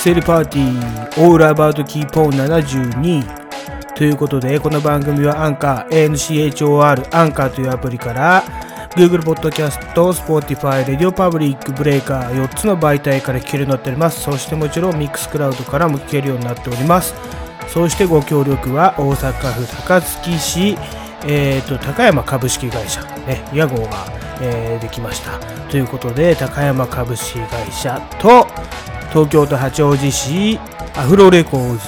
[0.00, 3.22] セルパーティーオールアバウトキーポン72
[3.94, 8.42] ということでこの番組はアンカー ANCHOR アンカーというアプリから
[8.96, 14.22] Google Podcast、Spotify、Radio Public、Breaker 4つの媒体から聞けるようになっております。
[14.22, 17.14] そしてもちろん Mixcloud からも聞けるようになっております。
[17.68, 20.78] そしてご協力は大阪府高槻市、
[21.26, 24.06] えーと、高山株式会社、ね、屋号が、
[24.40, 25.38] えー、できました。
[25.68, 28.46] ということで高山株式会社と
[29.10, 30.58] 東京都八王子市
[30.96, 31.78] アフロレコー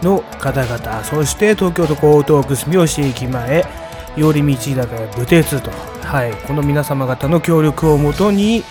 [0.00, 3.64] ズの方々そして東京都江東区住吉駅前
[4.16, 8.64] 寄り道高屋武鉄と、はい、この皆様方の協力をもとに、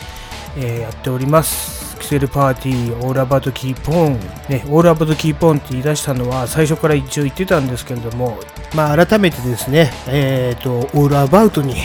[0.58, 1.78] えー、やっております。
[1.98, 8.38] キセルパーティーオーラバートキーポン、ね、オーラバートキーポンって言い出したのは最初から一応言ってたんですけれども、
[8.76, 11.76] まあ、改めてですね、えーと、オールアバウトに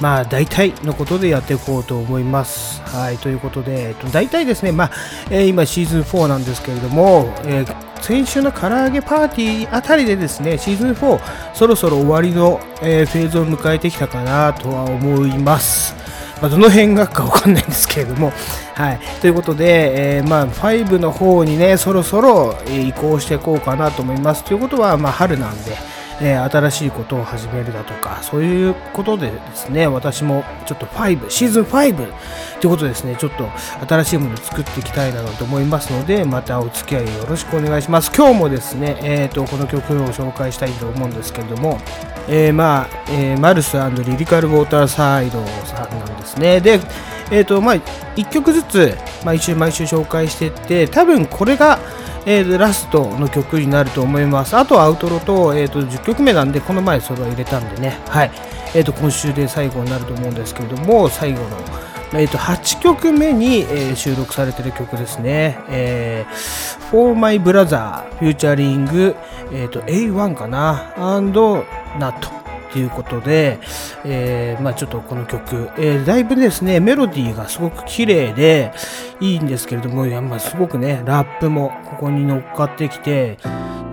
[0.00, 2.80] まあ大体のことでやっていこうと思います。
[2.82, 4.90] はい、ということで、えっと、大体ですね、まあ、
[5.30, 11.20] えー、今シーズン4なんですけれども、えー、先週の唐揚げパーティーあたりでですね、シーズン4、
[11.54, 15.94] そろそろ終わりの、えー、フェーズを迎えてきたかなとは思います。
[16.42, 18.32] まあ、どの辺がかわかんないんですけれども、
[18.74, 19.00] はい。
[19.20, 24.42] ということで、えー、まあ、5の方にね、そろそろ移行していこうかなと思います。
[24.42, 25.76] ということは、まあ、春なんで、
[26.24, 31.96] えー、新しいことを始めるだとか、そういうことでですね、私もちょっと5、シーズン5
[32.60, 33.48] ということですね、ちょっと
[33.88, 38.12] 新しいものを作っていきたいなと思いますので、またお付き合いよろしくお願いします。
[38.16, 41.80] 今日もですね、えーと、この曲を紹介したいと思うんですけれども、
[42.28, 46.60] えー、まあ、えー、マルスリリカルウォーターサイドさんなんですね。
[46.60, 46.78] で、
[47.32, 47.74] えーとまあ、
[48.14, 51.80] 1曲ずつ毎週毎週紹介していって、多分これが、
[52.26, 54.56] えー、ラストの曲になると思います。
[54.56, 58.30] あとアウトロと,、えーと、10曲目なんで、この前それは入れたんでね、はい
[58.74, 61.58] えーと、今週で最後になると思うんですけれども、最後の、
[62.14, 65.58] えーと、8曲目に、えー、収録されてる曲ですね。
[65.68, 69.16] えー、For My Brother フューチャリング、
[69.52, 71.64] えーと、A1 かな and
[71.98, 72.41] Not
[72.72, 73.58] ということで、
[74.04, 78.72] えー、まあ、ちょっとこの曲、えー、だいぶですね、メロディーがすごく綺麗で
[79.20, 83.38] いいんですけれども、やまあ、すごくね、ラップもここに乗っかってきて、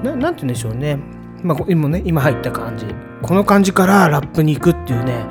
[0.01, 0.97] ななんて言うんでしょうね、
[1.44, 2.85] まあ、今ね、今入った感じ、
[3.22, 5.25] この感じからラップに行くっていうね、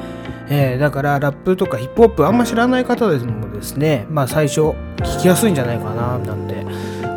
[0.50, 6.66] えー、だからラップとかヒップホップあんま知らない方でもですね、まあ最初聞きやすいんじゃないかななんて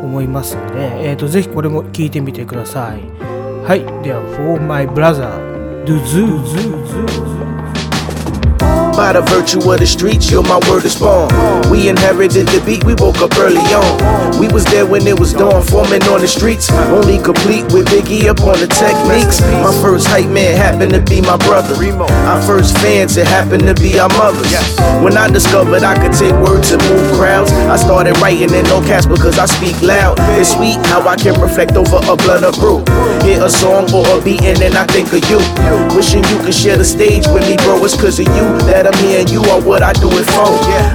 [0.02, 3.02] 思いますので、えー、とぜひこれも聞いてみてください。
[3.64, 5.51] はい、では For My Brother
[5.86, 7.61] de Zeus.
[9.02, 11.26] By the virtue of the streets, you're my word is born.
[11.74, 14.38] We inherited the beat, we woke up early on.
[14.38, 16.70] We was there when it was dawn, forming on the streets.
[16.94, 19.42] Only complete with Biggie up on the techniques.
[19.42, 21.74] My first hype man happened to be my brother.
[22.30, 24.54] Our first fans, it happened to be our mothers.
[25.02, 28.86] When I discovered I could take words and move crowds, I started writing in no
[28.86, 30.22] caps because I speak loud.
[30.38, 32.86] It's sweet how I can reflect over a blood of brew.
[33.26, 35.42] Hear a song or a beat and then I think of you.
[35.98, 37.82] Wishing you could share the stage with me, bro.
[37.82, 40.50] It's cause of you that that I'm and you are what I do it for.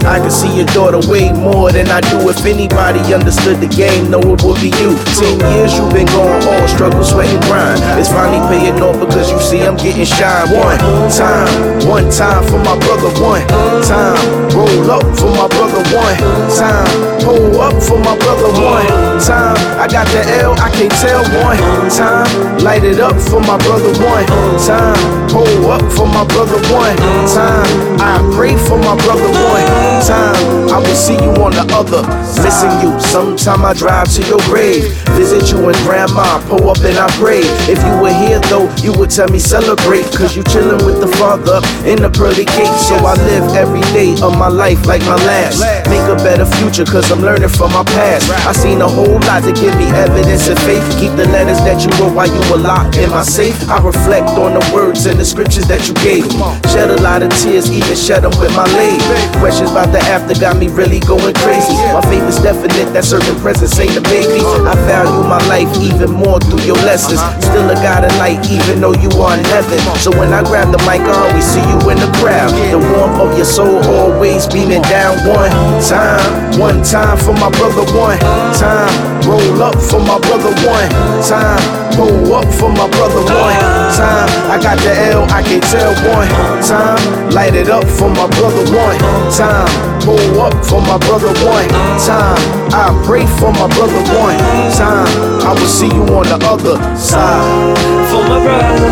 [0.06, 2.28] I can see your daughter way more than I do.
[2.28, 4.96] If anybody understood the game, know it would be you.
[5.16, 7.80] Ten years you've been going all struggle, sweat, and grind.
[7.98, 10.50] It's finally paying off because you see I'm getting shine.
[10.52, 10.78] One
[11.10, 11.50] time,
[11.88, 13.10] one time for my brother.
[13.20, 13.46] One
[13.84, 14.20] time,
[14.52, 15.82] roll up for my brother.
[15.94, 16.18] One
[16.52, 16.90] time,
[17.22, 18.50] pull up for my brother.
[18.60, 21.22] One time, I got the L, I can't tell.
[21.42, 23.92] One time, light it up for my brother.
[24.02, 24.26] One
[24.62, 26.58] time, pull up for my brother.
[26.72, 26.96] One
[27.28, 27.75] time.
[28.00, 29.66] I pray for my brother one
[30.06, 30.68] time.
[30.70, 32.02] I will see you on the other.
[32.42, 32.98] Missing you.
[33.00, 34.92] Sometime I drive to your grave.
[35.16, 36.40] Visit you and grandma.
[36.48, 37.40] Pull up and I pray.
[37.68, 40.04] If you were here though, you would tell me celebrate.
[40.12, 42.76] Cause you chillin' with the father in the pearly gate.
[42.86, 45.60] So I live every day of my life like my last.
[45.88, 48.30] Make a better future cause I'm learning from my past.
[48.46, 50.84] I seen a whole lot to give me evidence of faith.
[50.98, 53.56] Keep the letters that you wrote while you were locked in my safe.
[53.68, 56.26] I reflect on the words and the scriptures that you gave.
[56.70, 59.00] Shed a lot of tears even shed them with my leg.
[59.38, 61.74] Questions about the after got me really going crazy.
[61.90, 64.42] My is definite that certain presence ain't a baby.
[64.42, 67.18] I value my life even more through your lessons.
[67.42, 69.78] Still a God of light, even though you are in heaven.
[69.98, 72.52] So when I grab the mic, I always see you in the crowd.
[72.70, 75.18] The warmth of your soul always beaming down.
[75.26, 75.50] One
[75.82, 77.84] time, one time for my brother.
[77.96, 78.20] One
[78.54, 78.94] time,
[79.26, 80.52] roll up for my brother.
[80.62, 80.90] One
[81.24, 81.62] time,
[81.96, 83.24] pull up for my brother.
[83.24, 85.92] One time, I got the L, I can tell.
[86.12, 86.28] One
[86.62, 88.98] time, light it up for my brother one
[89.32, 90.00] time.
[90.02, 91.68] Pull up for my brother one
[91.98, 92.38] time.
[92.72, 94.38] I pray for my brother one
[94.72, 95.08] time.
[95.42, 97.78] I will see you on the other side.
[98.10, 98.90] For my brother,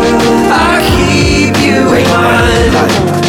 [0.51, 3.24] I keep you in mind.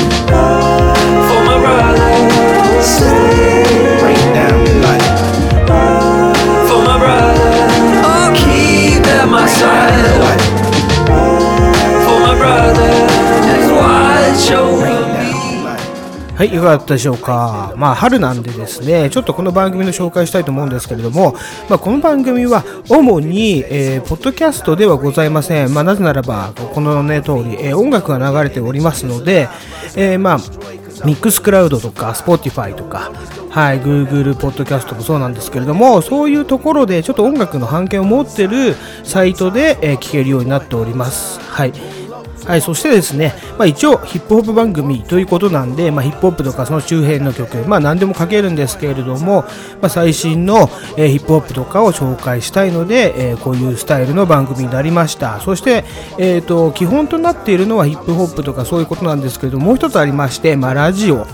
[16.37, 17.73] はい、いかがだったでしょうか。
[17.77, 21.35] まあ、春なんでですね、ちょっとこの番組の紹介したいと思うんですけれども、
[21.71, 25.73] まあ、この番組は主に、えーポッドキャストではございません。
[25.73, 29.49] まあ、なぜならば、このね、通り、えー音楽が流れておりますので、
[29.97, 30.39] えーまあ、
[31.07, 33.13] ミックスクラウドとか、Spotify とか、
[33.49, 41.41] はい、Google ポッドキャストもそうなんですけれども、そういうところでちょっと音楽の版権を持ってるサイトで、えー聞けるようになっております。
[41.41, 41.73] はい。
[42.47, 49.43] はい、そしてですね、まあ、一応ヒップホップ番組ということなんで、まあ、ヒップホップとかその周辺の曲、まあ、何でもかけるんですけれども、
[49.81, 55.41] まあ、最新の、えーヒップホップとかを紹介したいので、えーこういうスタイルの番組になりました。
[55.41, 55.85] そして、
[56.19, 61.27] えー、と基本となっているのはヒップホップとかそういうことなんですけれどももう一つありまして、まあ、ラジオ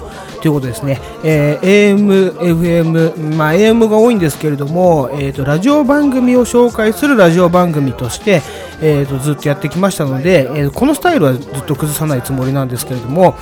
[0.43, 8.43] ということですね、えー AM、FM、まあ、AM が多いんですけれども、えーとラジオ番組を紹介するラジオ番組として、
[8.81, 13.35] えーとずっとやってきましたので、えーこのスタイルはずっと崩さないつもりなんですけれども、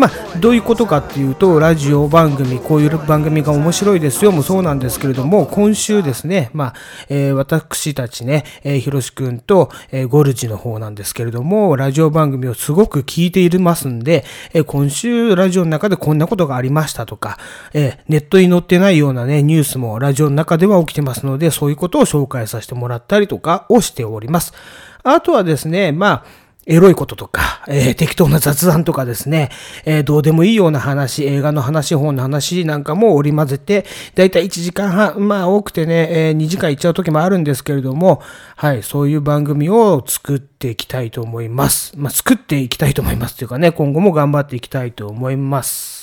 [0.00, 6.74] まあ、どういうことかっていうと、ラジオ番組、こういう番組が面白いですよもそうなんですけれども、今週ですね、まあ、
[7.10, 14.24] えー私たちね、えー、ひろしくんと、えーゴルジの方なんですけれども、ラジオ番組をすごく聞いていますんで、
[14.54, 17.36] えー今週ラジオの中でこんなことがありましたとか、
[17.74, 24.54] えーネットに載ってないようなね、ニュースもラジオの中では起きてますので、そういうことを紹介させてもらったりとかをしております。
[25.02, 29.50] あとはですね、まあ、エロいこととか、えー適当な雑談とかですね、
[29.84, 38.22] えーどうでもいいような話、映画の話、本の話なんかも織り交ぜて、だいたい1時間半、まあ多くてね、えー2時間いっちゃう時もあるんですけれども、
[38.56, 41.92] はい、そういう番組を作っていきたいと思います。
[41.96, 45.99] まあ作っていきたいと思いますというかね、今後も頑張っていきたいと思います。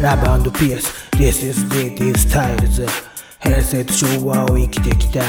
[0.00, 2.86] Love and Peace This is DT Styles
[3.40, 5.22] 平成と昭和を生きてきた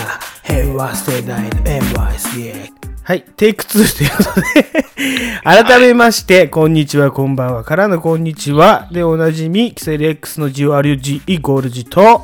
[0.44, 2.70] 平和世代の NYC
[3.04, 8.88] はい、テイク2ということで改めまして、こんにちは、こんばんはからのこんにちは。
[8.92, 12.22] でおなじみ、キセル X の GRG ゴールジと、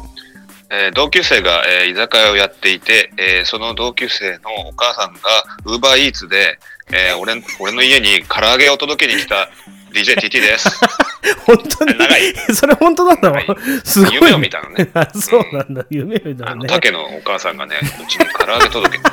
[0.70, 5.20] えー同級生が、えー居酒屋をやっていて、えーその同級生のお母さんが
[5.66, 6.60] ウーバーイーツで、
[6.92, 9.50] えー俺俺の家に唐揚げを届けに来た
[9.96, 10.70] DJTT です。
[11.48, 11.98] 本当に？
[11.98, 13.22] 長い、それ本当なの？
[13.22, 13.46] 長い
[13.84, 16.70] すごい、夢を見たのねあ そうなんだ、夢を見たあの、のね。
[16.70, 19.04] 竹のお母さんがね、うちに唐揚げ届け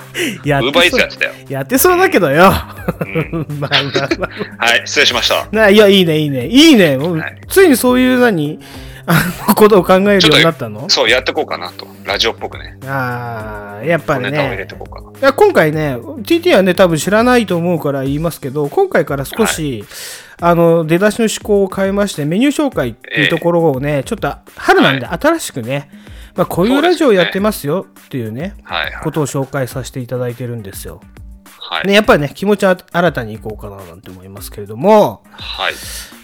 [0.43, 1.33] て、やウーバーイーツやってたよ。
[1.49, 2.51] やってそうだけどよ。
[2.51, 2.51] ん
[3.61, 4.67] まあまあまあ。
[4.67, 5.47] はい、失礼しました。
[5.53, 6.47] ないや、いいね、いいね。
[6.49, 6.99] いいね。
[7.49, 8.59] ついにそういう何、
[9.07, 9.15] あ
[9.49, 10.89] のことを考えるようになったの？
[10.89, 11.87] そう、やってこうかなと。
[12.05, 12.77] ラジオっぽくね。
[12.87, 14.75] ああ、やっぱりネタを入れねて。
[14.75, 15.11] こうかな。
[15.19, 19.85] いや今回ね、TT はね、多分知らないと思うから言いますけど、今回から少し、
[20.41, 25.91] あの、出だしの思考を変えまして、メニュー紹介っていうところをね、ちょっと春なんで新しくね、
[26.35, 28.55] まあ、こういうラジオやってますよっていうね。
[29.03, 31.01] ことを紹介させていただいてるんですよ。
[31.59, 31.87] はい。
[31.87, 35.75] ね、やっぱりね、気持ちは新たにいこうかななんて思いますけれども、はい。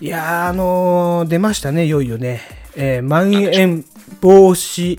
[0.05, 2.41] いやー、あのー出ましたね、いよいよね。
[2.77, 3.85] えー、まん延
[4.21, 4.99] 防止、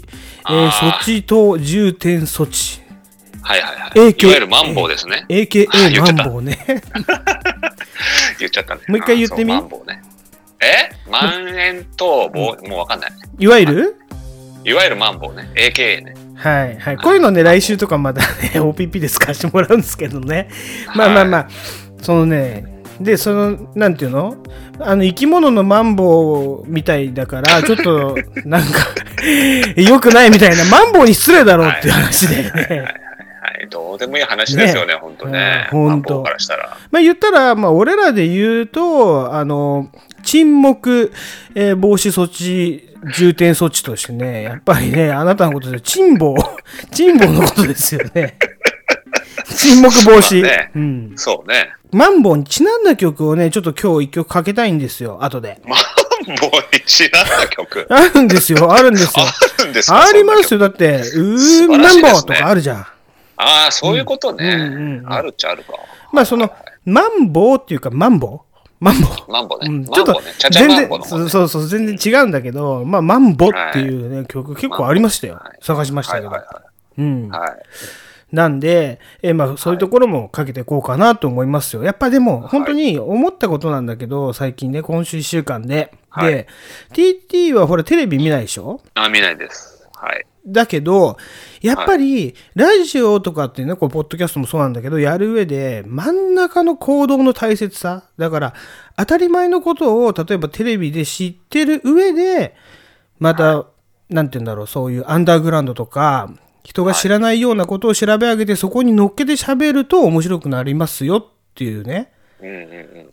[0.49, 2.81] えー措置等重点措置。
[3.41, 4.13] はいはいはい。
[4.13, 5.25] AK いわゆるマンボウですね。
[5.27, 6.57] あ AKA マンボウね。
[8.39, 8.81] 言っちゃったね。
[8.87, 9.53] もう一回言ってみ？
[9.53, 9.61] ね。
[10.61, 13.11] えマンエンともうわかんない。
[13.37, 13.95] いわゆる？
[14.65, 15.49] いわゆるマンボウね。
[15.55, 16.13] AKA ね。
[16.35, 16.97] はいはい。
[16.97, 18.27] こういうのね、来週とかまたね、
[18.59, 20.49] OPP で使わせてもらうんですけどね。
[20.95, 21.47] まあまあまあ、
[22.01, 22.65] そのね、
[22.99, 24.35] で、その、なんていうの？
[24.79, 28.67] あの、生き物のマンボウみたいだから、 ちょっと、なんか、
[29.75, 33.08] 良くないみたいな、マンボウに失礼だろうっていう話でね。
[33.77, 35.69] はい、どうでもいい話ですよね、本当ね。
[35.71, 36.77] うん本当からしたら。
[36.91, 39.89] まあ言ったら、まあ俺らで言うと、あの、
[40.23, 41.11] 沈黙、
[41.55, 46.35] えー防止措置、重点措置としてね、やっぱりね、あなたのことで、沈暴、
[46.91, 48.37] 沈暴のことですよね。
[49.55, 50.41] 沈黙防止。
[50.41, 51.13] まあねうん。
[51.15, 51.73] そうね。
[51.91, 55.59] マンボウにちなんだ曲をね、ちょっと今日一曲かけたいんですよ、後で。
[55.65, 57.87] マンボウにちなんだ曲？
[57.89, 59.25] あるんですよ、あるんですよ。
[59.59, 60.59] あるんですかありますよ。
[60.59, 62.87] よ、だって、う素ー、ねマンボウとかあるじゃん。
[63.41, 65.73] ああ、そういうことね、うんうんうんあるっちゃあるか。
[66.11, 66.51] まあその、
[66.85, 68.39] マンボウっていうか、マンボウ
[68.81, 69.67] マンボウマンボウね。
[69.69, 70.89] うん、ちょっと全然。
[71.05, 75.35] そうそう全然違うんだけど、まあ、マンボっていうね、曲結構ありましたよ。
[75.35, 76.27] はい探しましたけど。
[76.29, 76.61] はいはいは
[76.97, 77.29] うんい。。
[77.29, 77.51] はい。
[78.35, 81.83] なんで、えまあ、そういうところもかけていこうかなと思いますよ。
[81.83, 85.91] やっぱでも、本当に思ったことなんだけど、最近ね、今週1週間で。
[86.09, 86.47] はいで、
[86.93, 88.81] TT はほら、テレビ見ないでしょ？
[88.95, 89.87] あ、見ないです。
[89.95, 90.25] はい。
[90.47, 91.17] だけど、
[91.61, 98.03] やっぱり、ラジオとかってね、こう、ポッドキャストもそうなんだけど、やる上で、真ん中の行動の大切さ。
[98.17, 98.53] だから、
[98.97, 102.55] 当たり前のことを、例えばテレビで知ってる上で、
[103.19, 103.67] また、
[104.09, 106.31] なんて言うんだろう、そういうアンダーグラウンドとか、
[106.63, 111.25] 人が知らないようなことを調べ上げて、そこに乗っけて喋ると面白くなりますよっ
[111.55, 112.11] ていうね。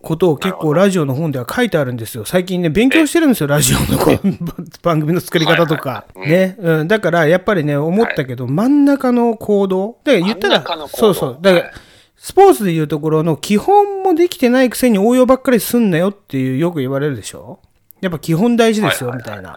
[0.03, 2.25] ことを結構ラジオの本では書いてあるんですよ。
[2.25, 4.19] 最近ね、勉強してるんですよ、ラジオのこう
[4.83, 6.05] 番組の作り方とか。
[6.15, 6.89] ね、うん。
[6.89, 9.99] だから、やっぱりね、思ったけど、真ん中の行動。
[10.05, 11.39] だから言ったらそうそう。
[11.41, 11.75] だからはい、
[12.17, 17.59] スポーツでいうところの基本もできてないくせに応用ばっかりすんなよっていうよく言われるでしょ？
[18.01, 19.57] やっぱ基本大事ですよ、みたいな。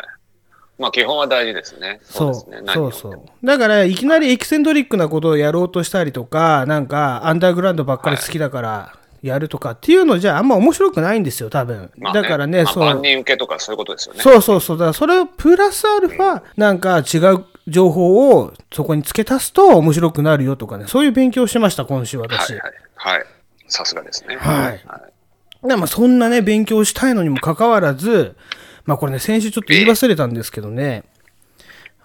[0.79, 1.99] まあ基本は大事ですね。
[2.03, 2.71] そうそうですね。
[2.73, 3.21] そうそう。
[3.43, 11.91] だから、いきなりエキセントリックなことをやろうとしたりとか、なんか、アンダーグラウンドばっかり好きだから、やるとかっていうのじゃあんま面白くないんですよ、多分。
[11.97, 12.83] まあだからね、まあそう。
[12.83, 14.21] 万人受けとかそういうことですよね。
[14.21, 14.77] そうそうそう。
[14.77, 22.53] だからそれをプラスアルファ、なんか違う情報をそこに付け足すと面白くなるよとかね、そういう勉強をしてました、今週私。
[22.53, 22.73] はいはい。
[22.95, 23.25] はい。
[23.67, 24.35] さすがですね。
[24.37, 24.83] はい
[25.61, 28.37] でまあそんなね、勉強したいのにもかかわらず、
[28.85, 31.03] まあこれね、先週ちょっと言い忘れたんですけどね、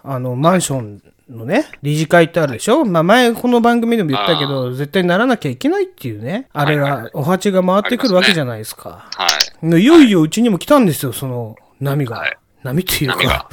[0.03, 2.85] あの、マンションのね、理事会ってあるでしょ？
[2.85, 9.09] まあ前この番組でも言ったけど、絶対ならなきゃいけないっていうね、あれが、お鉢が回ってくるわけじゃないですか。
[9.15, 9.27] は
[9.63, 9.81] い。
[9.81, 12.17] いよいようちにも来たんですよ、その波が。
[12.17, 13.47] はい波っていうか。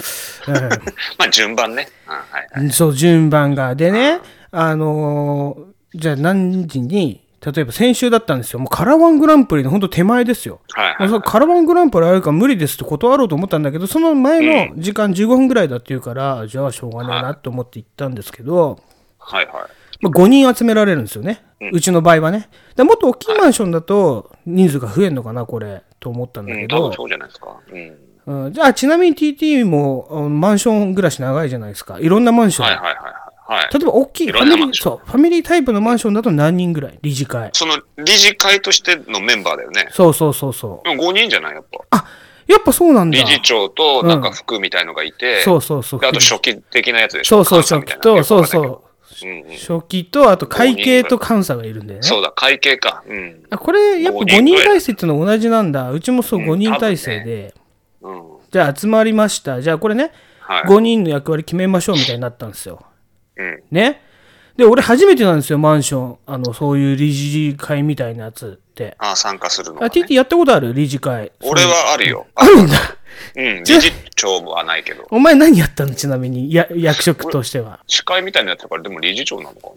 [0.48, 0.54] うん
[1.18, 1.86] まあ順番ね。
[2.06, 2.20] うんは
[2.58, 2.70] いはい。
[2.70, 3.74] そう、順番が。
[3.74, 8.60] でね、あのーじゃあ何時に、例えば先週だったんですよ。
[8.60, 10.60] もうカラワングランプリのほんと手前ですよ。
[10.70, 18.78] はいはいまあそのカラワングランプリあるから無理ですって断ろうと思ったんだけど、その前の時間15分ぐらいだっていうから、じゃあしょうがないなと思って行ったんですけど、
[19.18, 19.54] はいはい。
[20.00, 21.44] まあ、5人集められるんですよね。
[21.72, 22.48] うちの場合はね。
[22.76, 26.92] でもっと大きいマンションだと人数が増えるのかな、これ、と思ったんだうん、けど多分。
[26.96, 27.56] そうじゃないですか。
[28.26, 28.44] うん。
[28.44, 31.98] うん、じゃあ、ちなみに TT もうんマンション暮らし長いじゃないですか。
[31.98, 32.66] いろんなマンション。
[32.66, 33.21] はいはいはい
[33.72, 36.98] 例えば大きいいファミリー、そう、ファミリータイプのマンションだと何人ぐらい？
[37.02, 37.50] 理事会。
[37.52, 39.88] その理事会としてのメンバーだよね。
[39.90, 40.88] そうそうそうそう。
[40.88, 41.54] 5人じゃない？
[41.54, 41.98] やっぱ。
[41.98, 42.04] あ、
[42.46, 43.18] やっぱそうなんだ。
[43.18, 46.00] 理事長となんか副みたいのがいて、そうそうそう。
[46.00, 47.44] であと初期的なやつでしょ？
[47.44, 48.64] そうそう、初期と、そうそう。
[48.64, 48.82] うんうん
[49.24, 52.02] 初期と、あと会計と監査がいるんだよね。
[52.02, 53.04] そうだ、会計か。
[53.06, 53.44] うん。
[53.50, 55.92] あこれ、やっぱ五5人体制っていうのは同じなんだ。
[55.92, 57.54] うちもそううん5人体制で。
[58.00, 58.22] うん。
[58.50, 59.62] じゃあ集まりました。
[59.62, 60.62] じゃあこれね、はい。
[60.64, 62.82] 5人の役割決めましょうみたいになったんですよ。
[63.36, 63.62] うん。
[63.70, 64.02] ね。
[64.56, 66.18] で、俺初めてなんですよ、マンション。
[66.26, 68.94] あの、そういう理事会みたいなやつって。
[68.98, 70.16] あ参加するのあ、が、TT ね。
[70.16, 70.74] やったことある？
[70.74, 71.32] 理事会。
[71.42, 72.26] 俺はあるよ。
[72.34, 72.74] あるんだ。
[73.36, 73.62] うん。
[73.64, 75.06] 理事長はないけど。
[75.10, 75.94] お前何やったの？
[75.94, 77.80] ちなみに、や、役職としては。
[77.86, 79.68] 司会みたいなやつだから、でも理事長なのか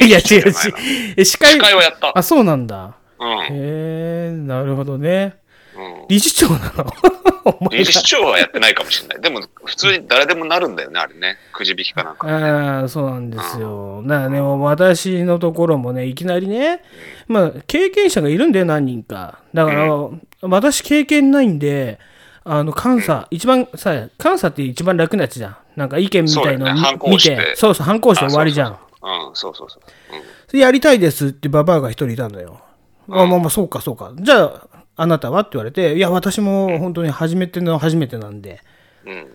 [0.00, 1.24] な いや、違う違う司会。
[1.24, 2.94] 司会はやったあ、そうなんだ。
[3.18, 3.40] うん。
[3.42, 5.34] へえ、なるほどね。
[6.00, 6.08] うん。
[6.08, 6.86] 理事長なの？
[7.70, 9.20] 理事長はやってないかもしれない。
[9.20, 11.36] でも、普通に誰でもなるんだよね、あれね。
[11.52, 12.28] くじ引きかなんか。
[12.28, 14.02] ああ、そうなんですよ。
[14.06, 16.82] だからね、私のところもね、いきなりね、
[17.26, 19.38] まあ、経験者がいるんだよ、何人か。
[19.52, 19.88] だから、
[20.42, 21.98] 私経験ないんで、
[22.44, 25.56] あの、監査、一番さ、監査って一番楽なやつじゃん。
[25.76, 28.70] なんか意見みたいのをね見してて、そうそう、反抗して終わりじゃん。
[28.70, 28.78] うん、
[29.34, 29.82] そうそうそう。
[30.54, 30.60] うん。
[30.60, 32.60] やりたいですってババアが一人いたんだよ。
[33.08, 34.12] あまあまあ、そうか、そうか。
[34.16, 35.40] じゃあ、あなたは？
[35.40, 38.60] って言われて、いや、私も本当に初めての初めてなんで、
[39.06, 39.26] うん。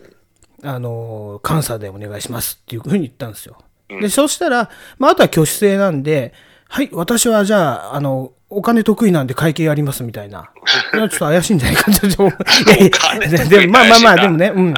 [0.64, 3.58] あの、監査でお願いしますっていうふうに言ったんですよ。
[3.90, 6.34] で、そしたら、まあ、あとは挙手制なんで、
[6.68, 10.52] はい、私はじゃあ、あの、お金得意なんで会計やりますみたいな。
[10.94, 12.32] ちょっと怪しいんじゃないかって思う。
[13.50, 14.74] でもまあまあまあ、でもね、うん。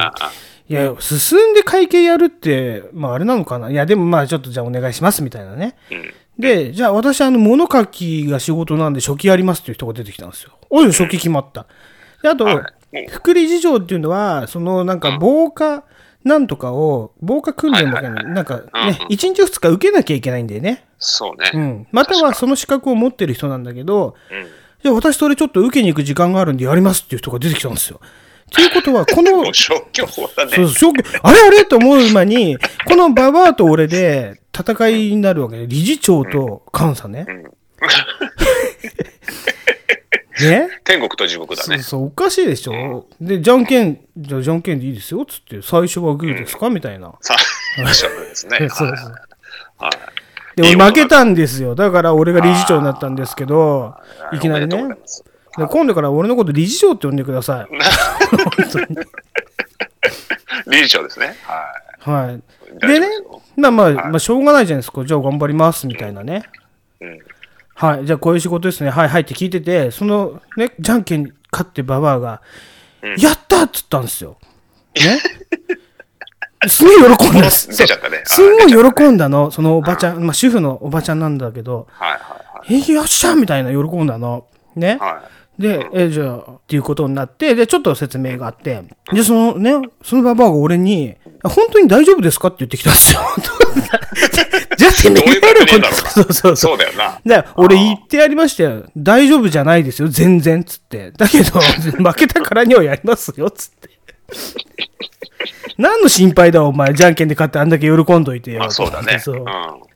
[0.69, 3.69] いや、進んで会計やるって、まああれなのかな。
[3.69, 5.75] いや、でもまあちょっとじゃあお願いしますみたいなね。
[6.39, 6.43] うん。
[6.43, 10.58] で、じゃあ私、あの、物書きが仕事なんで初期やりますっていう人が出てきたんですよ。
[10.69, 11.67] おい、初期決まった。
[12.24, 15.84] で、あとはい、副理事長っていうのは、そのなんか防火
[16.24, 20.86] なんとかを、防火訓練だけど、なんかね、1日2日受けなきゃいけないんだよね。
[20.98, 21.51] そうね。
[21.53, 21.88] うん。
[21.91, 24.48] またはその資格を持ってる人なんだけど、うん。
[24.84, 28.00] じゃあ私それちょっと受けに行く時間があるんでやりますっていう人が出てきたんですよ。
[28.01, 30.51] っていうことは、この、 消去法だね。
[30.55, 37.21] そうそう、あれあれと思う間に、このババアと俺で戦いになるわけで、理事長と監査ね。
[37.23, 37.25] ん
[40.41, 40.69] ね？
[40.85, 41.77] 天国と地獄だね。
[41.77, 43.07] そうそう、おかしいでしょ。
[43.19, 46.69] で、じゃんけん、じゃあじゃんけんでいいですよ、つって、最初はグーですか？
[46.69, 47.13] みたいな。
[47.21, 47.37] さあ、
[47.93, 48.57] そうですね。
[48.59, 49.13] は いそうそう
[49.77, 50.61] はい。
[50.61, 51.75] で、いい俺負けたんですよ。
[51.75, 53.95] だから俺が理事長になったんですけど、
[54.33, 54.77] いきなりね
[55.57, 57.67] で今度から俺のこと理事長って呼んでください。
[60.69, 61.35] 理事長ですね。
[61.43, 61.65] は
[62.23, 62.35] はい。
[62.35, 62.41] い。
[62.87, 63.07] でね
[63.59, 65.03] まあまあ、まあ、しょうがないじゃないですか。
[65.05, 66.43] じゃあ頑張ります、みたいなね。
[67.01, 67.19] うん。
[67.75, 68.89] はい、じゃあこういう仕事ですね。
[68.89, 72.41] はいはいって聞いてて、そのね、じゃんけん勝ってババアが、
[73.17, 74.37] やったっつったんですよ。
[74.95, 75.19] ね？
[76.67, 77.69] すごい喜んだす。
[77.77, 79.49] 出ちゃったねすんごい喜んだの。
[79.49, 82.17] そのおばちゃん、まあ主婦のおばちゃんなんだけど、はいは
[82.67, 84.45] いえ、よっしゃみたいな喜んだの。
[84.75, 84.97] ね？
[84.99, 85.13] はい。
[85.13, 85.21] は
[85.57, 85.61] い。
[85.61, 93.22] で、え、じゃあ、っていうことになって、で、ちょっと説明があって、で、そのね、そのババアが俺に、本当に大丈夫ですかって言ってきたんですよ。
[94.77, 96.55] じゃあ、てめえだろうなそうそうそう。
[96.55, 97.19] そうだよな。
[97.25, 98.84] で、俺言ってやりましたよ。
[98.98, 101.12] 大丈夫じゃないですよ、全然、つって。
[101.12, 101.60] だけど、
[102.03, 103.89] 負けたからにはやりますよ、つって。
[105.79, 106.93] 何の心配だ、お前。
[106.93, 108.59] じゃんけんで勝ってあんだけ喜んどいてよ。
[108.59, 109.17] まあそうだね。
[109.17, 109.45] そううん。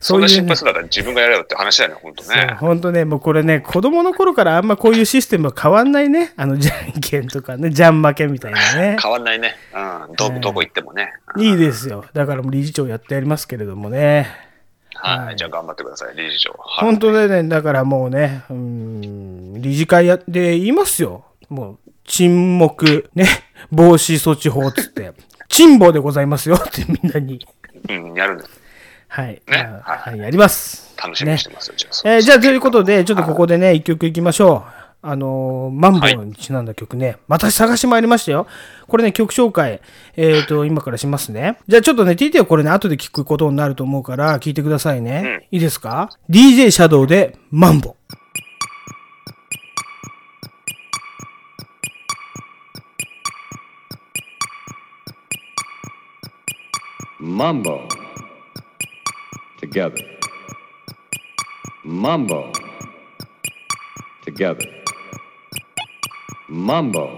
[0.00, 2.56] そんな心配するなら自分がやれよって話だよね、ほんとね。
[2.58, 6.32] 本当ね、もうこれね、子供の頃からあんまこういうシステムは変わんないね。
[6.38, 8.96] あの、じゃんけんとかね、じゃん負けみたいなね。
[9.02, 9.56] 変わんないね。
[9.74, 10.16] うん。
[10.16, 11.12] ど、どこ行ってもね。
[11.36, 12.06] うんいいですよ。
[12.14, 14.28] だからもう理事長やってやりますけれどもね。
[14.94, 15.36] はい。
[15.36, 16.52] じゃあ頑張ってください、理事長。
[16.52, 16.84] はい。
[16.86, 21.26] 本当でね、だからもうね、うーん、理事会やで言いますよ。
[21.50, 23.26] もう、沈黙、ね、
[23.70, 25.12] 防止措置法っつって、
[25.54, 27.46] 沈暴でございますよってみんなに。
[27.88, 28.42] うん、やるね。
[29.06, 29.26] はい。
[29.26, 30.92] ねまあはい、やります。
[31.00, 32.14] 楽しみにしてますよ、じゃあ。
[32.16, 34.84] えーじゃあ、ということで、ちょっとここでね、一曲いきましょう。
[35.06, 38.48] あのーマンボウにちなんだ曲ね、また探してまいりましたよ。
[38.88, 39.80] これね、曲紹介、
[40.16, 41.58] えっ、と、今からしますね。
[41.68, 45.46] じゃあちょっとね、TT はこれね、後で聞くことになると思うから、聞いてくださいね。
[45.52, 47.94] いいですか ?DJ シャドウでマンボウ。
[57.24, 57.88] Mambo.
[59.58, 59.96] Together.
[61.82, 62.52] Mambo.
[64.22, 64.66] Together.
[66.50, 67.16] Mambo.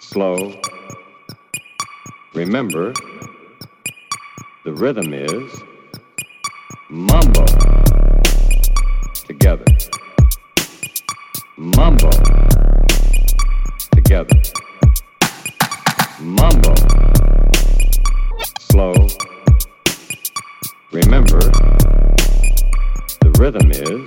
[0.00, 0.52] Slow.
[2.34, 2.92] Remember,
[4.66, 5.62] the rhythm is
[6.90, 7.46] Mambo.
[9.24, 9.64] Together.
[11.56, 12.10] Mambo.
[13.92, 14.42] Together.
[16.20, 17.15] Mambo
[18.76, 18.92] slow.
[20.92, 21.40] Remember,
[23.22, 24.06] the rhythm is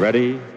[0.00, 0.51] ready.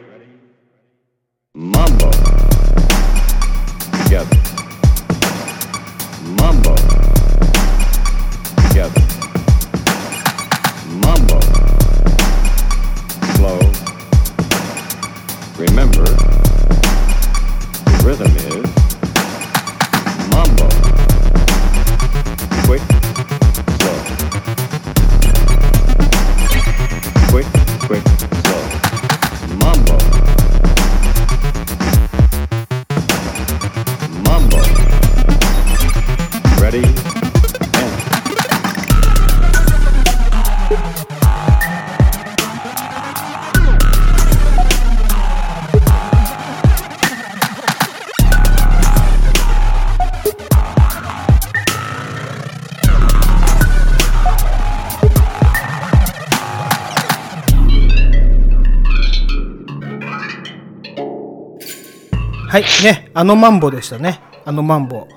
[62.56, 64.22] はい、ね、あのマンボでしたね。
[64.46, 65.10] あのマンボ。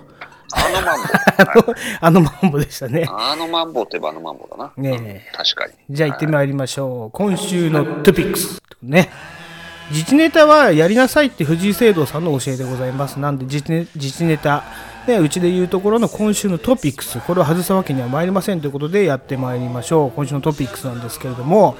[0.50, 1.00] あのマン
[1.62, 1.74] ボ。
[2.00, 3.06] あの、マンボでしたね。
[3.08, 4.72] あのマンボって言えばあのマンボだな。
[4.76, 5.72] ねえ確かに。
[5.88, 7.10] じゃあ行ってまいりましょう。
[7.12, 8.60] 今週のトピックス。
[8.82, 9.08] ね。
[9.90, 13.20] 自治ネタはやりなさいって藤井聖堂さんの教えでございます。
[13.20, 14.64] なんで自治ネ自治ネタ、
[15.06, 20.10] ね、うちで言うところの今週のトピックス、これを外すわけには参りませんということでやってまいりましょう。
[20.10, 21.76] 今週のトピックスなんですけれども、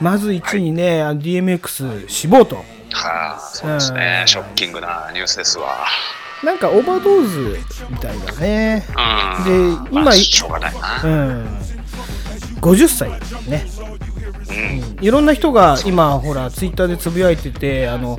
[0.00, 2.64] まず1位にね、DMX 死亡と。
[2.94, 4.24] はあ、そうですね。
[4.26, 5.86] ショッキングなニュースですわ。
[6.42, 8.86] なんかオーバードーズみたいだね。
[8.88, 9.44] うん。
[9.44, 11.02] で今まあしょうがないな。
[11.04, 11.58] うん。
[12.60, 13.10] 50歳
[13.48, 13.66] ね。
[15.00, 18.18] いろんな人が今ほらツイッターでつぶやいててあの、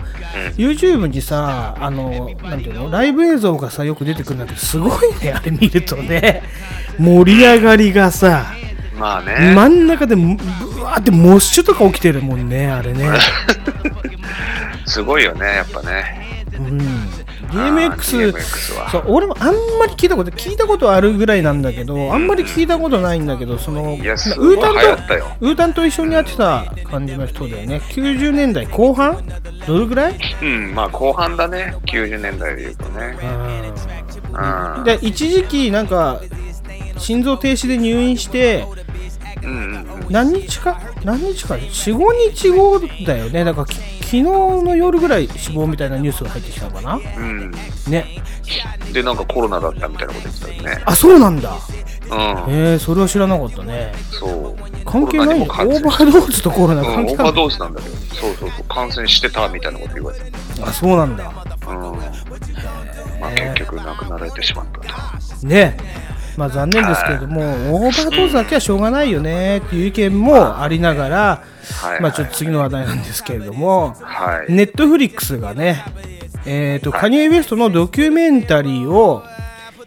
[0.58, 2.90] YouTube にさあのなんていうの？
[2.90, 6.42] ライブ映像がさよく出てくるんだけどすごいねあれ見るとね
[6.98, 8.48] 盛り上がりがさ
[8.98, 9.54] まあね。
[9.56, 10.22] 真ん中でぶ
[10.82, 13.08] わーってモッシュとか起きてるもんねあれね、
[14.86, 16.46] すごいよね、やっぱね。
[16.56, 16.78] うん、
[17.50, 29.26] DMX, DMX はそう俺もあんまり聞いたこと聞いたことあるぐらいなんだけどあんまり聞いたことないんだけどそのウータンとウータンと一緒にやってた感じの人だよね90年代後半？
[29.66, 30.20] どれぐらい？
[30.44, 31.76] うん、まあ後半だね。
[31.88, 33.18] 90年代で言うとね。
[34.78, 34.84] うん。
[34.84, 36.22] で一時期なんか
[36.98, 38.68] 心臓停止で入院して。
[40.10, 40.80] 何日か？
[41.04, 43.44] 何日か？45日後だよね。
[43.44, 46.96] だからき昨日の夜ぐらい死亡みたいなニュースが入ってきたのかな？
[46.96, 47.52] うん。
[47.88, 48.22] ね。
[48.92, 50.84] で、なんかコロナだったみたいなこと言ってたよね。
[50.86, 51.58] あそうなんだ。
[52.10, 52.20] うん。
[52.54, 53.94] えー、それは知らなかったね。
[54.12, 54.56] そう。
[54.86, 60.32] 関係ないんだオーバードーズとコロナうん、関係あるオーバードーズなんだけど、そうそうそう、感染してたみたいなこと言われて。
[60.62, 61.24] あそうなんだ。
[61.68, 61.82] うん。
[63.20, 65.48] まあ結局亡くなられてしまったと。
[65.48, 65.78] ね
[66.38, 71.44] まあ残念ですけれども、オーバードーズだけはしょうがないよねっていう意見もありながら、
[71.82, 72.02] はい。
[72.02, 74.52] まあちょっと次の話題なんですけれども、はい。
[74.54, 75.84] ネットフリックスがね、
[76.46, 79.24] えーとカニエ・ウエストのドキュメンタリーを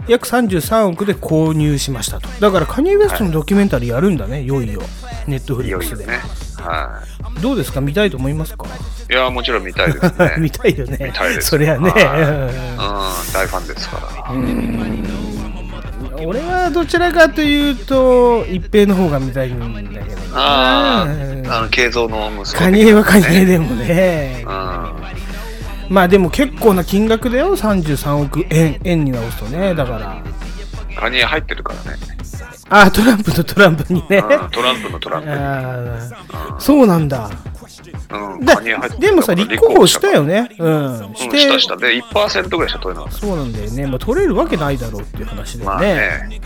[0.09, 2.29] 約33億で購入しましたと。
[2.41, 4.81] だからカニエ・ウエストのドキュメンタリーやるんだね、いよいよ。
[5.27, 6.05] ネットフリックスで。
[6.05, 6.23] いよいよね。
[6.63, 7.03] は
[7.43, 7.81] どうですか？
[7.83, 8.67] 見たいと思いますか？
[9.11, 9.13] い。
[9.13, 10.37] いや、もちろん見たいですね。
[10.41, 12.51] 見たいよね見たいですそりゃね、はいうんうん、
[13.33, 14.33] 大ファンですから。
[16.25, 21.47] 俺はどちらかというと一平の方が見たいんだけどあうん。
[21.47, 24.45] あ、あの、慶三の息子、カニエはカニエでもね。
[24.45, 24.47] うん。
[25.89, 27.57] まあでも結構な金額だよ。
[27.57, 29.75] 33億円円に直すとね。
[29.75, 30.23] だから。
[30.99, 31.99] カニエ入ってるからね。
[32.69, 34.19] あトランプとトランプにね。
[34.19, 35.29] うんトランプのトランプ。
[35.29, 35.35] に。
[35.35, 36.61] あー。
[36.61, 37.31] そうなんだ
[38.11, 40.51] うん、でもさ立候補したよね。
[40.59, 41.07] うん。
[41.09, 41.77] うん、して、したした。
[41.77, 45.65] で、1%ぐらいしか取れなかっそうなんだよね、まあ、取れるわけないだろうっていう話た。
[45.65, 45.97] まあだよ
[46.29, 46.41] ね,、ね。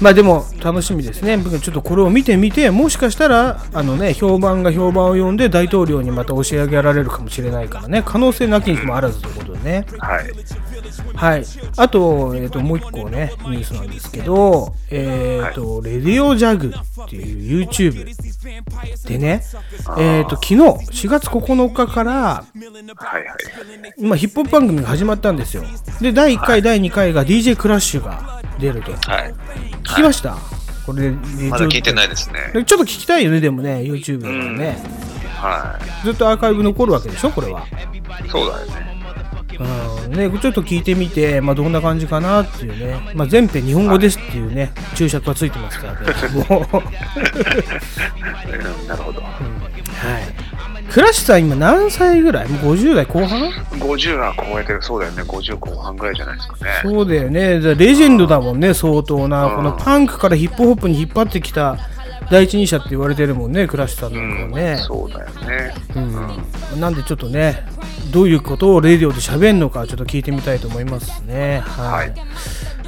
[0.00, 1.36] まあでも楽しみですね。
[1.38, 8.02] 僕ちょっとこれを見てみてもしかしたらあのね評判が評判を呼んで大統領にまた押し上げられるかもしれないからね。
[8.04, 9.86] 可能性なきにしもあらずということでね。
[9.98, 10.32] はい。
[11.14, 11.44] はい。
[11.76, 18.14] あと,、えー、ともう一個ねニュースなんですけどえっ、と、レディオジャグっていう YouTube
[19.08, 19.42] でね
[19.98, 23.36] えっ、と昨日4月9日からはいはい。
[23.98, 25.64] 今ヒップホップ番組が始まったんですよ。
[26.00, 28.92] で第1回、第2回が DJ クラッシュが出ると。
[28.92, 29.34] はい。
[29.86, 30.36] 聞きました、
[30.84, 32.64] これまだ聞いてないですね。
[32.64, 34.82] ちょっと聞きたいよね、でもね、YouTube だからね。
[35.36, 37.60] はずっとアーカイブ残るわけでしょ、これは。
[37.60, 38.28] い。
[38.28, 38.96] そうだよね。
[39.58, 45.98] うんね、ちょっと聞いてみて、まあ、どんな感じかなっていうね、まあ、全編日本語ですっていうね、注釈がついてますからね。
[46.48, 46.82] もう
[48.82, 49.22] うんなるほど。
[49.22, 49.32] はい。
[50.92, 52.48] クラッシュさん、今何歳ぐらい？
[52.48, 55.22] もう50代後半？50は超えてる、そうだよね。
[55.22, 56.70] 50後半ぐらいじゃないですかね。
[56.82, 57.60] そうだよね。
[57.60, 59.46] だレジェンドだもんね、相当な。
[59.46, 61.76] うんこのパンクからヒップホップに引っ張ってきた
[62.30, 64.76] 第一人者って言われてるもんね、クラッシュさんうんなんかはね。
[64.78, 65.74] そうだよね。
[66.74, 67.66] うん、なんでちょっとね、
[68.12, 71.60] どういうことをレディオで喋るのかちょっと聞いてみたいと思いますね。
[71.60, 72.08] はい。
[72.10, 72.14] はい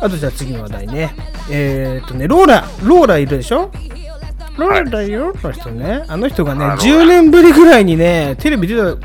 [0.00, 1.12] あとじゃあ次の話題ね。
[1.50, 3.72] えー、っとね、ローラ、ローラいるでしょ？
[4.58, 6.04] ローラだよ、の人ね。
[6.08, 8.96] あの人がね、あローラ10年ぶりぐらいにね、テレビ出た、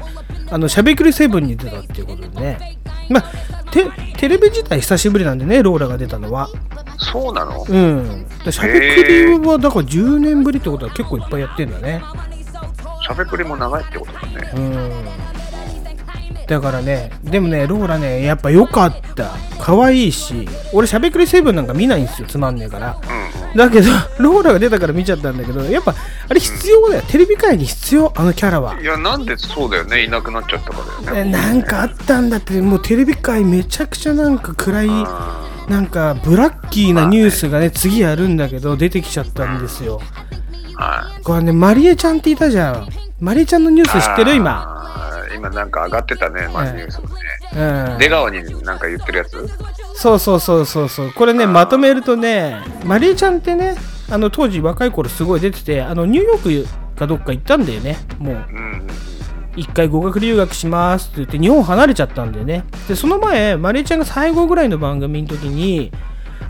[0.52, 2.78] あの、しゃべくりセブンに出たっていうことでね。
[3.10, 3.24] まあ、
[3.72, 3.86] テ
[4.18, 6.50] テレビ自体久しぶりなんでね、ローラが出たのは。
[6.98, 7.66] そうなの？
[7.68, 8.28] うん。
[8.46, 12.02] でしゃべくりは、だから10年ぶりってことは結構いっぱいやってんだね。
[13.06, 14.52] しゃべくりも長いってことだね。
[14.56, 15.33] うん
[16.54, 19.32] だからね、でもね、ローラね、やっぱ良かった。
[19.60, 22.96] 可愛いし、俺、しゃべくりセブンなんか見ないんですよ、つまんねえから。
[23.10, 23.58] うんうん。
[23.58, 23.90] だけど、
[24.20, 25.96] ローラが出たから見ちゃったんだけど、やっぱ、
[26.30, 27.02] あれ必要だよ。
[27.08, 28.80] テレビ界に必要、あのキャラは。
[28.80, 30.04] いや、なんでそうだよね。
[30.04, 31.32] いなくなっちゃったからだよえね。
[31.32, 40.00] なんかあったんだって、もうテレビ界めちゃくちゃなんか暗い、あなんかブラッキーなニュースがね、次やるんだけど、出てきちゃったんですよ。
[40.78, 41.24] ーはい。
[41.24, 42.88] これね、マリエちゃんっていたじゃん。
[43.24, 44.36] マリエちゃんのニュース知ってる？
[44.36, 44.70] 今。
[45.34, 47.92] 今なんか上がってたね、まあ、はいニュースがね。
[47.94, 47.98] うん。
[47.98, 49.50] 出川になんか言ってるやつ？
[49.96, 51.14] そうそうそうそうそう。
[51.14, 53.76] これねまとめるとねマリエちゃんってね
[54.10, 57.98] あの当時若い頃すごい出ててあのニューヨークかどっか行ったんだよね。
[58.20, 58.36] もう。
[58.36, 58.88] うん。
[59.56, 62.66] 一回語学留学しますって言って日本離れちゃったんだよね。
[62.90, 65.94] でその前マリエちゃんが最後ぐらいの番組の時に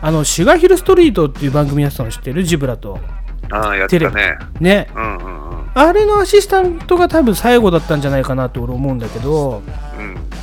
[0.01, 2.43] あのシュガーヒルストリートっていう番組やってたの知ってる？
[2.43, 2.99] ジブラと
[3.53, 4.37] ああ、やってたテね。
[4.59, 5.71] ねうんうんうん。
[5.75, 9.61] あれのアシスタントが多分最後だったんじゃないかなと俺思うんだけど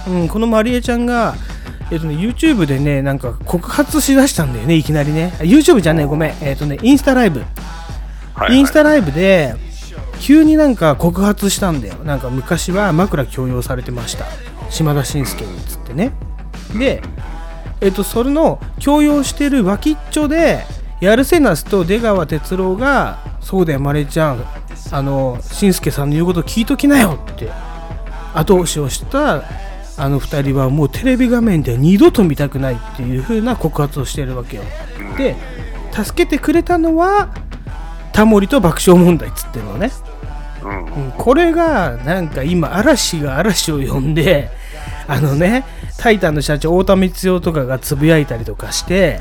[0.06, 0.22] うん。
[0.22, 1.34] うん、このマリエちゃんが、
[1.90, 5.34] えっとね、YouTube でね、なんか告発しだしたんだよね、いきなりね。
[5.40, 6.34] あ YouTube じゃねえ、ごめん。
[6.40, 7.42] えっとね、インスタライブ。
[8.34, 9.54] はい、インスタライブで、
[10.20, 11.94] 急になんか告発したんだよ。
[12.04, 14.26] なんか昔は枕強要されてました。
[14.68, 16.12] 島田紳介につってね。
[16.78, 17.02] で、
[17.80, 20.64] えっと、それの強要してる脇っちょで、
[21.00, 24.44] やるせなすと出川哲朗が、そうだよ、マレちゃん、
[24.92, 27.50] あの、紳介さんの言うこと聞いときなよって、
[28.34, 29.42] 後押しをした、
[29.96, 34.62] あの二人はもうテレビ画面では二度と見たくないっていう風な告発をしてるわけよ。
[35.16, 35.36] で、
[35.92, 37.34] 助けてくれたのは、
[38.12, 39.90] タモリと爆笑問題っつってるのね。
[40.62, 40.84] うん。
[40.84, 44.50] うんこれがなんか今嵐が嵐を呼んで
[45.06, 45.64] あのね
[45.98, 49.20] タイタンの社長太田光代とかがつぶやいたりとかして、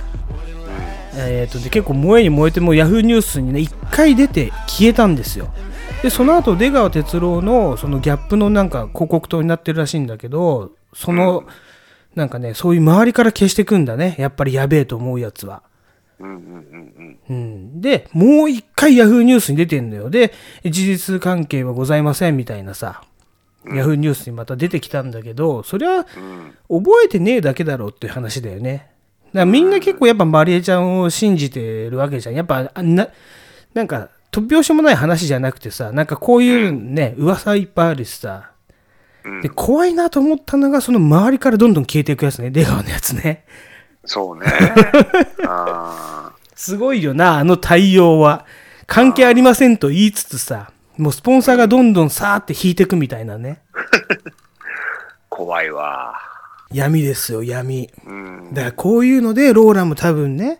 [1.27, 5.53] えー、とで結構燃えに燃えてもヤフーニュースにね1回出て消えたんですよ
[6.01, 11.43] でその後出川哲朗のそのギャップのなんか広告塔になってるらしいんだけどその、
[12.15, 15.63] なんかねそういう周りから消してくんだねやっぱりやべえと思うやつは。
[16.19, 16.41] うんうんう
[17.03, 20.33] んうん、でもう一回ヤフーニュースに出てんのよで
[20.65, 23.03] 事実関係はございませんみたいなさ、
[23.67, 26.75] ヤフーニュースにまた出てきたんだけどそれはうん。
[26.75, 26.83] うん。
[26.83, 28.89] 覚えてねえだけだろうっていう話だよね。
[29.33, 32.35] だみんな結構やっぱマリエちゃんを信じてるわけじゃん。
[32.35, 33.07] やっぱあな、
[33.73, 38.51] なんか突拍子もない話じゃなくてさ、なんかこういうね、噂いっぱいあるしさ。
[39.23, 43.45] うんで、怖いなと思ったのが、その周りからどんどん消えていくやつね、出川のやつね。
[44.05, 44.45] そうね。
[45.45, 48.45] あすごいよな、あの対応は。
[48.87, 53.61] 関係ありませんと言いつつさ、もうスポンサーがどんどんさーって引いていくみたいなね。
[53.73, 54.31] ー
[55.29, 56.15] 怖いわ。
[56.71, 57.89] 闇ですよ、闇。
[58.05, 58.53] うん。
[58.53, 60.59] だからこういうので、ローラも多分ね、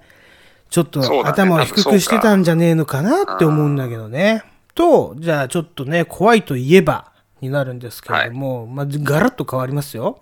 [0.70, 4.44] ちょっと頭を低くしてたんじゃねえのかなって思うんだけどね。
[4.76, 10.22] と、じゃあちょっとね、怖いといえばになるんですけれども、まあ、ガラッと変わりますよ。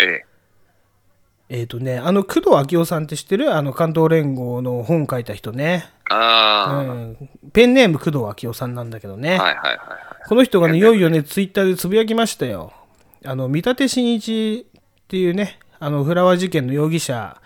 [0.00, 0.24] ええ。
[1.48, 3.52] えっ、とね、あの、工藤昭夫さんって知ってる？
[3.52, 5.90] あの、関東連合の本書いた人ね。
[6.08, 7.28] うあん。
[7.52, 9.36] ペンネーム工藤昭夫さんなんだけどね。
[9.36, 9.42] あ。
[9.42, 10.28] はいはいはいはい。
[10.28, 12.72] この人がね、いよいよね、ツイッターでつぶやきましたよ。
[13.24, 14.66] あの、見立真一
[15.10, 17.36] っていうね、あの、フラワー事件の容疑者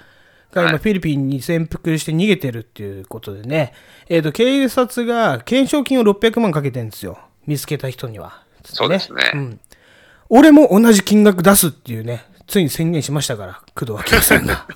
[0.53, 3.73] が今、はいフィリピンに潜伏して逃げてるっていうことでね、
[4.11, 7.19] えっ、と、警察が懸賞金を600万かけてるんですよ。
[7.47, 8.43] 見つけた人には。
[8.65, 9.61] そうですねん。
[10.29, 14.67] 俺も同じ金額出すっていうね、ついに宣言しましたから、工藤昭夫さんが。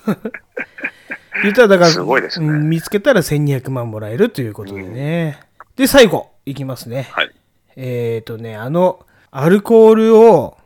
[1.43, 5.41] 言ったらだから、すごいですねうん見つけたら1200万もらえるということでね。
[5.75, 7.07] で、最後、いきますね。
[7.11, 7.31] はい。
[7.75, 10.57] えっ、とね、あの、アルコールを、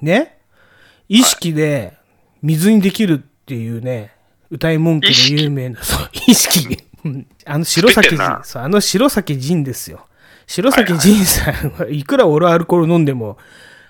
[0.00, 0.33] ね、
[1.08, 1.94] 意識で
[2.42, 4.12] 水にできるっていうね、
[4.50, 6.78] 歌い文句で有名な、そう、意識。
[7.04, 10.06] うんあの白崎仁、そう、あの白崎仁ですよ。
[10.46, 13.36] 白崎仁さんはいくら俺アルコール飲んでも、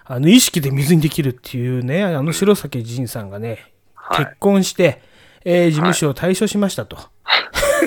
[0.04, 5.00] あの意識で水にできるっていうね、あの白崎仁さんがね、はい結婚して、
[5.44, 6.98] えー事務所を退所しましたと。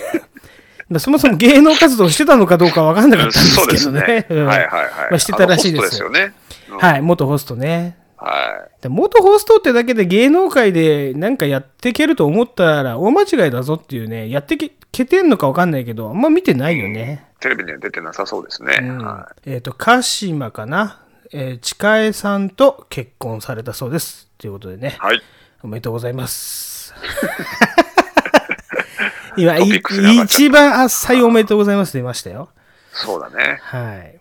[0.89, 4.25] だそもそも芸能活動してたのかどうかわかんなかったんですそうでけどね。
[4.29, 4.89] うんはいはいはい。
[5.11, 6.33] まあ、してたらしいですトですよね。
[6.69, 7.97] うんはい、元ホストね。
[8.17, 17.27] はで元ホストってだけで芸能界でなんかやっていけると思ったら大間違いだぞっていうね、やってけけてんのかわかんないけど、あんま見てないよね。
[17.37, 17.41] い。
[17.41, 18.79] テレビには出てなさそうですね。
[18.81, 21.01] うんはえっ、と、鹿島かな、
[21.31, 24.27] えー、近江さんと結婚されたそうです。
[24.39, 25.21] ということでねい。、はい。
[25.61, 26.95] おめでとうございます。
[29.37, 32.49] 今、一番浅いおめでとうございます出ましたよ。
[32.91, 33.59] そうだね。
[33.61, 34.19] はい。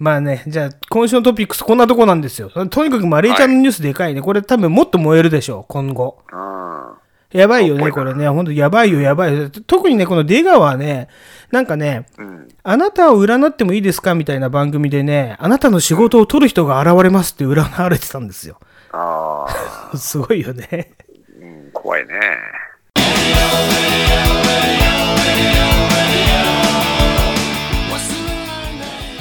[0.00, 2.48] まあね、じゃあ今週のトピックスこんなとこなんですよ。
[2.48, 4.22] とにかくマレーちゃんのニュースでかいね。
[4.22, 6.18] これ多分もっと燃えるでしょう、今後。
[6.32, 7.38] うん。
[7.38, 8.26] やばいよね、これね。
[8.30, 9.50] ほんとやばいよ、やばいよ。
[9.50, 11.08] 特にね、この出川はね、
[11.50, 12.48] なんかね、うん。
[12.62, 18.58] あなたを占ってもいいですかみたいな番組でね、あなたの仕事を取る人が現れますって占われてたんですよ。
[18.92, 19.44] あ
[19.92, 20.94] あ、 すごいよね。
[21.38, 22.14] うん、怖いね。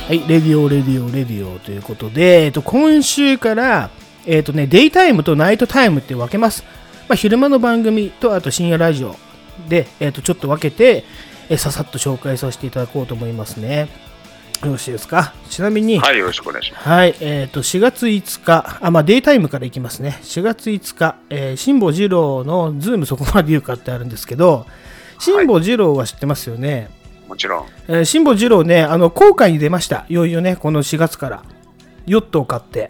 [0.09, 3.91] はい、 radio、radio、radio ということで、えっと、今週から、
[4.25, 6.63] えっとね、デイタイムとナイトタイムって分けます。
[7.07, 9.15] まあ、昼間の番組と、あと深夜ラジオ
[9.67, 11.03] で、えっと、ちょっと分けて、
[11.47, 13.87] えささっと紹介させていただこうと思いますね。
[14.63, 15.35] よろしいですか？
[15.47, 16.89] ちなみに、はい、よろしくお願いします。
[16.89, 20.17] はい、えっ、と、4月5日、あ、まあ、デイタイムからいきますね。
[20.23, 24.65] 4月5日、えー、辛坊治郎のズームそこまで言うかってあるんですけど、
[25.19, 26.89] 辛坊治郎は知ってますよね？
[27.29, 27.65] もちろん。
[27.87, 30.05] えー辛坊治郎ね、あの、航海に出ました。
[30.09, 31.43] いよいよね、この4月から。
[32.07, 32.89] ヨットを買って、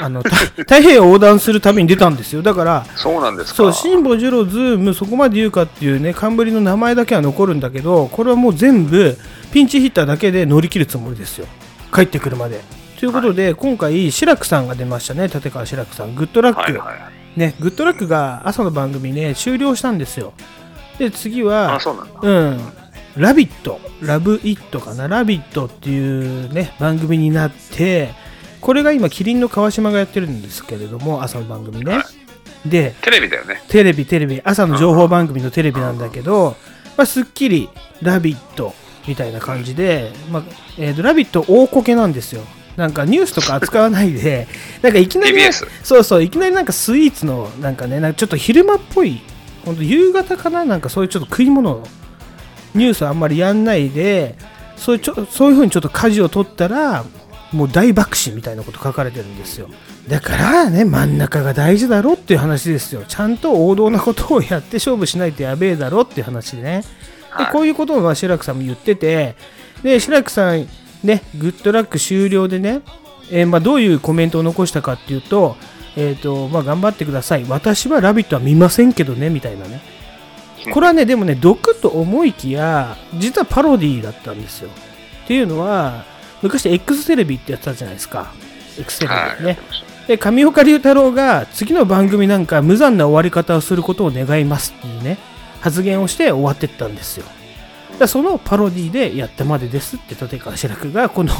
[0.00, 2.42] あの、た 太平洋横断するために出たんですよ。
[2.42, 3.56] だから、そうなんですか。
[3.56, 9.18] そう、辛坊治郎ズームそこまで言うかっていうね、冠の名前だけは残るんだけど、これはもう全部、
[9.52, 11.46] ピンチヒッターだけで乗り切るつもりですよ。
[11.92, 12.60] 帰ってくるまで。
[13.00, 16.14] ということで、今回、志らくさんが出ましたね、立川志らくさん。
[16.14, 16.60] グッドラック。
[16.60, 16.92] はいは
[17.36, 17.38] い。
[17.40, 20.32] ね、グッドラックが朝の番組ね、終了したんですよ。
[20.98, 21.78] で、次は。
[22.22, 22.60] うん、
[23.16, 28.14] ラビット、ラブイットかな、ラビットっていうね、番組になって、
[28.60, 31.94] これが今、キリンの川島がやってるんですけれども、朝の番組ね。
[31.94, 32.04] はい
[32.66, 33.62] で、テレビだよね。
[33.68, 36.56] テレビ、テレビ、朝の情報番組のテレビなんだけど、
[36.94, 37.70] まあ、すっきり、
[38.02, 38.74] ラビット
[39.06, 40.42] みたいな感じで、まあ
[40.78, 42.42] えーとラビット大こけなんですよ。
[42.76, 44.46] なんかニュースとか扱わないで、
[44.82, 45.38] なんかいきなり
[45.82, 49.20] そうそう、いきなりなんかスイーツの、なんかね、なんかちょっと昼間っぽい、
[49.64, 51.88] ほんと夕方かな、なんかそういうちょっと食い物の
[52.74, 54.36] ニュースあんまりやんないで、
[54.76, 57.04] そういうちょそういうふうにちょっと舵を取ったら、
[57.52, 59.68] もう大爆死みたいなこと書かれてるんですよ。
[60.08, 63.02] だからね、真ん中が大事だろっていう話ですよ。
[63.06, 66.82] ちゃんと王道なことをやって勝負しないとやべえだろっていう話でね。
[67.36, 69.36] ではいこういうことをまあ志らくさんも言ってて、
[69.82, 70.66] で、志らくさん
[71.02, 72.82] ね、グッドラック終了でね、
[73.30, 75.56] えーまあ、どういうコメントを残したかっていうと、
[75.96, 79.80] えーとまあ、頑張ってください、私は「ラビット!」は見ませんけどねみたいなね、
[80.72, 84.70] これはね、でもね、毒と思いきや、実はパロディだったんですよ。
[85.24, 86.04] っていうのは、
[86.42, 88.32] 昔 X テレビってやってたじゃないですか、
[88.78, 89.40] X テレはい。
[89.40, 89.58] ビね。
[90.06, 95.18] で上岡龍太郎が次の番組なんか無残な終わり方をすることを願いますっていうね
[95.60, 97.26] 発言をして終わってったんですよ
[98.08, 101.32] そのパロディでやったまでですって立川志らくがこの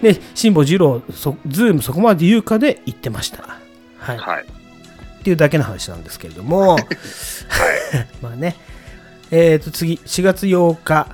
[0.00, 3.58] ね辛坊治郎そズームそこまで言うかで言ってました
[3.98, 4.63] はい、はい。
[5.24, 6.76] っていうだけの話なんですけれども、
[8.20, 8.56] まあね、
[9.30, 11.08] えー、と次、4月8日、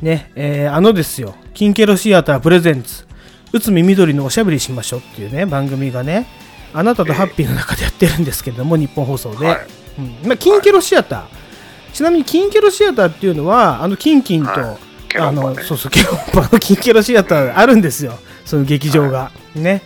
[0.00, 3.04] ね、えーあのですよ、キンケロシアタープレゼンツ、
[3.52, 6.26] うつみ宮土理のおしゃべりしましょうっていうね、番組がね、
[6.74, 9.66] あなたとハッピーの中でやってるんですけれども、ニッポン放送で、はい。
[10.00, 10.28] うん。
[10.28, 11.22] まあ、キンケロシアター、
[11.92, 14.78] ちなみにキンケロシアターっていうのは、あのキンキンと、は
[15.14, 15.18] い。
[15.18, 19.30] あのそうそう、ケロンパのキンケロシアターあるんですよ、その劇場が。
[19.54, 19.82] ね。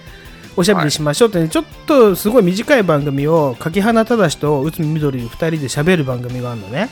[0.57, 6.89] おしゃべりしましょうってね、ちょっとすごい短い番組を柿花忠と内海みどり2人で喋る番組があるのね。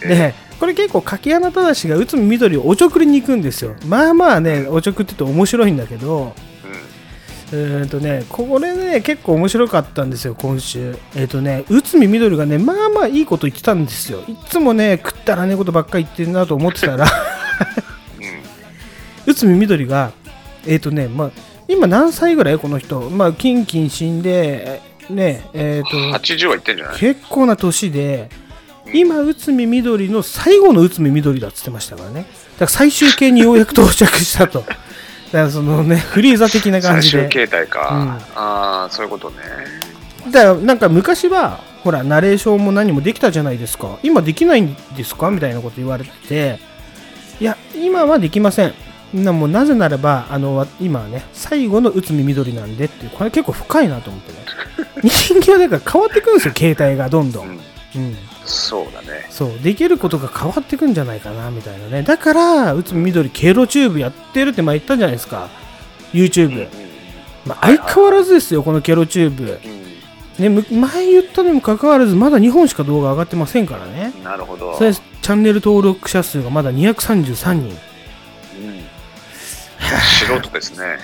[0.00, 3.76] で、これ結構柿花忠が内海みどりをおちょくりに行くんですよ。
[3.86, 6.32] まあまあね、おちょくって言うと面白いんだけど、
[7.52, 7.58] うん。
[7.58, 10.96] えーとね、これね、結構面白かったんですよ、今週。
[11.14, 14.24] えっ、とね、内海みどりがね、まあまあいいこと言ってたんですよ。
[14.26, 17.06] いつもね、食ったらねえことばっかり言ってるなと思ってたら、
[19.26, 20.12] 内海みどりが、
[20.66, 21.30] えっ、とね、まあ、
[21.68, 23.00] 今何歳ぐらいこの人？
[23.10, 26.96] まあ、キンキン死んで、えね、えっ、と、80は言ってんじゃない？
[26.98, 28.28] 結構な年で、
[28.92, 32.22] 今、内海みどりの最後の内海みどりだっつってましたからね。
[32.22, 32.26] だか
[32.60, 34.60] ら最終形にようやく到着したと。
[34.66, 34.76] だか
[35.32, 37.22] らそのね、フリーザ的な感最じで。
[37.24, 37.88] 終形態か。
[37.92, 38.20] うんあ
[38.84, 39.36] あ、そういうことね。
[40.30, 45.30] だからなんか昔はほらナレーションも何もできたじゃないですか今できないんですか？
[45.30, 46.58] みたいなこと言われてて
[47.40, 48.74] いや今はできません
[49.24, 54.38] なもうなぜならばあのわ今はね最後のうつみ宮土理なんでっていうこれ結構深いなと思ってね
[55.08, 57.60] 人間はだから変わってくるんですよ携帯がどんどん、うん。
[57.96, 59.26] うん、そうだね。
[59.30, 65.48] そうできることが変わってくんじゃないかなみたいなねだからうつみ宮土理ケロチューブやってるって前言ったじゃないですか
[66.12, 66.68] YouTube、
[67.46, 69.86] まあ、相変わらずですよこのケロチューブうん。
[70.38, 74.24] ね、む前言ったにもかかわらずまだ2本しか動画上がってませんからねうん。
[74.24, 74.76] なるほど。
[74.76, 77.78] チャンネル登録者数がまだ233人うん。
[80.00, 80.98] 素人ですね。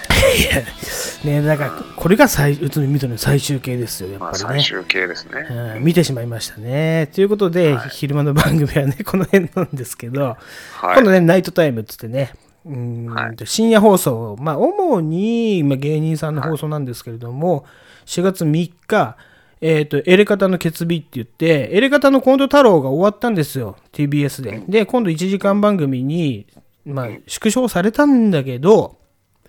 [1.24, 5.46] ねだからこれが最内海みどりの最終形ですよやっまあ、ぱりね、最終形ですね。
[5.76, 10.96] うん見てしまいましたねということで、はい昼間の番組はねこの辺なんですけど、はい。
[10.96, 12.32] 今度ねナイトタイムっつってね
[12.64, 17.64] うーんはい深夜放送、まあ、主に、まあ、芸人さんの放送なんですけれども、
[18.06, 19.16] 4月3日、
[19.60, 24.62] えっ、と、エレカタの決日って言って、エレカタのコント太郎が終わったんですよ、TBS で。
[24.68, 26.46] で、今度1時間番組に、
[26.84, 28.98] まあ、縮小されたんだけど、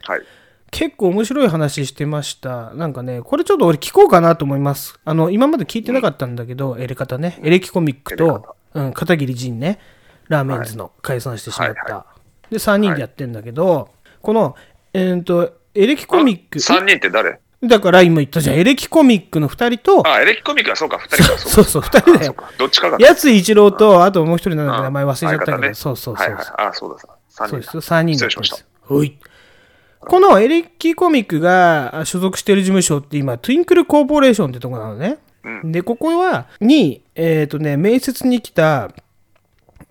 [0.01, 0.21] はい。
[0.71, 2.71] 結構面白い話してました。
[2.73, 4.99] なんかね、これちょっと俺聞こうかなと思います。
[5.05, 9.79] あの、今まで聞いてなかったんだけど、エレカタね、エレキコミックと、うん、片桐仁ね、
[10.29, 11.95] ラーメンズの解散してしまった。
[11.95, 12.13] はい
[12.53, 13.89] で、3人でやってんだけど、
[14.21, 14.55] この、
[14.93, 17.39] えー、と、エレキコミック、3人って誰？
[17.63, 21.37] だから今言ったじゃん、エレキコミックの2人と、あ、エレキコミックはそうか、2人か。
[21.39, 22.35] そうそう、2人だよ。
[22.57, 22.97] どっちかが。
[22.99, 26.25] やつ一郎と、あともう一人なんだっけうん名前忘れちゃったけど、そうそうそう。
[26.25, 26.45] はいはい。
[26.57, 27.07] あ、そうださ。
[27.33, 27.49] 3人だ。
[27.49, 28.93] そうですよ、3人失礼しました。
[28.93, 29.17] はい。
[29.99, 35.17] このエレキコミックが所属している事務所って今、トゥインクルコーポレーションってとこなのね。
[35.43, 38.91] うんで、ここは、に、えっ、とね、面接に来た、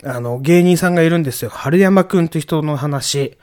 [0.04, 1.50] あの、芸人さんがいるんですよ。
[1.50, 3.36] 春山くんって人の話。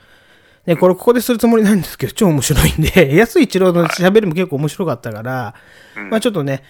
[0.66, 5.54] で、これここでするつもりないんですけど、超面白いんで、 安一郎の喋りも結構面白かったから、
[6.10, 6.62] まあちょっとね、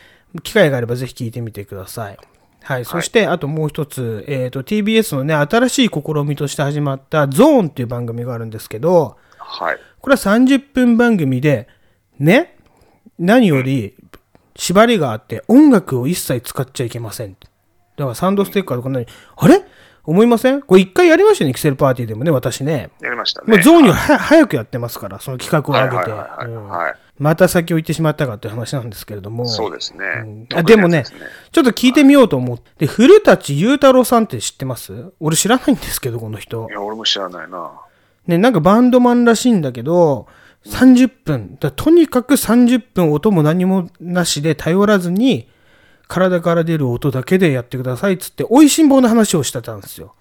[0.43, 2.19] 機会があればぜひ聞いてみてください。
[2.63, 2.85] はい。
[2.85, 9.79] そして、あともう一つ、えっ、と、TBS のね、新しい試みとして始まったゾーンっていう番組があるんですけど、はい。
[10.01, 11.69] これは30分番組で、
[12.19, 12.57] ね、
[13.19, 13.95] 何より
[14.57, 17.37] 縛りがあって音楽を一切使っちゃいけません。
[17.97, 19.07] だからサンドステッカーとか何、
[19.37, 19.63] あれ？
[20.05, 20.63] 思いません？
[20.63, 22.91] これ一回やりましたよね、キセルパーティーでもね、私ね。
[23.01, 23.47] やりましたね。
[23.55, 26.11] もうゾーンにはは早くやってますから、その企画を上げて。
[26.11, 29.47] はいはいはいはいうんはいまた先を行ってしまったかっていう話なんですけれども。
[29.47, 30.47] そうですねん。
[30.55, 35.13] あでもね特にやつですちょっと聞いてみようと思って、古舘雄太郎さんって知ってます？
[35.21, 36.73] 俺知らないんですけど、この人い。
[36.73, 37.71] や、俺も知らないな。
[38.27, 40.27] ね、なんかバンドマンらしいんだけど、
[40.65, 41.57] 30分。
[41.61, 45.49] だとにかく30分音も何もなしで頼らずに、
[46.07, 50.15] 体から出る音だけでやってくださいっつって、美味しん坊の話をしてたんですよ。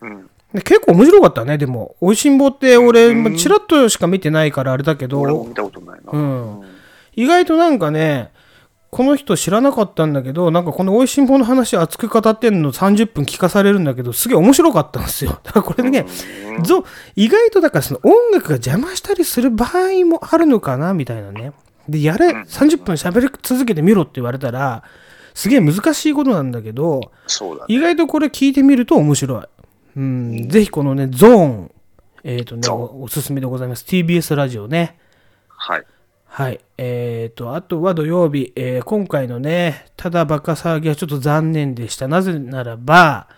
[0.00, 0.30] うん。
[0.52, 1.96] で結構面白かったね、でも。
[2.00, 6.18] 美味しん坊って俺、まあチラッとしか見てないからあれだけど、俺も見たことないな。
[6.18, 6.62] うん
[7.18, 8.30] 意外となんかね、
[8.90, 15.40] この人知らなかったんだけど、なんかこの美味しんぼの話熱く語ってんの30分聞かされるんだけど、すげえ面白かったんですよ。
[15.42, 16.06] だから これね、
[16.62, 16.84] ぞ
[17.16, 21.52] 意外とだからその音楽が邪魔したりする場合もあるのかな、みたいなね。
[21.88, 24.84] で、やれ、30分喋り続けてみろって言われたら、
[25.34, 27.74] すげえ難しいことなんだけど、ね。
[27.74, 29.42] 意外とこれ聞いてみると面白い。
[29.96, 31.70] うん、ぜひこのね、ゾーン、
[32.22, 33.84] えっ、とねお、おすすめでございます。
[33.84, 34.98] TBS ラジオね。
[35.58, 35.84] はい。
[36.26, 36.60] はい。
[36.78, 42.06] えっ、と、あとは土曜日、えー今回のね、ただバカ騒ぎはちょっと残念でした。
[42.06, 43.28] なぜならば、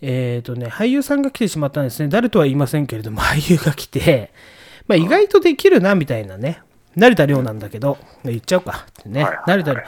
[0.00, 2.08] えっ、とね、俳優さんが来てしまったんですね。
[2.08, 4.30] 誰とは言いませんけれども、 俳優が来て、
[4.86, 6.62] まあ意外とできるな、みたいなね。
[6.94, 9.24] 成田凌なんだけど、言っちゃおうかってね。
[9.24, 9.80] はいはい成田凌。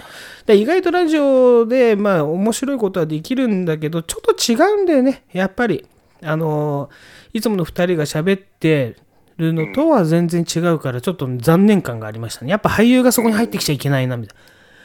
[0.47, 5.25] で意外とラジオで、まあ面白いことはできるんだけど、ちょっと違うんだよね。
[5.33, 5.87] やっぱり。
[6.23, 6.91] あのー
[7.35, 8.97] いつもの2人が喋って
[9.37, 12.51] るのとは全然違うから、ちょっと残念感がありましたね。
[12.51, 14.43] やっぱ俳優がそこに入ってきちゃいけないな、みたいな。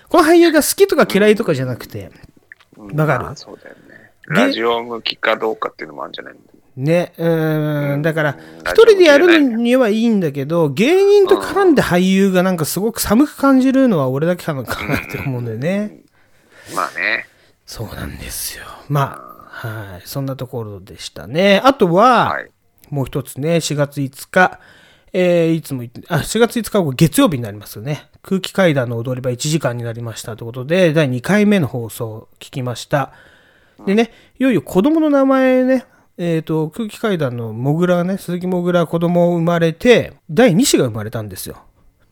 [0.10, 2.12] この俳優が好きとか嫌いとかじゃなくて、
[2.78, 3.24] わかる？
[3.26, 4.12] まあそうだよね。
[4.28, 6.40] ラジオ向きかどうかっていうのもあるんじゃないの？
[6.76, 16.02] ね、うーん、だから、うん一人でやるにはいいんだけど、芸人と絡んで俳優がなんかすごく寒く感じるのは俺だけなのかなって思うんだよね。
[16.74, 17.26] まあね。
[17.66, 18.64] そうなんですよ。
[18.88, 19.22] ま
[19.62, 20.02] あ、はい。
[20.06, 21.62] そんなところでしたね。
[21.64, 22.50] あとは、はい。
[22.90, 24.60] もう一つね、4月5日、
[25.12, 28.10] えーいつも言って、あ、4月5日は月曜日になりますよね。
[28.22, 33.12] 空気階段の踊り場1時間になりましたということで、第2回目の放送を聞きました。
[33.86, 35.86] でね、いよいよ子供の名前ね、
[36.18, 41.64] えっ、と、空気階段のもぐらね、鈴木もぐら子供生まれて、第2子が生まれたんですよ。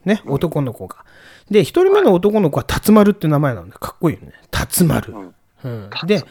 [0.05, 1.03] ね、男の子が。
[1.51, 4.33] で、1人目の男の子は辰丸って名前なんで、かっこいいよね。
[4.49, 5.13] 辰丸。
[5.63, 6.23] うん、で、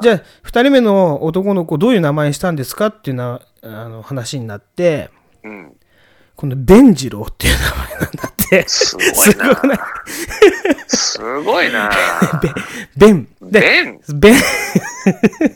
[0.00, 0.16] じゃあ、
[0.46, 5.10] 2人目の男の子どういう名前にしたんですかっていうなあの話になって、
[5.42, 5.72] うん。
[6.36, 8.64] この弁次郎っていう名前なんだって。
[8.68, 9.78] すごいな。
[10.86, 11.72] すごい？
[11.72, 11.90] な。
[12.96, 13.28] 弁。
[13.42, 14.00] で、弁？
[14.14, 14.34] 弁。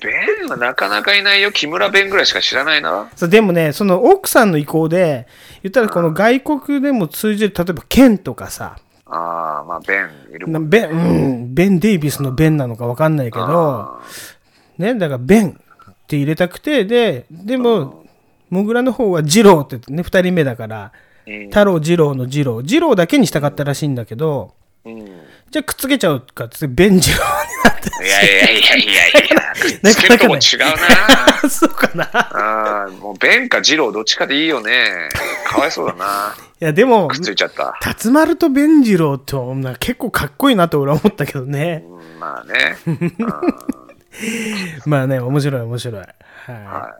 [0.01, 0.49] 弁？
[0.49, 1.53] はなかなかいないよ。
[1.53, 3.09] 木村弁ぐらいしか知らないな。
[3.15, 5.29] そうでもね、その奥さんの意向で、
[5.63, 8.77] 言ったらこの外国でも通じる、例えばケンとかさ、
[9.07, 14.01] ああ、まあ弁いるもなんベン、うん、ベン・デイビスのベンなのかわかんないけど、
[14.79, 15.61] ね、だからベン
[16.13, 18.05] って入れたくて、で、でも、
[18.51, 20.93] モグラの方はジローってね、二人目だから、
[21.27, 24.55] うん太郎二郎の二郎、二郎だけにしたかったらしいんだけど、
[24.85, 25.07] うん。
[25.51, 27.25] じゃあくっつけちゃうかって、ベンジローに
[27.65, 28.05] なって。
[28.05, 31.49] いやいやいやいやいや、くっつけるとこ違うな。
[31.49, 32.05] そうかな。
[32.05, 35.09] いああ、もう弁か二郎どっちかでいいよね。
[35.47, 36.35] かわいそうだな。
[36.59, 37.79] や、でもくっ、ついちゃった。
[37.81, 41.85] 辰丸と弁次郎って女結構かっこいいなと俺は思ったけどね。
[41.87, 42.77] うんまあね。
[44.87, 46.01] まあね、面白い面白い。
[46.01, 46.07] はい。
[46.53, 46.97] は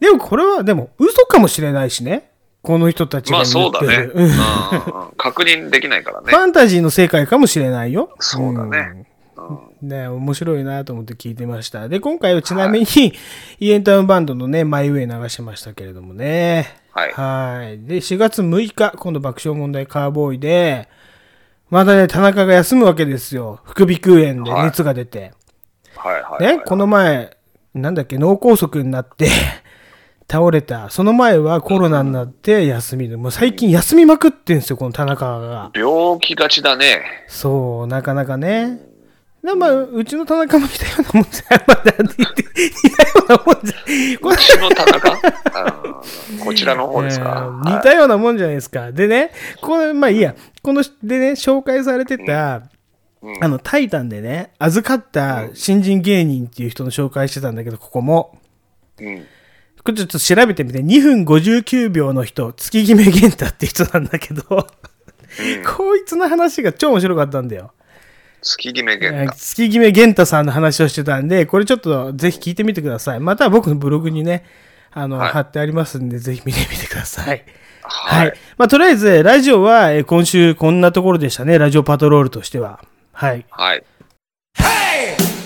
[0.00, 2.30] でもこれは、でも嘘かもしれないしね。
[2.62, 3.32] この人たちい。
[3.32, 4.10] まがあそうだね。
[4.12, 4.30] うん
[5.16, 6.36] 確認できないからねフ。
[6.36, 8.14] ァンタジーの世界かもしれないよ。
[8.18, 9.06] そうだね。
[9.36, 9.88] うん。
[9.88, 11.88] ね、面白いなと思って聞いてました。
[11.88, 13.14] で、今回はちなみに、
[13.58, 16.76] イエンタウンバンドのね、マイウェイ流しましたけれどもね。
[16.92, 17.78] はいはい。
[17.86, 20.88] で、4月6日、今度爆笑問題カーボーイで、
[21.70, 23.60] まだね、田中が休むわけですよ。
[23.64, 25.20] 副鼻腔炎で熱が出て。
[25.20, 25.32] はい
[26.02, 26.56] はいはい。
[26.58, 27.36] ね、この前、
[27.74, 29.28] なんだっけ、脳梗塞になって、
[30.30, 30.90] 倒れた。
[30.90, 35.70] その前はコロナになって休みで、もう最近休みまくってんですよ、この田中が。
[35.74, 37.02] 病気がちだね。
[37.26, 38.78] そう、なかなかね。
[39.42, 42.44] でまあ、うちの田中も似たようなもんじゃ、 まあ、なんて言って、
[42.84, 45.16] 似たようなもんじゃ、こうちの田中？
[46.44, 47.48] こちらの方ですか？
[47.66, 48.92] えー似たようなもんじゃないですか。
[48.92, 49.30] でね、
[49.62, 52.62] これ、まあいいや、この、でね、紹介されてた、
[53.22, 58.38] うんあの、タイタンでね、預かった新人芸人っていう人の紹介してたんだけど、ここも。
[58.98, 59.26] うん。
[59.82, 67.72] これちょっと調べてみて、2分59秒の人、月決め玄太って人なんだけど、こいつの話が超面白かったんだよ。
[68.42, 69.36] 月決め玄太。
[69.36, 73.20] 月決め玄太さんの話をしてたんで、これちょっとぜひ聞いてみてください。
[73.20, 74.44] または僕のブログにね、
[74.92, 77.44] あの、はい貼ってありますんで、ぜひ見てみてください。
[77.82, 78.32] ははいい。
[78.56, 81.58] まあ、とりあえず、ラジオは、えー今週こんなところでしたね。
[81.58, 82.80] ラジオパトロールとしては。
[83.20, 83.44] はい。
[83.50, 83.84] はい。
[84.54, 85.39] 裏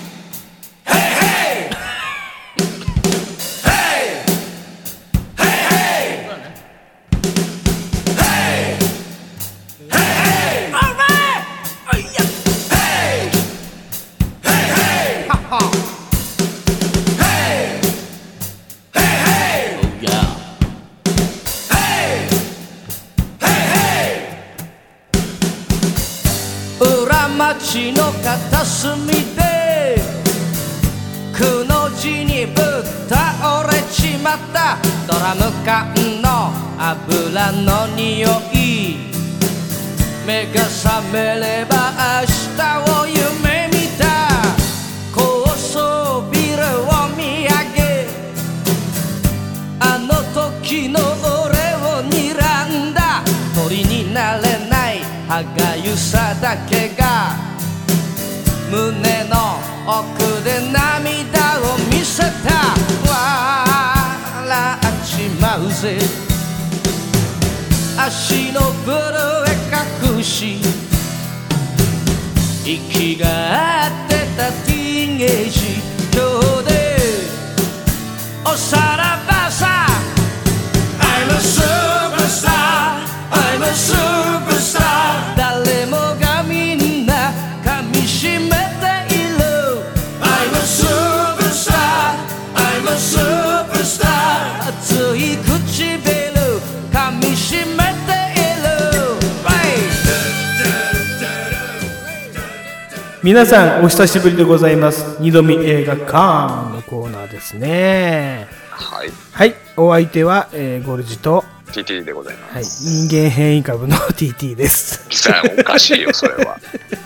[27.45, 30.01] 町の片隅で
[31.31, 32.65] くの字にぶっ
[33.07, 34.77] 倒れちまった。
[35.05, 35.93] ドラム缶
[36.23, 38.97] の油の匂い。
[40.25, 42.25] 目が覚めれば明
[42.57, 42.59] 日
[43.03, 44.03] を夢見た。
[45.13, 48.07] 高層ビルを見上げ
[49.81, 50.99] あの時の
[55.35, 57.35] 歯がゆさだけが
[58.71, 62.71] 胸の奥で涙を見せた。
[63.03, 63.19] 笑
[64.31, 65.99] っちまうぜ。
[67.97, 70.61] 足のブルーへ隠し
[72.63, 73.27] 息が
[73.83, 75.81] 合ってたティーンエイジ。
[76.13, 76.23] 今
[76.61, 76.73] 日で
[78.45, 79.85] おさらばさ。
[81.01, 83.03] I'm a superstar.
[83.31, 84.84] I'm a superstar.
[103.25, 105.17] 皆さんお久しぶりでございます。
[105.19, 108.47] 二度見映画館のコーナーですね。
[108.69, 109.09] はい。
[109.31, 109.55] はい。
[109.77, 112.83] お相手は、えーゴルジと、TT でございまはい、す。
[112.85, 115.07] 人間変異株の TT です。
[115.09, 116.59] さあおかしいよ、それは。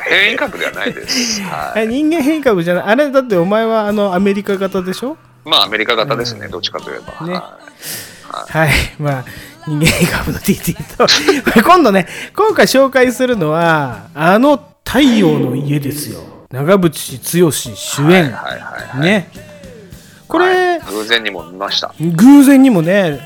[0.09, 1.41] 変異株ではないです。
[1.43, 1.87] ははい。
[1.87, 2.83] 人間変異株じゃない。
[2.83, 5.17] あれだってお前はあのアメリカ型でしょ？
[5.45, 5.49] い。
[5.49, 7.25] まあ、アメリカ型ですね、どっちかといえば。
[7.25, 7.33] ね。
[7.35, 7.57] は
[8.49, 8.69] はい。
[8.99, 9.25] まあ
[9.67, 11.07] 人間変異株の TT と。
[11.63, 17.69] 今度ね今回紹介するのはあの太陽の家ですよ長渕剛主
[18.01, 19.01] 演、いはいはいはい。
[19.01, 19.29] ね
[20.27, 21.93] これ、はい偶然にも見ました。
[21.99, 23.19] 偶然にもね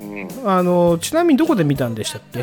[0.00, 0.28] うん。
[0.50, 2.42] あのちなみにどこで見たんでしたっけ？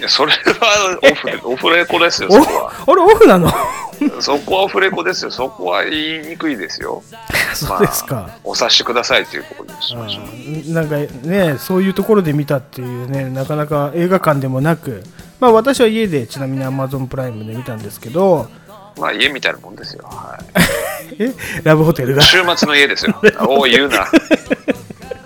[0.00, 2.72] いや、それはオフで、 オフレコですよ、おそこは。
[2.86, 3.52] あれオフなの？
[4.20, 5.30] そこはオフレコですよ。
[5.30, 7.02] そこは言いにくいですよ。
[7.52, 10.24] そうですか、まあお察しくださいというところにしましょう。
[10.24, 15.04] うんなんかねそういうところで見たっていうねなかなか映画館でもなく
[15.38, 18.48] まあ私は家でちなみに Amazon プライムで見たんですけど
[18.98, 20.04] まあ、家みたいなもんですよ。
[20.04, 20.38] は
[21.12, 21.16] い。
[21.22, 21.32] え？
[21.62, 22.22] ラブホテルが？
[22.22, 23.14] 週末の家ですよ。
[23.40, 24.06] おう言うな。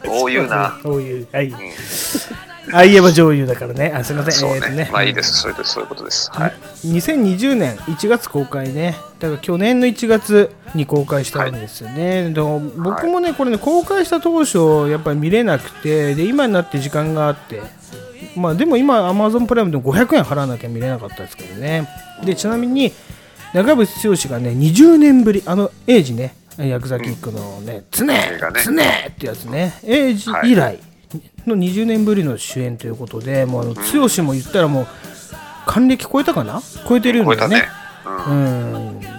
[0.07, 0.79] おう言うな。
[0.83, 3.93] そういうはい、ああ言えば女優だからね。
[3.95, 4.33] あすみません。
[4.33, 4.89] そうえーとね。
[4.93, 5.35] まあいいです。
[5.41, 6.31] そういうそういうことです。
[6.33, 6.53] はい。
[6.87, 17.63] 2020年1月公開ねだから去年の1月に公開したんですよね、でも僕もねこれね公開した当初やっぱり見れなくてで今になって時間があって
[18.37, 21.89] まあでも今 Amazon プライムでも500円払わなきゃ見れなかったですけどね。
[22.25, 22.93] でちなみに
[23.55, 28.61] 長渕剛がね20年ぶりあのエイジね薬剤キックのね「つね映画ね。
[28.61, 29.75] つね」ってやつね。
[29.85, 30.79] エイジ以来
[31.47, 34.87] の20年ぶりの主演ということでもうあの剛も言ったらもう
[35.67, 36.61] 還暦超えたかな？
[36.89, 37.57] 超えてるんだよね。
[37.57, 37.85] 超えたね。
[38.27, 38.33] う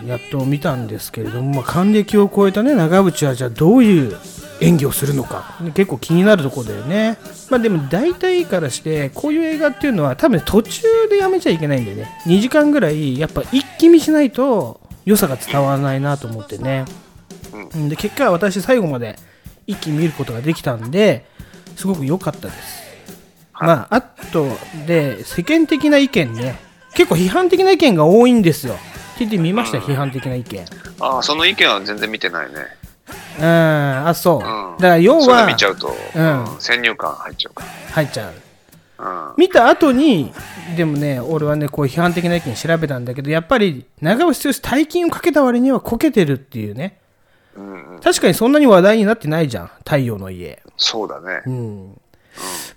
[0.03, 4.15] ん、やっと見たんですけれども、まあ、還暦を超えたね長渕はじゃあどういう
[4.61, 5.57] 演技をするのか。
[5.73, 7.17] 結構気になるところだよね、
[7.49, 12.19] まあ、でも大体からしてこういう映画っていうのは多分途中でやめちゃいけないんだよね。
[12.26, 16.86] 2時間ぐらいやっぱ一気見しないと良さが伝わらないなと思ってね、
[17.73, 19.17] うん、で結果私最後まで
[19.67, 21.26] 一気に見ることができたんで
[21.76, 22.86] すごく良かったです
[23.53, 24.49] まあ、あと
[24.86, 26.59] で世間的な意見ね
[26.95, 28.76] 結構批判的な意見が多いんですよ。
[29.17, 30.65] TT 見ました、批判的な意見。
[30.99, 32.55] ああ、その意見は全然見てないね。
[33.38, 34.38] うん、あ、そう。
[34.38, 34.41] うん。
[34.41, 38.34] だから要それは見ちゃうと、うんうん先入観入っちゃうか入っちゃう。
[39.03, 39.30] ら。
[39.30, 39.34] うん。
[39.38, 40.32] 見た後に、
[40.78, 46.99] でもね、俺はね、こう批判的な意見調べたんだけど、やっぱり長渕剛大金をかけた割にはこけてるっていうね。
[47.56, 47.99] うんうん。
[47.99, 50.62] 確かにそんなに話題になってないじゃん、太陽の家。
[50.78, 51.41] そうだね。
[51.45, 52.01] うん。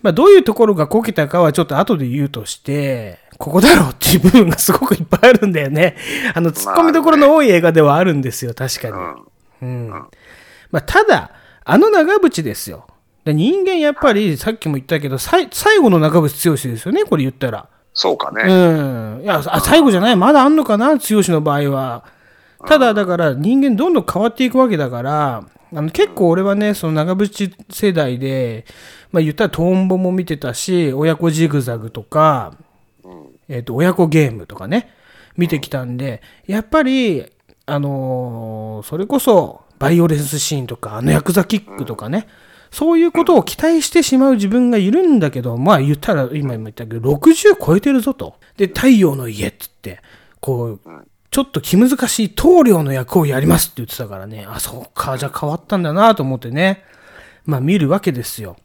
[0.02, 5.96] まあ、どういうところがこけたかはちょっと後で言うとして、ここだろうっていう部分がすごくいっぱいあるんだよね。
[6.34, 8.94] あの、突っ込みどころの多い映画ではあるんですよ、確かに。
[9.62, 9.90] うん。
[9.90, 10.06] うん
[10.70, 11.32] まあ、ただ、
[11.64, 12.86] あの長渕ですよ。
[13.24, 17.68] で人間やっぱりさっきも言ったけど、さい最後の長渕剛ですよね、これ言ったら。
[17.92, 18.42] そうかね。
[18.42, 19.22] うん。
[19.22, 22.04] いや、あ最後じゃない、まだあんのかな、剛の場合は。
[22.66, 28.64] ただ、だから人間どんどん変わっていくわけだから、あの結構俺はね、その長渕世代で、
[29.12, 32.54] まあ言ったらトンボも見てたし、親子ジグザグとか、
[33.48, 34.90] えっ、と、親子ゲームとかね、
[35.36, 37.26] 見てきたんで、やっぱり、
[37.66, 42.26] あのーそれこそ、バイオレンスシーンとか、あのヤクザキックとかね、
[42.70, 48.36] そういうことを期待してしまう自分がいるんだけど、まあ言ったら、今も言ったけど、60超えてるぞと。
[48.56, 50.00] で、太陽の家っつって、
[50.40, 50.80] こう、
[51.30, 56.84] ちょっと気難しい棟梁の役をやりますって言ってたからね、あ、そうか、じゃあ変わったんだなと思ってね、
[57.44, 58.56] まあ見るわけですよ。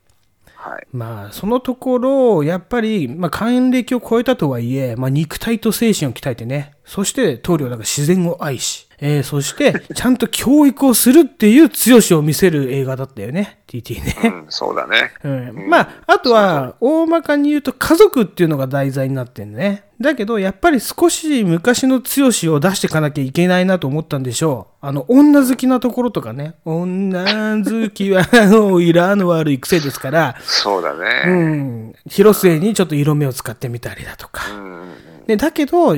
[0.63, 0.87] はい。
[0.93, 14.15] まあ、そのところ、やっぱり、まあ、還暦を超えたとはいえ、まあ、肉体と精神を鍛えてね、そして、棟梁だから自然を愛し、えーそして、ちゃんと教育をするっていう強しを見せる映画だったよね、TT ね。
[14.23, 15.11] うん、そうだね。
[15.25, 19.83] うん、まあ、あとは、大まかに言うと家族っていうのが題材になってんね。
[19.99, 24.85] だけど、やっぱり少し昔の強しを出していかなきゃいけないなと思ったんでしょう。
[24.85, 26.55] あの、女好きなところとかね。
[26.63, 27.25] 女
[27.61, 28.25] 好きは、
[28.71, 31.25] おいらの悪い癖ですから、そうだうね。
[31.29, 34.49] ん、広末にちょっと色目を使ってみたりだとか。
[34.49, 34.93] うん。
[35.27, 35.97] でだけど、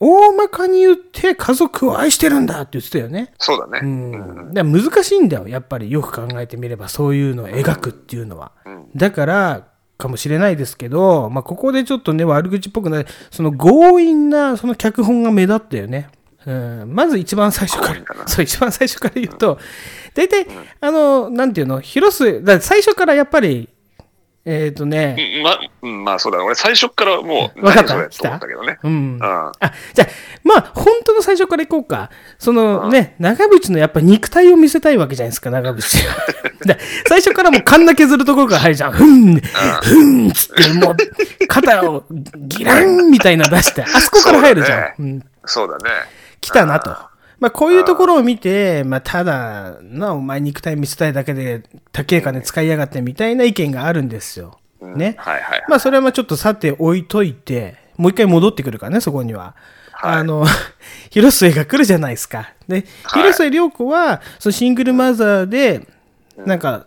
[0.00, 3.32] 大まかに言って家族を愛してるんだって言ってたよね。
[3.38, 3.80] そうだね。
[3.82, 4.50] ううん。
[4.50, 8.52] ん、だ難しいんだよやっぱりよく考えてみればそういうのを描くっていうのは、
[8.94, 16.08] だからかもしれないですけど、まあ、ここでちょっとね悪口っぽくないその強引なその脚本が目立ったよね、
[16.46, 19.58] うん、まず一番最初からそう一番最初から言うと
[20.14, 20.46] 大体、
[20.80, 21.80] あのなんていうの？
[21.80, 23.68] 広末だ最初からやっぱり
[24.50, 26.44] えっ、とね、うんま、うんまあそうだね。
[26.44, 27.94] 俺最初からもう、わかった？
[27.96, 28.78] 何それと思ったけどね。
[28.82, 29.22] うんうん。
[29.22, 29.52] あ、
[29.92, 30.08] じゃあ、
[30.42, 32.10] まあ、本当の最初からいこうか。
[32.38, 36.14] そのね、長渕のやっぱ肉体を見せたいわけじゃないですか、長渕は。
[36.64, 36.78] で
[37.08, 38.92] 最初からもうカンナ削るところから入るじゃん。
[38.92, 40.96] ふん、ふんっつって、もう、
[41.46, 42.04] 肩を
[42.36, 45.90] ギランみたいな出して、あそこから入るじゃん、 そうだね。
[46.40, 46.96] 来たなと。
[47.40, 51.62] まあ、こういうところを見て、まあ、ただ、な、お前肉体見せたいだけで、
[51.92, 54.58] 高い金使いやがってみたいな意見があるんですよ。
[54.80, 55.14] ね。
[55.18, 55.64] はいはいはい。
[55.68, 59.54] まあそれはまあちょっとさて置いといて、もう一回戻ってくるからね、そこには。
[60.00, 60.46] あの、
[61.10, 62.52] 広末が来るじゃないですか。
[62.68, 62.84] で、はい
[63.22, 65.86] 広末涼子は、そのシングルマザーで、
[66.36, 66.86] なんか、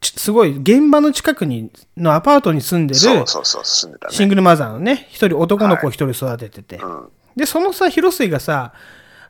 [0.00, 4.14] ちすごい現場の近くに、のアパートに住んでる、そうそうそう、住んでたね。
[4.14, 6.76] シングルマザーのね、一人男の子を一人育ててて。
[6.76, 7.08] うん。
[7.36, 8.72] で、そのさ、広末がさ、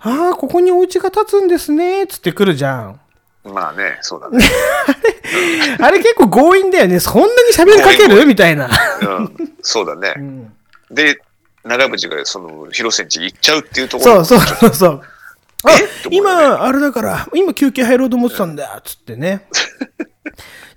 [0.04, 3.00] ああ、ここにお家が建つんですね、つって来るじゃん。
[3.44, 4.44] まあね、そうだね。
[5.80, 7.00] あれ結構強引だよね。
[7.00, 8.24] そんなに喋りかける？
[8.26, 8.68] みたいな。
[9.00, 9.34] うん。
[9.62, 10.10] そうだね。
[10.20, 10.52] ん
[10.90, 11.20] で、
[11.64, 15.02] 長渕がその、広瀬んち行っちゃうっていうところそうそうそうそう。
[15.64, 15.74] あね
[16.10, 19.46] 今、あれだから、今休憩入ろうと思ってたんだよ、つってね。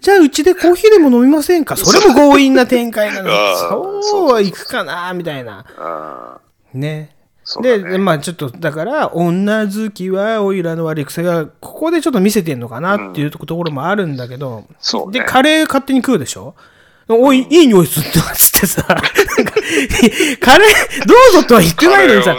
[0.01, 1.76] じゃあ、うちでコーヒーでも飲みませんか？
[1.76, 3.30] それも強引な展開なの
[4.03, 5.65] そうは行くかな、みたいな。
[5.78, 6.38] あ
[6.73, 7.14] ね。
[7.61, 7.79] ね。
[7.79, 15.19] で、まあちょっと、だから、女好きはおいらの悪い癖が、ここでちょっと見せてんのかなっていうところもあるんだけど、そうね。
[15.19, 16.55] で、カレー勝手に食うでしょ？
[17.07, 18.95] おい、いい匂いするってつってさ、カ
[20.57, 22.35] レー、どうぞとは言ってないのにさ、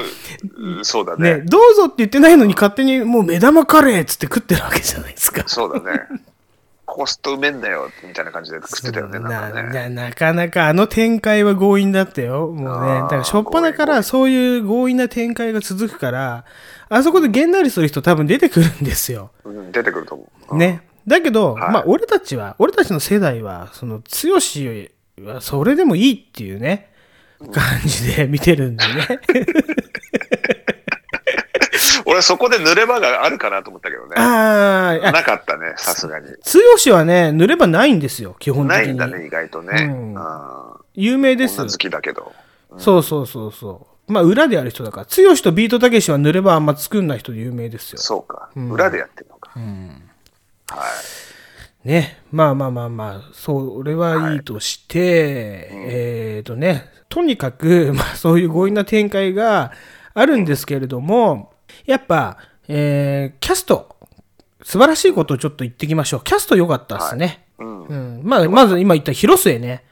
[0.82, 1.42] そうだね、ね。
[1.42, 5.44] どうぞって言ってないのに勝手にもう目玉カレーっつって食ってるわけじゃないですか。
[5.46, 6.00] そうだね。
[6.86, 9.88] コストうめんだよ、みたいな感じで食ってたよね、なんかね。
[9.90, 12.46] ななかなかあの展開は強引だったよ。
[12.46, 13.00] もうね。
[13.00, 16.44] だから、しょっぱなからそういう強引な展開が続くから、
[16.88, 19.32] あそこでげんなりする人多分出てくるんですよ。
[19.44, 20.54] うん出てくると思う。
[20.54, 20.58] うん。
[20.58, 20.82] ね。
[21.06, 26.92] だけど、はいまあ、俺たちは、俺たちの世代は、その、強しはそれでもいいっていうね、
[27.52, 29.20] 感じで見てるんでね。
[32.06, 34.14] 俺そこで濡れ場があるかなと思ったけどね。
[34.16, 36.28] あーあ、なかったね、さすがに。
[36.42, 38.84] 強しはね、塗ればないんですよ、基本的に。
[38.84, 39.84] ないんだね、意外とね。
[39.84, 42.32] うんあ有名です好きだけど。
[42.78, 44.12] そうそうそうそう。
[44.12, 45.06] まあ、裏でやる人だから。
[45.06, 47.98] 剛とビートたけしは塗ればあんま作んない人で有名ですよ。
[47.98, 48.50] そうか。
[48.56, 49.50] 裏でやってるのか。
[49.50, 50.86] は
[51.84, 51.88] い。
[51.88, 52.22] ね。
[52.30, 59.72] まあまあまあまあ、それはいいとして、えっ、とね、とにかく、まあそういう強引な展開が
[60.14, 61.52] あるんですけれども、
[61.86, 62.36] やっぱ、
[62.68, 63.96] えーキャスト、
[64.62, 66.20] 素晴らしいことをちょっと言ってきましょう。
[66.24, 67.46] キャスト良かったですね。
[67.58, 67.84] うん。
[67.84, 68.20] うん。
[68.24, 69.84] まあ、まず今言った広末ね。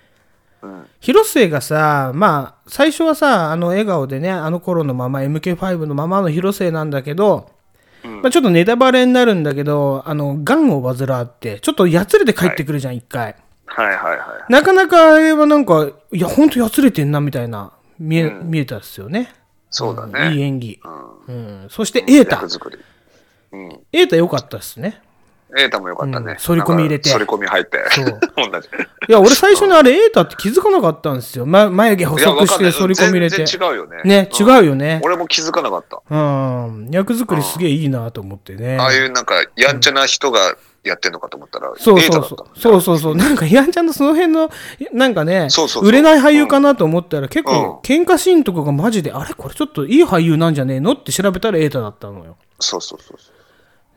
[0.63, 0.87] うん。
[1.01, 7.53] 広末がさ、まあ、最初はさ、あの笑顔でね、あの頃のまま、MK5 のままの広末なんだけど、
[8.05, 13.37] まあ、ちょっとネタバレになるんだけど、あの、癌を患って、ちょっとやつれて帰ってくるじゃん、一、回。
[13.67, 14.53] はいはいはい。
[14.53, 19.33] なかなかあれはなんか、いや、ほんとやつれてんな、みたいな、見え、見えたっすよね。
[19.71, 20.43] そうだいいね。
[20.45, 20.81] 演技。
[20.85, 20.89] う
[21.29, 21.67] うん。
[21.71, 22.51] そして、瑛太役。
[22.51, 22.79] 作り。
[23.53, 23.69] うん。
[23.93, 25.01] 瑛太良かったっすね。
[25.57, 26.33] エータもよかったね。
[26.33, 27.79] うん反り込み入れて反り込み入って。
[27.91, 28.19] そう
[28.51, 28.69] 同じ。
[29.09, 31.47] いや、俺最初にあれ、瑛太って気づかなかったんですよ。
[31.47, 33.37] ま、眉毛細くして反り込み入れて。
[33.37, 34.03] 全然違うよね。
[34.05, 35.01] ね、うん違うよね。
[35.05, 36.03] 俺も気づかなかった。
[36.11, 36.89] うん。
[36.91, 38.79] 役作りすげえいいなと思ってね。
[38.79, 42.59] ああいうなんか、やんちゃな人がやってんのかと思ったら、そうそうそう。
[42.59, 43.17] そうそうそう。
[43.17, 44.51] なんか、ヤンちゃんのその辺の、
[44.93, 52.37] なんかねそうそうそう売れない俳優かなと思ったら、結構、う喧嘩シーンとかがマジで、あれこれちょっといい俳優なんじゃねえのって調べたら瑛太だったのよ。
[52.61, 53.35] そうそうそうそう。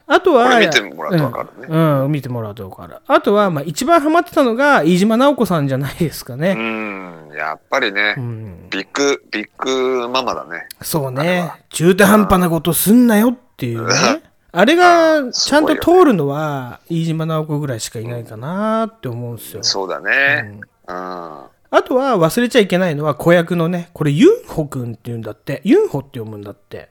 [0.09, 2.03] あとは、これ見てもらうとわかるねうん。
[2.05, 2.95] うん見てもらうとわかる。
[3.05, 6.53] あとは、まあ、一番ハマってたのが、飯島直子さんじゃないですかうね。
[6.53, 10.67] ん、やっぱりね、んビッグ、ビッグママだね。
[10.81, 11.51] そうね。
[11.69, 13.93] 中途半端なことすんなよっていうね。
[14.57, 19.61] あれが、ちゃんと通るのは、飯島直子ぐらいしかいないかなって思うんですよ。
[19.61, 20.59] そうだね。
[20.87, 20.95] うん。
[20.95, 21.51] あ
[21.85, 26.89] とは忘れちゃいけないのは子役のね、これユンホくんって言うんだって、ユンホって読むんだって。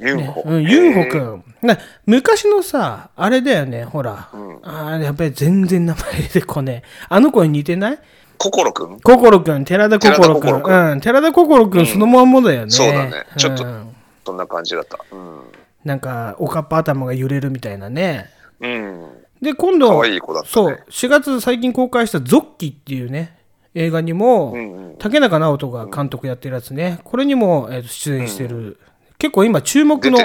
[0.00, 0.42] ユンホ。
[0.44, 1.18] うん、ユンホく。
[1.18, 1.44] ん。
[1.62, 4.30] な昔のさ、あれだよね、ほら。
[4.32, 6.88] あーやっぱり全然名前出てこねえ。
[7.08, 7.98] あの子に似てない？
[8.36, 10.90] 心くん心くん、寺田心くん。
[10.90, 12.70] うん、寺田心くんそのまんまだよね。
[12.72, 13.94] そうだねちょっとうん
[14.26, 14.98] そんな感じだった。
[15.12, 15.40] うん。
[15.84, 18.30] なんか、おかっぱ頭が揺れるみたいなね。
[18.60, 19.08] うん。
[19.42, 23.36] で、今度、い子だったねそう、4月最近公開したゾッキっていうね、
[23.74, 28.78] 映画にも、うんうん竹中直人が監督やってるやつね、これにも、えーと出演してる、
[29.18, 30.18] 結構今注目の。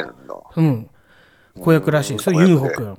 [0.55, 0.89] うん、
[1.59, 2.19] 子役らしい。
[2.19, 2.97] それユンホくん。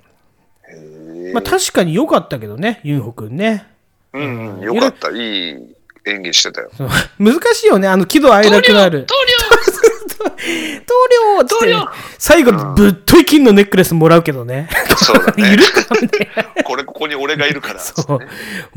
[0.69, 3.67] へーまあ確かに良かったけどね、ユンホくんね。
[4.13, 4.61] うんうん。
[4.61, 5.11] よかった。
[5.11, 6.71] いい演技してたよ。
[7.19, 9.07] 難しいよね、あの喜怒哀楽のある。
[10.21, 14.69] 棟梁棟梁最後、ぶっとい金のネックレスもらうけどね。
[14.97, 16.63] そうだねいるかみたいな。
[16.63, 17.81] これ、ここに俺がいるから。
[17.81, 18.19] そう。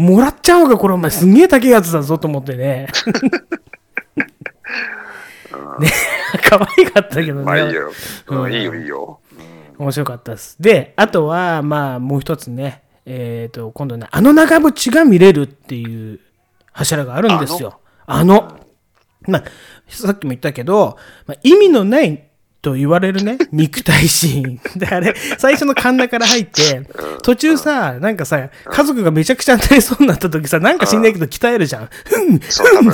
[0.01, 2.87] もらっちゃおうか、これお前すんげえ高いやつだぞと思ってね。
[5.79, 5.89] ね、
[6.49, 7.43] 可愛かったけどね。
[7.43, 7.91] まあいいよ。
[8.27, 9.19] うんうんいいよ、いいよ。
[9.77, 10.55] 面白かったです。
[10.59, 16.19] で、あとは、まあ、もう一つね、えっ、と、今度ね、あの長渕が見れるっていう
[16.71, 17.79] 柱があるんですよ。
[18.05, 18.62] あの。
[19.27, 19.43] まあ、
[19.87, 22.23] さっきも言ったけど、まあ、意味のない
[22.63, 24.79] と言われるね、 肉体シーン。
[24.79, 26.81] で、あれ、最初のカンナから入って、
[27.21, 31.89] 途中さ、なんかさ、家族がめちゃくちゃになりそうになった時さ、なんか知んないけど鍛えるじゃん。
[32.05, 32.93] ふん、そう、多ふん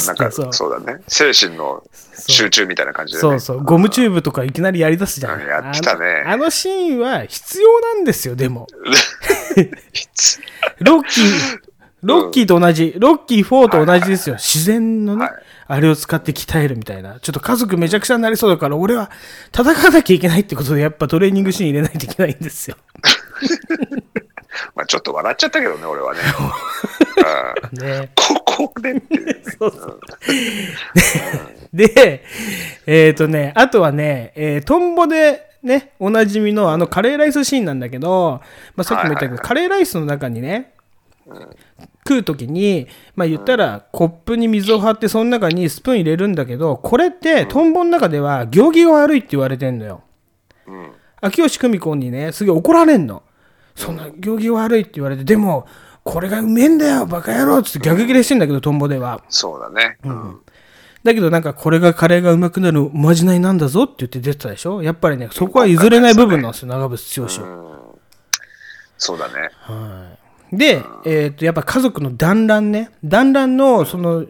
[0.52, 1.02] そうだね。
[1.08, 1.84] 精神の
[2.28, 3.22] 集中みたいな感じでね。
[3.22, 5.40] そうそう、ゴムチューブとかいきなりやり出すじゃん。
[5.40, 8.66] うんやってたねあのあのシーンは必要なんですよ、でも。
[10.80, 11.60] ロッキー、
[12.02, 14.36] ロッキーと同じ、ロッキー4と同じですよ。
[14.38, 15.34] 自然のね、はい
[15.72, 17.20] あれを使って鍛えるみたいな。
[17.20, 19.12] ちょっと家族めちゃくちゃになりそうだから、俺は
[19.54, 22.78] 戦わなきゃいけないってことで、やっぱトレーニングシーン入れないといけないんですよ。
[24.76, 26.20] まあちょっと笑っちゃったけどね、俺はね。
[27.72, 28.10] う んね。
[28.18, 29.36] ここでっていうね。
[29.60, 30.00] そうそう。
[31.72, 32.24] で、
[32.88, 38.42] えっ、とね、あとはね、えートンボでね、おなじみのあのカレーライスシーンなんだけど、
[38.76, 40.74] まあ、さっきも言ったけど、カレーライスの中にね、
[42.08, 50.04] 食うときに、まあ言ったらコップに水を張ってその中にスプーン入れるんだけど、これってトンボの中では行儀が悪いって言われてんのよ。
[50.68, 50.92] うん。
[51.22, 53.24] 秋吉久美子にね、すげえ怒られんの。
[53.76, 55.68] そんな行儀悪いって言われて、でも、
[56.04, 59.22] これがうめえんだよ、バカ野郎っつって逆ギレしてんだけど、トンボでは。
[59.30, 59.98] そうだね。
[60.04, 60.40] うん。
[61.02, 64.84] だけどなんかこれがカレーがうまくなるおまじないなんだぞって言って出てたでしょ？
[64.84, 68.00] やっぱりね、そこは譲れない部分なんですよ、長渕剛。
[68.98, 69.34] そうだね。
[70.52, 72.90] で、えっ、と、やっぱ家族の団らんね。
[73.04, 74.26] 団らんの、その、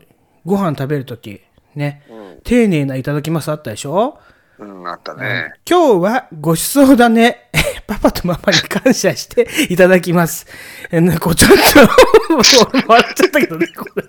[0.45, 1.41] ご飯食べるとき、
[1.75, 2.03] ね、
[2.43, 4.19] 丁寧ないただきますあったでしょ？
[4.57, 5.53] うん、あったね。
[5.69, 7.49] 今日はごちそうだね。
[7.87, 10.45] パパとママに感謝していただきます。
[10.91, 12.35] えなんかちょっと、
[12.87, 14.03] 笑っちゃったけどね、これ。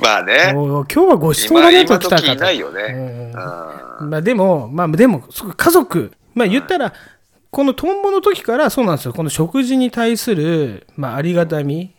[0.00, 0.52] まあね。
[0.56, 2.82] お今日はごちそう今、だねと今来たかと時いないよね。
[2.82, 6.92] うんうんまあでも、まあでも、そ家族、まあ言ったら、
[7.50, 9.12] このトンボの時からそうなんですよ。
[9.12, 11.94] この食事に対する、まあありがたみ、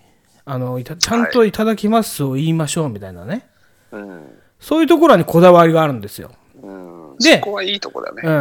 [0.46, 3.48] あの、ちゃんといただきますを言いましょうみたいなね。
[3.92, 4.22] うん。
[4.60, 6.32] そういうところにこだわりがあるんですよ。
[6.62, 7.16] うん。
[7.18, 8.22] でそこはいいとこだね。
[8.24, 8.32] う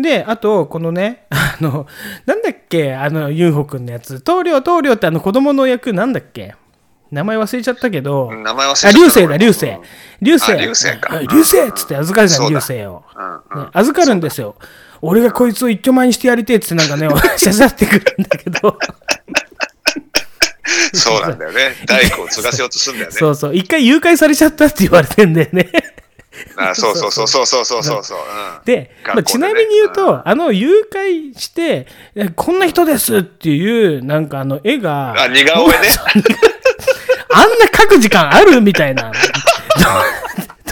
[0.00, 0.02] ん。
[0.02, 1.86] で、あと、このね、 あの、
[2.26, 6.54] なんだっけ、あの、ユンホくんのやつ、棟梁、棟梁ってあの子供の役なんだっけ？
[7.10, 9.66] 名前忘れちゃったけど、名前忘れちあ、ゃった流星だ、流星。
[10.20, 10.52] 流星。
[10.52, 13.02] あ流星かはい流星っつって預かるじゃん、流星を。
[13.72, 14.56] 預かるんですよ。
[15.02, 18.78] 俺がこいつを一丁前にしてやりてえってなんかね、しゃしゃってくるんだけど、
[20.92, 21.74] そうなんだよね。
[21.86, 23.16] 大工を継がせようとするんだよね。
[23.18, 25.70] そうそう、一回誘拐されちゃったって言われてんだよね。
[26.56, 28.18] あそうそうそうそうそうそうそうそう。
[28.18, 35.88] うんで、まあ、ちなみに言うと、あの、誘拐して、えこんな人ですっていう、なんかあの、絵が、あ、似顔絵ね。
[37.30, 39.10] あんな書く時間あるみたいな。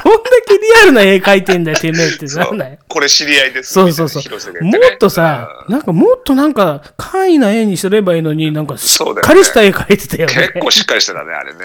[0.06, 2.78] どどんだけリアルな絵描いてんだよ、てめえってそなんだよう。
[2.88, 3.72] これ知り合いです。
[3.72, 4.22] そうそうそう。
[4.22, 10.34] みたいな広瀬がも言っとさ、なんかもっとなんか、簡易な絵にすればいいのに、なんかしっかりした絵描いてたよね。
[10.34, 11.58] うん結構しっかりしてたね、あれね。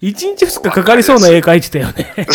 [0.00, 2.14] 一日二日かかりそうな絵描いてたよね。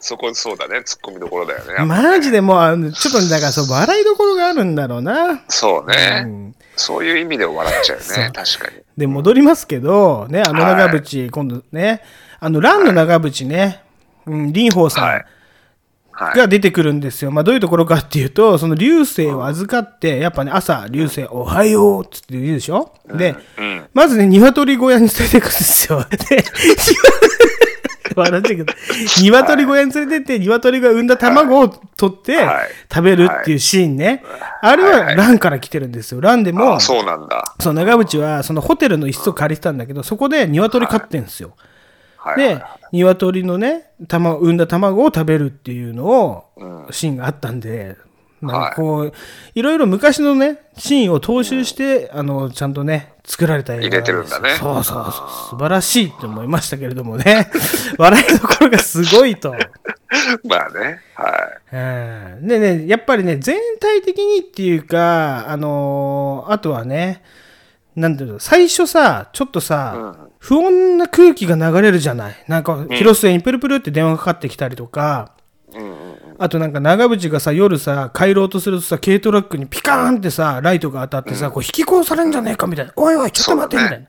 [0.00, 0.78] そこ、そうだね。
[0.78, 1.84] 突っ込みどころだよね。
[1.84, 5.42] マジでもうあの、ちょっとだからそう、笑いどころがあるんだろうな。
[5.48, 8.32] そうね、んそういう意味で笑っちゃうよね。
[8.34, 8.82] 確かに。
[8.96, 12.02] で、戻りますけど、ね、あの長渕、今度ね、
[12.40, 13.82] あの、蘭の長渕ね、
[14.26, 15.24] うん、林宝さん。
[16.36, 17.30] が出てくるんですよ。
[17.30, 22.92] まあ、どういうところかっていうと、その流星を預かって、やっぱね、朝、流星、おはようっつって言うでしょ？
[23.14, 23.86] で、うん。
[23.94, 26.04] まずね、鶏小屋に連れてくんですよ。
[26.10, 26.44] で、
[28.14, 28.74] 笑っちゃうけど、
[29.22, 34.22] 鶏小屋に連れてって、鶏が産んだ卵を取ってはい食べるっていうシーンね。
[34.60, 36.20] あれはランから来てるんですよ。
[36.20, 37.54] ランでも、あ、そうなんだ。
[37.60, 41.54] そう、長渕は、そのホテルの一室を借りてたんだけど、そこで鶏飼ってんですよ。
[41.56, 41.69] はい
[42.22, 42.62] はいで、
[42.92, 46.44] 鶏のね、卵、産んだ卵を食べるっていうのを、
[46.90, 47.96] シーンがあったんで、
[48.42, 49.12] なんかこう、
[49.54, 55.12] いろいろ昔のね、シーンを踏襲して、あの、ちゃんとね、作られた映画入れてるんだねそうそうそう。
[55.50, 57.50] 素晴らしいって思いましたけれどもね。
[57.98, 59.54] 笑いどころがすごいと。
[60.44, 61.00] まあね。
[61.14, 61.28] は
[61.72, 61.76] い。
[61.76, 67.22] うんでね、やっぱりね、全体的にっていうか、あのーあとはね、
[67.94, 72.44] なんていうの、最初さ、ちょっとさ、不穏な空気が流れるじゃない。
[72.48, 75.32] なんか、広末にプルプルって電話かかってきたりとか、
[76.38, 82.92] あとなんか長渕がさ、夜さ、帰ろうとするとさ、軽トラックにピカーンってさ、ライトが当たってさ、こう引き殺されんじゃねえかみたいな。
[82.96, 84.06] おいおい、ちょっと待って、みたいな。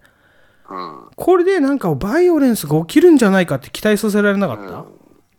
[1.17, 4.85] これでなんかバイオレンスが起きるんじゃないかって期待させられなかった、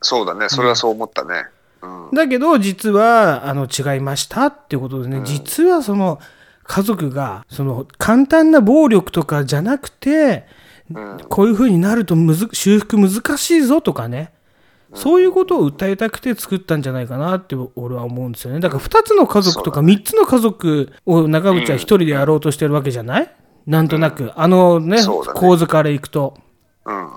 [0.03, 0.51] そうだね。
[0.51, 1.47] それはそう思ったね。
[1.81, 2.11] うん。
[2.13, 6.21] だけど、実は、あの、違いましたっていうことでね、実はその、
[6.65, 10.47] 家族が、その、簡単な暴力とかじゃなくて、
[11.29, 14.33] こういう風になるとむず、修復難しいぞとかね、
[14.95, 18.61] そういうことを訴えたくて作ったんじゃないかなって俺は思うんですよね。
[18.61, 23.35] だから2つの家族とか3つの家族を長渕は1人でやろうとしてるわけじゃない？
[23.67, 24.33] なんとなく。
[24.37, 24.99] あのね
[25.35, 26.37] 構図からいくと。
[26.85, 27.09] うん。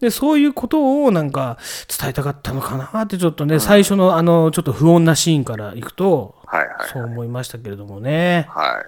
[0.00, 6.76] で、そういうことをなんか伝えたかったのかなってちょっとね、最初のあのちょっと不穏なシーンからいくと、はいはい。
[6.92, 8.46] そう思いましたけれどもね。
[8.50, 8.86] はい。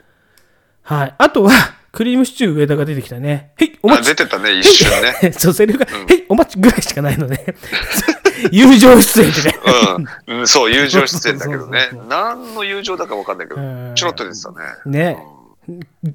[0.83, 1.15] はい。
[1.17, 1.51] あとは、
[1.95, 3.53] クリームシチュー上田が出てきたね。
[3.57, 4.16] へい、おあ、待ち。
[4.16, 4.90] 出てたね、一瞬
[5.22, 5.30] ね。
[5.38, 7.55] そう、セリフが、へい、お待ちぐらいしかないので、
[8.51, 9.57] 友情出演ってね。
[10.26, 10.49] うんうん。
[10.49, 11.90] そう、友情出演だけどね。
[12.09, 14.57] 何の友情だかわかんないけどうん、ちょろっと出てたね。
[14.86, 15.18] ね。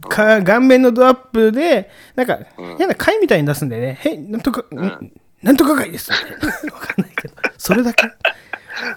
[0.10, 2.40] か顔面のドアップで、なんか、
[2.78, 4.00] 変な貝みたいに出すんだよね。
[4.02, 5.12] へい、なんとか、ん
[5.42, 6.12] なんとか貝です。
[6.12, 7.36] わかんないけど。
[7.58, 8.06] それだけ？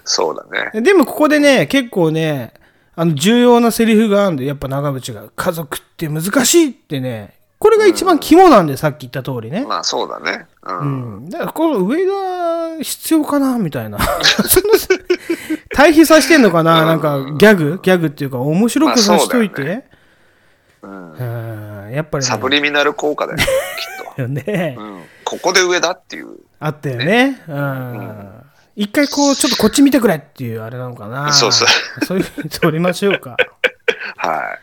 [0.04, 0.80] そうだね。
[0.80, 2.52] でもここでね、結構ね、
[2.94, 9.64] あの重要なセリフがあるんで、やっぱ長渕が、家族って難しいってね、これが一番肝なんで、さっき言った通りね。
[9.64, 10.46] まあそうだね。
[10.64, 10.72] う。
[10.72, 11.30] うんん。
[11.30, 13.98] だからこの上田必要かなみたいな。
[14.00, 14.66] そ の
[15.70, 17.78] 対比させてんのかななんかギャグ？
[17.82, 19.84] ギャグっていうか面白くさしといて。
[20.82, 21.92] まあうん。
[21.92, 22.28] やっぱりね。
[22.28, 23.44] サブリミナル効果だよ、きっ
[24.18, 24.82] よねと。。
[24.82, 25.02] うん。
[25.24, 26.38] ここで上だっていう。
[26.58, 27.40] あったよね。
[27.48, 28.28] うん。
[28.76, 31.32] 一回こう、ちょっとこっち見てくれっていうあれなのかな。
[31.32, 32.04] そうそう。
[32.06, 33.36] そういう ふうに撮りましょうか。
[34.16, 34.58] は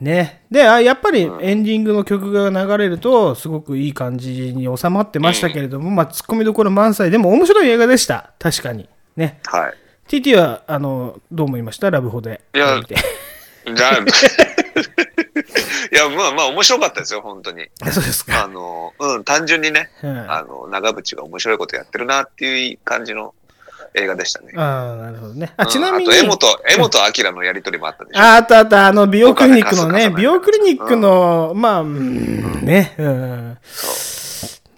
[0.00, 0.42] ね。
[0.50, 8.32] で、あやっぱりエンディングの曲が流れると、すごくいい感じに収まってましたけれども、まあ、ツッコミどころ満載でも面白い映画でした。
[8.38, 8.88] 確かに。
[9.16, 9.40] ね。
[9.46, 9.56] い。
[9.56, 9.74] はい。
[10.08, 11.90] TT は、あの、どう思いました？
[11.90, 12.40] ラブホで。
[12.54, 12.96] いや見て
[13.74, 13.98] じゃあ、
[15.92, 17.66] いや、まあまあ面白かったですよ、本当に。
[17.90, 18.44] そうですか。
[18.44, 23.34] あの、うん、単純にね、うんあの、長渕が面白いことやってるなっていう感じの
[23.94, 24.52] 映画でしたね。
[24.56, 25.52] ああ、なるほどね。
[25.56, 26.10] あ、うんちなみに。
[26.10, 28.20] あと、江本、江本明のやりとりもあったでしょ。
[28.22, 33.58] ああったあった、あの、美容クリニックのね、美容クリニックの、まあ、うんね、うん。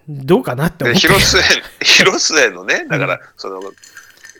[0.07, 1.07] どうかなって思で、って。
[1.07, 1.41] 広末、
[1.81, 3.61] 広末のね、だから、その、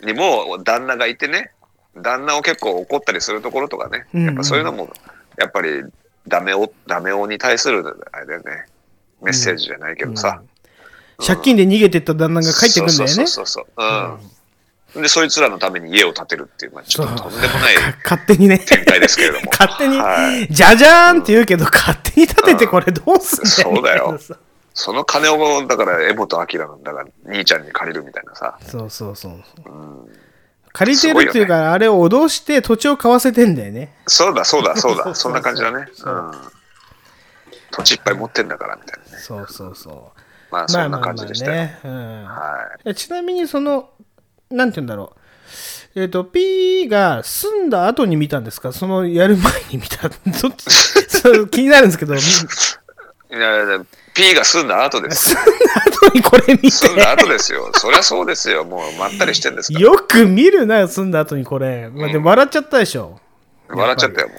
[0.04, 1.52] にも旦那がいてね、
[1.96, 4.90] 旦那を結構怒ったりするところとかね、うんやっぱそういうのも、
[5.38, 5.84] やっぱり、
[6.28, 8.66] ダメを、ダメ男に対する、あれだよね、
[9.22, 10.42] メッセージじゃないけどさ。
[11.26, 13.08] 借金で逃げてった旦那が帰ってくんだよね。
[13.08, 13.84] そうそうそうそう。
[14.96, 15.02] うん。
[15.02, 18.60] で、そいつらのために家を建てるっていう、まあ、ちょっととんでもない勝手にね。
[18.60, 19.52] 展開ですけれども。
[19.58, 23.76] 勝手にはい、じゃじゃーんって言うけど、勝手に立ててこれどうすんだよ。
[23.76, 24.20] そうだよ
[24.74, 28.58] その金を、だから、江本明なんだから、兄ちゃんに借りるみたいなさ。
[28.68, 29.34] そうそうそう。
[30.76, 33.96] 借りてるっていうすか、あれを脅して土地を買わせてんだよね。
[34.08, 35.16] そうだ、そうだ、そうだ。
[35.16, 35.88] そんな感じだね。
[36.04, 36.32] うん。
[37.72, 39.24] 土地いっぱい持ってんだから、みたいなね。
[39.24, 40.22] そうそうそう。
[40.52, 41.52] まあ、そんな感じでしたよ。
[41.54, 41.80] ね。
[41.84, 42.90] うんはい。
[42.90, 43.90] えちなみにその、
[44.52, 45.20] なんて言うんだろう。
[46.02, 48.74] えっ、と、P が住んだ後に見たんですか？
[48.74, 50.10] そのやる前に見た。
[50.42, 50.68] どっち
[51.52, 52.18] 気になるんですけど、い
[53.32, 53.86] やいや、
[54.16, 55.36] P が済んだ後です。
[55.36, 55.42] だ
[56.08, 57.24] 後にこれ見済んだて。
[57.24, 57.70] 後ですよ。
[57.74, 58.64] そりゃそうですよ。
[58.64, 59.84] もう、まったりしてんですから。
[59.86, 61.90] よく見るな、住んだ後にこれ。
[61.94, 63.20] まあ、でも笑っちゃったでしょ。
[63.68, 64.36] 笑っちゃったよ、も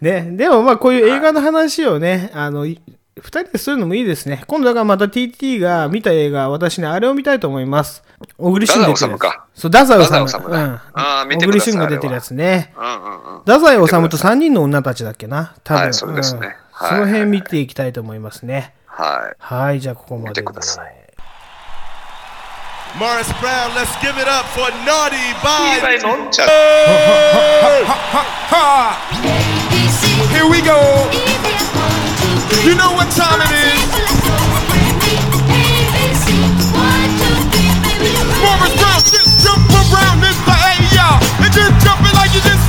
[0.00, 0.04] う。
[0.04, 2.80] ね、でもまあこういう映画の話をね、あの、い
[3.16, 4.42] 二人でするのもいいですね。
[4.46, 8.02] 今度だからまた TT が見た映画、私ね、あれを見たいと思います。
[8.36, 9.18] 小栗旬出てるや
[9.54, 10.04] つそう、太宰治。
[10.04, 10.80] 太宰治だうん。
[10.94, 12.74] あー見て小栗ください旬が出てるやつね。
[12.76, 13.38] うんうんうん。
[13.40, 15.54] 太宰治と3人の女たちだっけな。
[15.62, 15.82] 多分。
[15.82, 18.74] はいそれですねうんはいその辺見ていきたいと思いますね。
[18.86, 19.36] はい。
[19.38, 20.42] はい、じゃあここまでで。
[20.42, 21.04] 見てください
[22.94, 25.82] Morris Brown, let's give it up for Naughty by。
[30.30, 30.78] Here we go.
[32.62, 33.82] You know what time it is.
[38.38, 40.54] Morris Brown, just jump around this a
[40.94, 41.18] y'all.
[41.42, 42.63] And just jumping like you just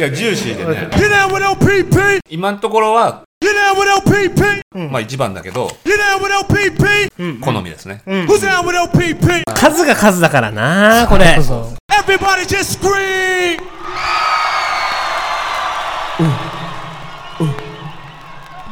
[0.00, 2.20] いやジューシーでね You down with LPP?
[2.30, 4.32] 今のところは You down with
[4.72, 4.88] LPP?
[4.90, 7.40] まあ一番だけど You down with LPP?
[7.44, 9.42] 好みですね Who's down with LPP?
[9.54, 11.36] 数が数だからなこれ。
[11.36, 13.60] Everybody just scream!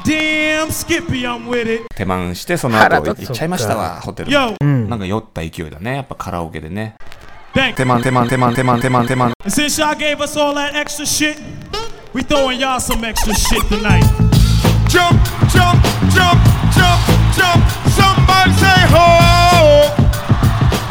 [0.06, 1.84] Damn, Skippy, I'm with it.
[1.94, 6.94] 手満してその後行っちゃいましたわホテル Yo, なんか酔った勢いだねやっぱカラオケでね
[7.54, 7.86] thank 手 you.
[7.86, 11.38] 満手満手満手満手満手満 And since y'all gave us all that extra shit,
[12.12, 14.04] we throwing y'all some extra shit tonight.
[14.88, 15.18] Jump,
[15.52, 15.78] jump,
[16.12, 16.38] jump,
[16.72, 17.00] jump,
[17.34, 17.60] jump.
[17.92, 19.88] Somebody say ho!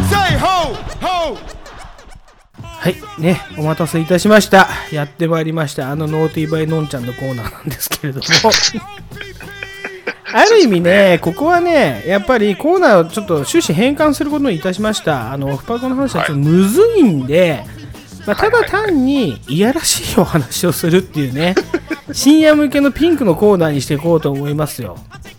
[0.10, 1.38] Say ho, ho!
[2.60, 4.68] はい、ね、お待たせいたしました。
[4.92, 5.92] やってまいりました。
[5.92, 8.26] あのノーティーバイノンちゃんのコーナーなんですけれども。
[10.34, 15.32] ある意味ね、ここはね、やっぱりコーナーをちょっと終始変換することにいたしました。
[15.32, 17.64] あの、オフパコの話はちょっとむずいんで、
[18.26, 21.56] まあ、ただ単にいやらしいお話をするっていうね、
[22.12, 24.98] 深夜向けのピンクのコーナーにしていこうと思いますよ。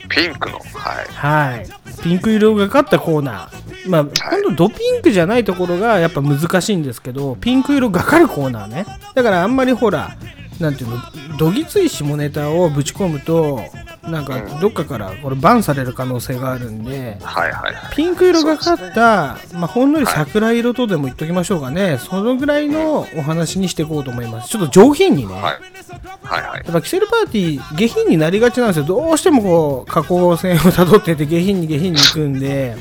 [0.08, 1.06] ピンクの、はい。
[1.12, 1.66] はい。
[2.02, 3.90] ピンク色がかったコーナー。
[3.90, 8.86] まあ、今度ドピンクじゃないところがやっぱ難しいんですけど、ピンク色がかるコーナーね。
[9.14, 10.16] だからあんまりほら、
[10.58, 10.98] なんていうの、
[11.36, 13.62] どぎつい下ネタをぶち込むと、
[14.10, 17.96] なんかどっかからこれバンされる可能性があるんで、はいはいはい。
[17.96, 24.48] ピンク色がかった、まあ、ほんのり桜色とでも言っときましょうかね、そのぐらいのお話にしていこうと思います。
[24.48, 25.34] ちょっと上品にね。
[25.34, 25.42] はい。
[25.42, 26.62] はいはい。
[26.64, 32.76] やっぱキセルパーティー下品になりがちなんですよどうしてもこう下降線をたどってて下品に下品に行くんで、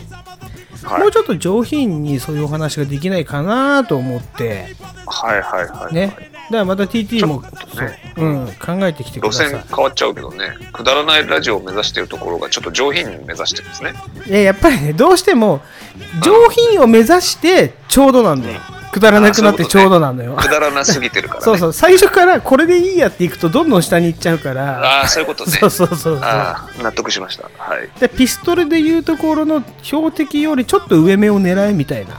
[0.87, 1.01] はい。
[1.01, 4.75] もうちょっと上品にそういうお話ができないかなと思って。
[5.05, 5.93] はいはいはい。
[5.93, 6.31] ね。
[6.47, 9.49] だからまた TT もそう、うん、考えてきてくだ路さい。
[9.49, 13.93] 線変わっちゃうけどね、くだらないラジオを目指しているところがちょっと上品に目指してるんですね。
[14.27, 15.61] いややっぱりねどうしても
[16.23, 18.61] 上品を目指してちょうどなんだよ
[18.91, 21.45] くだらなくなってちょうどなんだよくだらなすぎてるからね。
[21.45, 25.51] そうそう最初からこれでいいやっていくとどんどん下に行っちゃうからああ、そういうことね。
[25.51, 27.49] そうそうそうそう納得しました。
[27.57, 27.89] はい。
[27.99, 32.15] でピストルでいうところの標的よりちょっと上目を狙えみたいな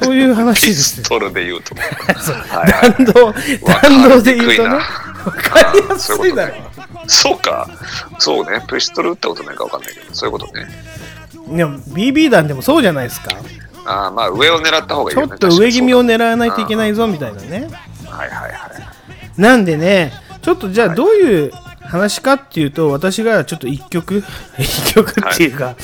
[0.00, 1.74] そういう話ピですストルで言うと。
[1.76, 3.34] はいはい弾道
[3.82, 4.76] 弾道で言うとねわ
[5.26, 6.54] わかりやすいだろ
[7.08, 7.68] そうか。
[8.18, 8.62] そうね。
[8.68, 10.66] ピストル撃ったことないかわかんないけど、そういうことね。
[11.48, 13.30] でも BB 弾でもそうじゃないですか
[13.86, 15.28] ああ、まあ上を狙った方がいいよね。
[15.28, 17.68] ちょっと上気味を確狙わないといけないぞみたいなね
[18.06, 18.70] はいはいは
[19.36, 19.40] い。
[19.40, 20.12] なんでね
[20.42, 24.22] ちょっとじゃあどういう話かっていうと私がちょっと一曲
[24.58, 25.76] 一曲っていうか、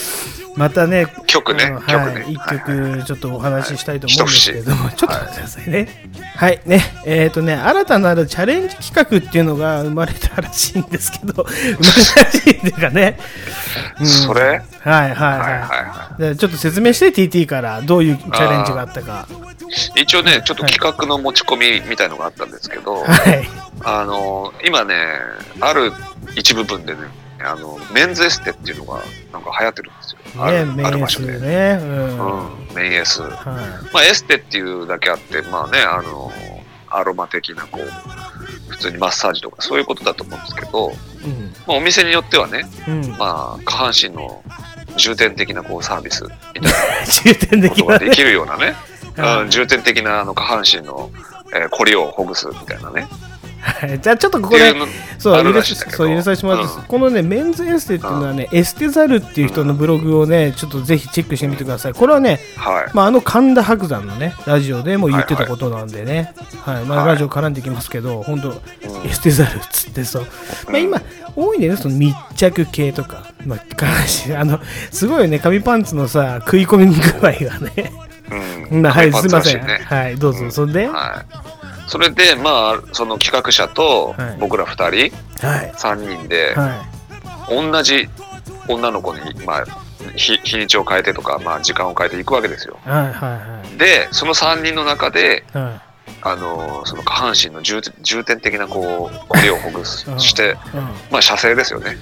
[0.57, 1.65] またね曲ね。
[1.65, 1.97] うん曲ね。
[1.97, 2.59] はい、一はい。
[2.59, 4.95] 曲ちょっとお話ししたいと思うんですけれども、はい。
[4.95, 6.11] ちょっと待ってくださいね。
[6.37, 6.61] はい。
[6.67, 6.81] ね。
[7.07, 11.77] えっ、とね新たなるチャレンジ企画っていうのが生まれたらしいんですけど生まれ
[12.15, 13.19] たらしいっていうかね、
[14.01, 14.07] うん。
[14.07, 14.41] それ？
[14.41, 15.37] はいはいは
[16.21, 19.27] い、はいちょっと説明して TT からどういうチャレンジがあったか。
[19.97, 20.03] い。
[20.03, 23.49] 一応ね、ちょっと企画の持ち込みみたいのがあったんですけど、はい。
[23.85, 24.95] あの、今ね、
[25.61, 25.93] ある
[26.37, 27.01] 一部分でね、
[27.45, 30.45] あの、メンズエステっていうのがなんか流行ってるんですよ。
[30.45, 31.39] あねある場所で。
[31.41, 33.21] ねうん、はうん、メンエス。
[33.21, 36.33] いまあ、エステっていうだけあって、まあね、あの、
[36.89, 44.43] アロマ的な、こう、普通にマッサージとか、そういうことだと思うんですけど、うんまあ、お店によってはね、うん、まあ、下半身の
[44.97, 46.31] 重点的なこうサービスみ
[47.35, 48.75] たいな ことができるようなね、
[49.17, 51.11] はいうん重点的なあの下半身の、
[51.55, 53.09] えー、コリをほぐすみたいなね。
[53.63, 54.01] はい。
[54.01, 54.75] じゃあちょっとここで
[55.19, 55.97] そうある入れさらしいんだけど。
[55.97, 56.83] そう入れさせてもらってうん。
[56.83, 61.95] このねメンズエステっていうのはねエステザルっていう人のブログをねちょっとぜひチェックしてみてください。
[61.95, 62.91] これはねはい。
[62.95, 66.35] まあ、あの神田伯山のねラジオでも言ってたことなんでね、
[66.65, 66.85] はい。
[66.85, 67.07] まあ、はい。
[67.09, 68.51] ラジオ絡んできますけど、本当、
[69.05, 70.27] エステザルっつってそう、
[70.69, 71.01] まあ、今、
[71.37, 73.61] 多いね、その密着系とか、まあ、
[74.39, 74.61] あの
[74.91, 77.93] すごいよね、紙パンツのさ、食い込み具合がね、
[78.71, 78.83] うん。
[78.83, 81.25] なはい、紙すみません、はい、どうぞ、そんで、はは
[81.62, 81.62] い。
[81.93, 84.39] それで、まあ、その企画者とはい。
[84.41, 85.15] 僕ら二人、
[85.67, 86.83] い、三人で、は
[87.51, 88.09] 同じ
[88.67, 89.65] 女の子に、まあ、
[90.17, 92.79] 日日にちを変えてとか、まあ、時間を変えていくわけですよ。
[92.87, 95.83] い、はい、はで、その三人の中で、い、は
[96.23, 100.19] あのその下半身の重点重点的なこうコリをほぐすうん。
[100.19, 100.57] して、い、うん。
[101.11, 101.99] まあ射精ですよね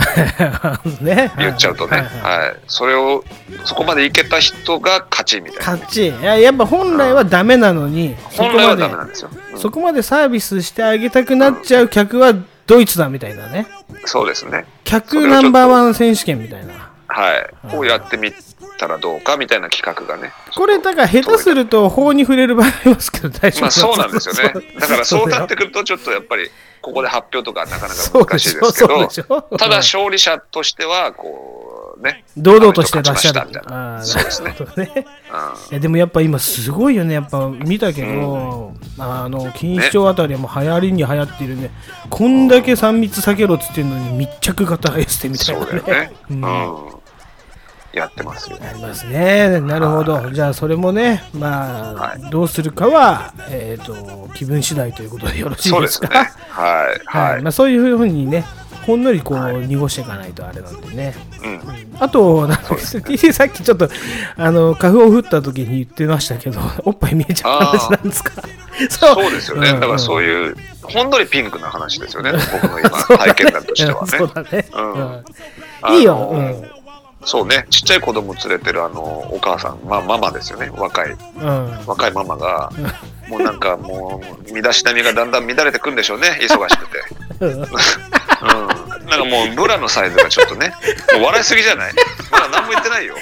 [1.00, 2.38] ね、言っちゃうとね、ははい。
[2.44, 2.56] いはい。
[2.66, 3.24] それを
[3.64, 6.08] そこまでいけた人が勝ちみたいな、勝ち。
[6.08, 9.58] いややっぱ本来はダメなのに、そこ本来はまでダメなんですよ、うん。
[9.58, 12.32] そこまでサービスしてあげたくなっちゃう客は
[12.66, 13.66] ドイツだみたいなね。
[14.04, 14.64] そうですね。
[14.84, 16.90] 客ナンバーワン選手権みたいな。
[17.08, 17.34] は
[17.72, 17.76] い。
[17.76, 18.32] をやってみ
[18.80, 26.50] たらどうかみたいな企画がねこれ、だから下手すると法に触れる場合ありますけど、大丈夫まあそうなんですよね だからそうなってくくるとちょっとやっぱり
[26.80, 29.42] ここで発表とかなかなか難しいですけど。
[29.58, 32.24] ただ勝利者としてはこうね。
[32.36, 33.96] 堂々として出しちゃ勝ちましたな。
[33.96, 34.50] あーそうですね。
[34.50, 35.06] なるほどね
[35.70, 41.70] いやでもやっぱ今すごいよねやっぱ見たけど、あの錦糸町あたりはもう流行りに流行ってるね
[42.08, 46.16] こんだけ3密避けろっつってんのに密着型エステみたいそうなねだよね。
[46.30, 46.99] ううんん。
[47.92, 48.58] やってますよ。
[48.60, 56.08] ありますねなるほどじゃあそれもねまあ、はいどうするかはえっ、と気分次第ということでよろしいですすね。
[56.10, 56.26] はい。
[57.06, 57.52] はいはいまあ、。
[57.52, 58.44] そういうふうにね
[58.86, 61.14] ほんのりこう濁していかないとあれなんでね、
[61.44, 61.60] うん。
[62.00, 63.02] あと、なんか さっ
[63.50, 63.88] きちょっと、
[64.36, 68.42] あの、花粉を振った時に言ってましたけど、 おっぱい見えちゃう話なんですか？
[68.88, 69.72] そそうですよね。
[69.72, 72.32] だからそうういう、ほんのりピンクな話ですよね。
[72.52, 74.32] 僕の今、体験談としてはね。
[74.34, 74.66] だね。
[74.72, 76.30] うんいいよ。
[76.32, 76.79] うん。
[77.24, 77.66] そうね。
[77.70, 80.70] ちっちゃい子供連れてるあの、お母さん、まあママですよね。
[80.70, 81.86] 若い、うん。
[81.86, 82.70] 若いママが、
[83.28, 86.38] もうなんかもう、身だしなみがだんだん乱れてくんでしょうね。
[86.40, 86.98] 忙しくて。
[87.40, 87.66] うんうん。
[87.66, 90.72] なんかもう、ブラのサイズがちょっとね、
[91.14, 91.92] もう笑いすぎじゃない？
[92.30, 93.16] まだ何も言ってないよ。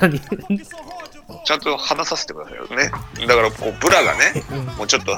[0.00, 0.20] 何
[1.44, 2.90] ちゃんと話させてくださいよね。
[3.26, 4.44] だからこうブラがね、
[4.76, 5.12] もうちょっと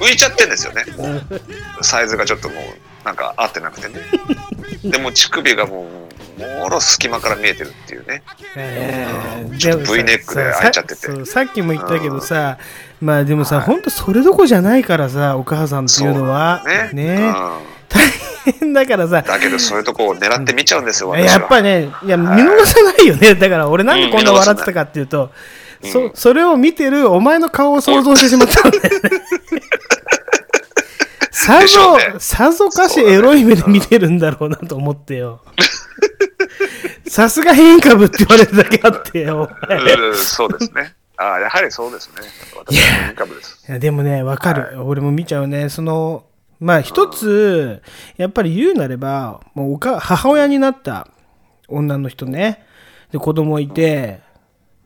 [0.00, 0.84] 浮いちゃってんですよね。
[0.96, 1.04] も
[1.80, 4.00] うサイズがちょっともうなんか合ってなくてね。
[4.84, 5.86] でも乳首がも
[6.38, 8.22] うもろ隙間から見えてるっていうね。
[8.56, 12.58] えーちょっと V ネックで開いちゃっててさっきも言ったけどさ、
[13.00, 16.62] まあでもさ、本当それどころじゃないからさ、お母さんっていうのは。
[16.92, 17.18] ね。
[17.18, 17.34] ね
[18.44, 21.26] 変だからさ、だけどそういうとこを狙って見ちゃうんですよ、私は。
[21.26, 23.34] やっぱりね、いや、見逃さないよね。
[23.34, 25.30] だから俺なんでこんな笑ってたかっていうと、うん
[25.90, 29.10] そそれを見てるお前の顔を想像してしまったんだよね。
[31.30, 35.42] さぞ、ねさぞかしエロい目で見てるんだろうなと思ってよ。
[37.06, 39.50] さすが変異株って言われるだけあってよ。
[40.14, 40.94] そうですね。
[41.16, 42.22] ああ、やはりそうですね。
[42.56, 43.64] 私は変異株です。
[43.68, 45.68] いやでもね、わかる、俺も見ちゃうね。
[45.68, 46.24] その、
[46.60, 47.82] まあ一つ、
[48.16, 51.08] やっぱり言うなれば、もうおか母親になった
[51.68, 52.64] 女の人ね、
[53.12, 54.20] で子供いて、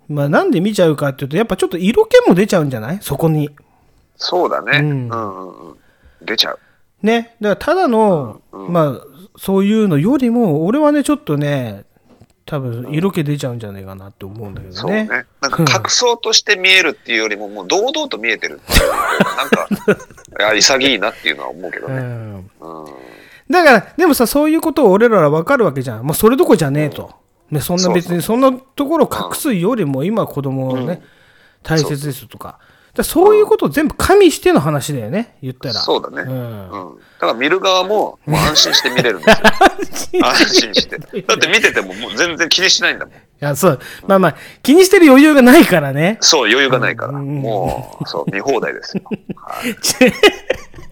[0.09, 2.99] まあなんで見ちゃうかっていうと、やっぱちょっと色気も出ちゃうんじゃない？
[3.01, 3.51] そこに。
[4.17, 4.79] そうだね。
[4.79, 5.77] ううんんうんうん。
[6.23, 6.59] 出ちゃう。
[7.03, 7.37] ね。
[7.41, 9.01] だからただの、まあ
[9.37, 11.85] そういうのよりも、俺はね、ちょっとね、
[12.49, 14.81] 多分色気出ちゃうんじゃないかなって思うんだけどね。
[14.81, 15.07] そうね。
[15.43, 19.69] なんか隠そうとして見えるっていうよりも、もう堂々と見えてるっていうなんか、
[20.41, 21.97] いや、潔いなっていうのは思うけどうね。
[21.97, 22.87] んうん。
[23.51, 26.05] だから、でもさ、そういうことを俺らは分かるわけじゃん。
[26.05, 27.11] もうそれどころじゃねえと。
[27.51, 31.03] ね、そんな別に、そんなところを隠すよりも、今子供をね、
[31.63, 32.59] 大切ですとか。
[32.99, 35.75] だそういうことを全部加味しての話だよね、言ったら。
[35.75, 36.23] そうだね。
[36.23, 36.97] ううんん。
[37.21, 39.33] だから見る側も、 もう安心して見れるんで
[39.93, 40.25] すよ。
[40.27, 40.99] 安心して。
[40.99, 43.15] だって見ててももう全然気にしないんだもん。
[43.15, 43.81] いや、そう。
[44.07, 46.19] まあまあ、気にしてる余裕がないからね。
[46.21, 47.13] そう、余裕がないから。
[47.13, 49.03] もう、そう、見放題ですよ。
[49.37, 49.77] はい。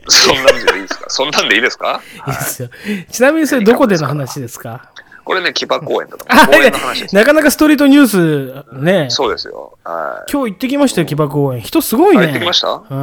[0.08, 1.04] そんなんでいいですか？
[1.08, 2.00] そんなんでいいですか？
[2.28, 2.68] いいですよ。
[3.10, 4.92] ちなみにそれどこでの話ですか？
[5.26, 7.14] これね、木場公園だと あ公園の話です。
[7.14, 9.08] なかなかストリートニュースね。
[9.10, 9.76] そうですよ。
[9.84, 10.30] はい。
[10.32, 11.60] 今日行ってきましたよ、木場公園。
[11.60, 12.22] 人すごいね。
[12.22, 12.68] あ行ってきました？
[12.70, 12.98] ううん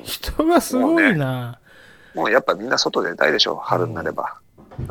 [0.04, 1.58] 人がすごいな。
[2.14, 4.34] もうやっぱみんな外で出たいでしょ、春になれば。
[4.78, 4.86] うん、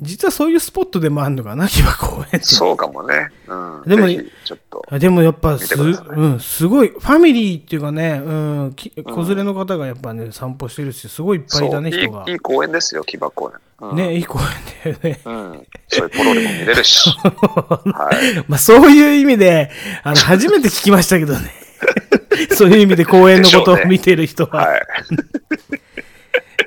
[0.00, 2.40] 実はそういうスポットでもあるのかな、木場公園って。
[2.40, 3.30] そうかもね。
[3.48, 4.08] うん、でも
[4.44, 4.84] ちょっと。
[4.90, 8.32] あでもやっぱす,、見てくださいうん、すごい、ファミリーっていうかね、う
[8.64, 12.38] ん、き子連れの方がやっぱね、散歩してるし、すごいいっぱいいたね、人がいい。
[12.38, 13.88] 公園ですよ、木場公園。
[13.88, 14.38] うん、ね、いい公
[14.84, 15.20] 園だよね。
[15.24, 15.66] うん。
[15.88, 17.10] そういうポロリも見れるし。
[17.18, 18.44] はい。
[18.48, 19.70] まあそういう意味で、
[20.02, 21.50] あの、初めて聞きましたけどね。
[22.52, 24.66] そういう意味で公園のことを見てる人は。
[24.66, 24.82] はい。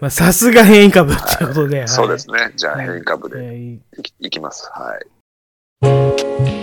[0.01, 1.79] まあさすが変異株ってことで。
[1.79, 2.53] はいそうですね。
[2.55, 4.69] じゃあはい変異株でえーいきいきます。
[4.73, 6.58] はい。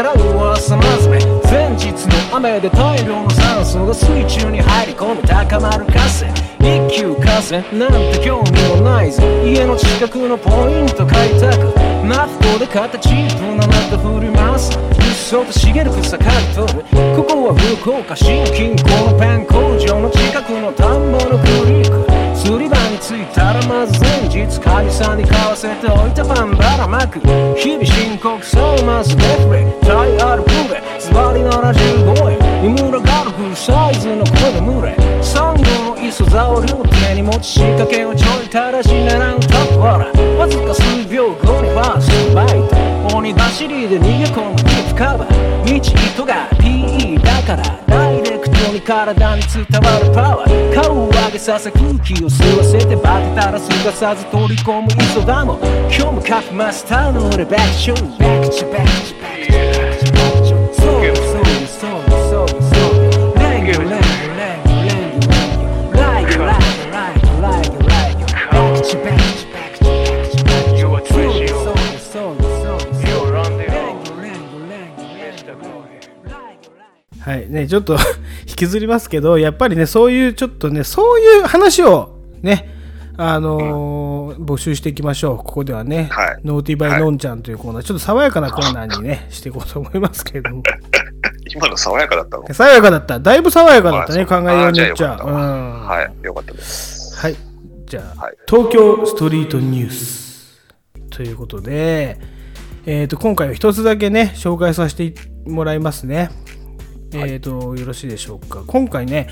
[0.00, 1.18] を狙うは朝まずめ
[1.50, 1.90] 前日
[2.30, 6.26] の雨で大量の酸素が水中に入り込み高まる風
[6.60, 11.90] 一級風なんて興味もないぞ家の近くのポイント開拓。
[12.04, 14.89] ナフコで形プなナット振ります。
[15.30, 16.82] そうと茂る草刈り取る
[17.14, 22.02] ここは福岡新近郊のペン工場の近くの田んぼのクリーク
[22.34, 27.20] 釣り場に着いたらまず前日カニさんに買わせておいたパンばらまく。
[27.54, 35.22] 日々深刻さをまずデフレタイアルプレズバリ75円井村ガルフサイズの声で群れ。
[35.22, 40.06] サンゴの磯座を両手に持ち仕掛けをちょいたらし狙うトップわら。
[40.36, 42.79] わずか数秒後にファーストバイト。
[43.12, 44.56] 鬼走りで逃げ込む。
[44.56, 50.74] ディープカバー道糸が PE だからダイレクトに体に伝わるパワー。
[50.74, 54.88] 顔を上げさせ空気を吸わせてバテたらすがさず取り込む。
[55.02, 55.54] 磯だも。
[55.54, 58.18] ん今日もカフマスターの俺バックショー。
[58.18, 60.50] バックチバックチバックチバックチ
[60.80, 61.49] そうそう。
[77.30, 77.48] はい。
[77.48, 77.96] ねちょっと
[78.48, 82.68] 引きずりますけどやっぱりねそういうちょっとねそういう話をね
[83.16, 85.36] あのー募集していきましょう。
[85.38, 86.38] ここではね、はい。
[86.44, 90.62] ノーティーバイノンちゃんというコーナー、ちょっと爽やかなコーナーにねしていこうと思いますけれども。
[91.52, 92.54] 今の爽やかだったの？
[92.54, 93.18] 爽やかだった。
[93.18, 94.72] だいぶ爽やかだったね考えよう。
[94.72, 95.86] によっちゃゃうん。
[95.86, 97.18] はい、よかったです。
[97.18, 97.36] はい。
[97.86, 98.36] じゃあ、はい。
[98.48, 100.60] 東京ストリートニュース
[101.10, 102.18] ということで、
[102.86, 105.12] えー、と今回は一つだけね、紹介させて
[105.46, 106.30] もらいますね。
[107.12, 108.62] えー、とよろしいでしょうか。
[108.66, 109.28] 今回ね、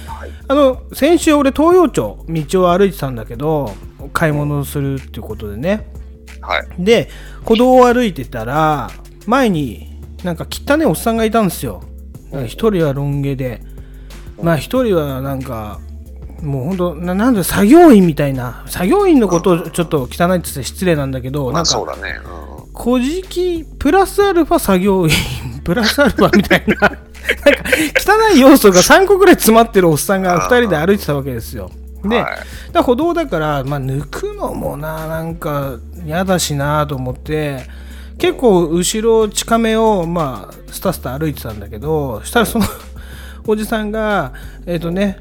[0.48, 3.72] あの先週、俺、東洋町、道を歩いてたんだけど、
[4.12, 5.88] 買い物をするっていうことでね。
[6.40, 6.66] はい。
[6.78, 7.09] で、
[7.44, 8.90] 歩道を歩いてたら、
[9.26, 11.82] 前になんか汚ねおっさんがいたんですよ。
[12.46, 13.62] 一人はロン毛で、
[14.42, 15.80] まあ一人はなんか、
[16.42, 22.20] もう本当ななんだ作業員みたいな作業員のことをちょっと汚いって言って失礼なんだけど、まあなんかそうだね。
[22.52, 25.10] うん古事記プラスアルファ作業員
[25.64, 26.92] プラスアルファみたいな
[27.44, 27.64] なんか
[28.32, 31.70] 汚い要素が3個ぐらい詰まってるおっさんが2人で歩いてたわけですよ。
[32.02, 32.36] で、はい
[32.82, 37.66] 歩道だから、まあ、抜くのもななんか嫌だしなと思って
[38.18, 42.66] 結構後ろ近めをまあスタスタ歩いてたんだけどしたらその
[43.46, 44.32] おじさんが
[44.66, 45.18] えっ、とね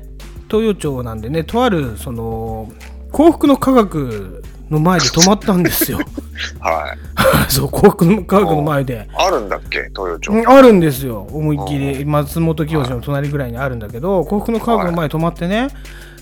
[0.50, 2.72] 東洋町なんでねとあるその
[3.12, 6.00] 幸福の科学の前で止まったんですよ。
[6.60, 6.98] はい。
[7.52, 9.08] そう幸福の科学の前で。
[9.16, 10.32] あるんだっけ、東洋町。
[10.32, 11.28] うんあるんですよ。
[11.32, 12.06] 思いっきり。
[12.06, 15.68] 松本清の隣ぐらいにあるんだけど幸福の科学の前に止まってね。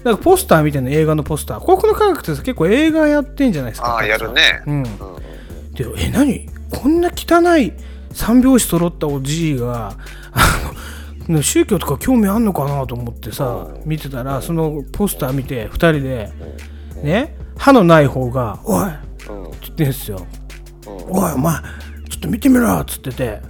[0.03, 1.59] なんかポスターみたいな映画のポスター。
[1.59, 3.95] 幸福の科学って結構映画やってんじゃないですか。
[3.95, 4.61] ああ、やるね。
[4.67, 4.77] うん。
[4.77, 4.85] うん。
[5.73, 6.47] でえ何？
[6.72, 7.73] こんな汚い
[8.11, 9.93] 三拍子揃ったおじいが
[10.31, 16.31] あの宗教とか興味あんのかなと思ってさ見てたらそのポスター見て2人で
[17.03, 17.35] ね？
[17.57, 19.94] 歯のない方が「おい!」って言ってん。
[19.94, 20.26] すよ
[20.86, 21.56] 「おいお前
[22.10, 23.41] ちょっと見てみろ!」っつってて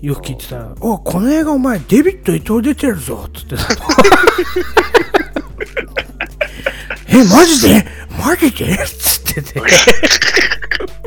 [0.00, 3.62] よく聞いてたら「おいこの映画お前デビッド伊藤出てるぞ」っつってた
[7.10, 7.86] えマジで？
[8.18, 8.66] マジで？
[8.74, 9.60] っつってて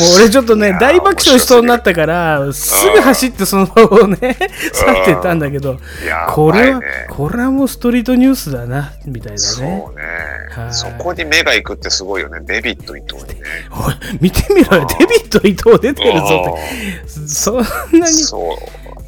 [0.00, 4.16] もう俺ちょっとね大爆笑しそうになったからすぐ走ってその場をね
[4.72, 5.78] 去ってったんだけど
[6.28, 9.38] これはこれはもうストリートニュースだなみたいなね。
[9.38, 10.02] そうね。
[10.50, 10.72] はい。
[10.72, 12.40] そこに目が行くってすごいよね。
[12.40, 13.46] デビッド伊藤にね。
[13.70, 14.86] おい見てみろよ。
[14.98, 17.28] デビッド伊藤出てるぞって。
[17.28, 17.56] そん
[17.98, 18.12] なに。
[18.12, 18.58] そ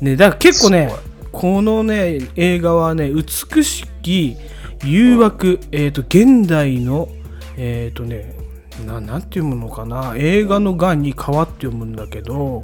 [0.00, 0.04] う。
[0.04, 0.92] ねだから結構ね
[1.30, 4.36] このね映画はね美しき
[4.84, 7.08] 誘惑、えっ、と現代の
[7.56, 8.34] えっ、とね
[8.82, 10.14] ななんて読むのかな？
[10.16, 12.62] 映画の「が」に変わって読むんだけど。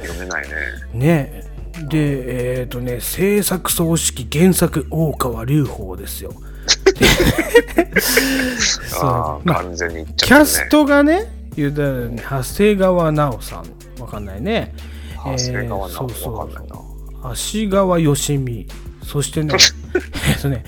[0.00, 0.54] 読めないね。
[0.94, 1.52] ね。
[1.88, 3.98] でえっ、とね制作総指
[4.28, 6.32] 揮原作大川隆法ですよ。
[8.88, 9.46] そう。
[9.46, 10.06] まあ完全にね。
[10.16, 11.26] キャストがね
[11.56, 14.00] 言うたらね長谷川奈緒さん。
[14.00, 14.74] わかんないね。
[15.16, 16.50] 長谷川直えーそうそう。
[17.24, 18.66] 足川よしみ。
[19.04, 19.54] そしてね
[20.28, 20.64] えっとね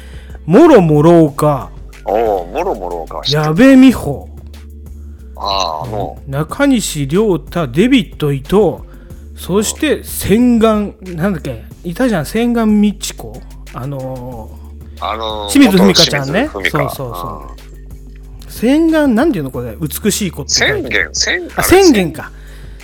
[0.47, 1.71] もろもろ岡
[2.05, 3.23] おお、もろもろか。
[3.25, 4.29] 知ってる矢部美穂
[5.37, 5.87] ああ、
[6.27, 8.85] 中西亮太デビッド伊藤。
[9.37, 13.41] そして洗顔なんだっけいたじゃん洗顔美智子。
[13.73, 14.51] あの
[15.01, 16.49] あのー、清水文香ちゃんね。
[16.53, 17.11] そうそうそう。
[17.59, 17.65] ー
[18.49, 19.77] 洗顔なんていうのこれ？
[19.77, 22.31] 美しい子って宣言、宣あ宣言か。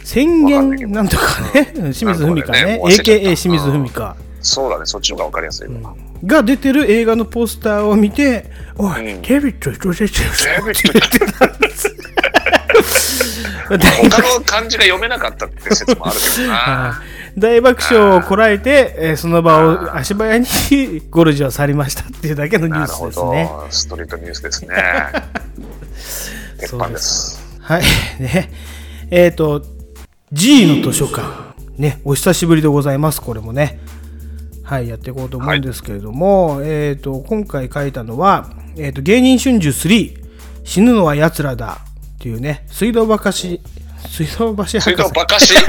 [0.02, 1.92] 宣言なんとかね、うん。
[1.94, 2.64] 清水文香ね。
[2.64, 4.16] ね AKA 清水文香。
[4.42, 5.94] そうだね、そっちの方が分かりやすいわ。
[6.26, 9.22] が出てる映画のポスターを見て「おい、うん。
[9.22, 11.96] デビッド伊藤出てるぞ」デ ビって言ってたんです。
[13.68, 17.02] 他の漢字が読めなかったって説もあるけどな。
[17.38, 20.46] 大爆笑をこらえて、えーその場を足早に
[21.10, 23.48] ゴルジュを去りましたっていうだけのニュースですね。
[23.48, 24.74] ど、ストリートニュースですね。
[26.58, 27.40] 鉄板です。
[27.60, 27.82] はい。
[28.20, 28.50] ね。
[29.10, 29.64] えっ、と、
[30.32, 31.50] G の図書館。
[31.76, 33.80] ね、お久しぶりでございます、これもね。
[34.62, 40.20] はい、やっていこうと思うんですけれども、えっ、と、今回書いたのは、えっ、と、芸人春秋3、
[40.64, 41.78] 死ぬのは奴らだ
[42.20, 43.56] っていうね、水道橋、水
[44.36, 44.80] 道橋博士。
[44.82, 45.54] 水道バカし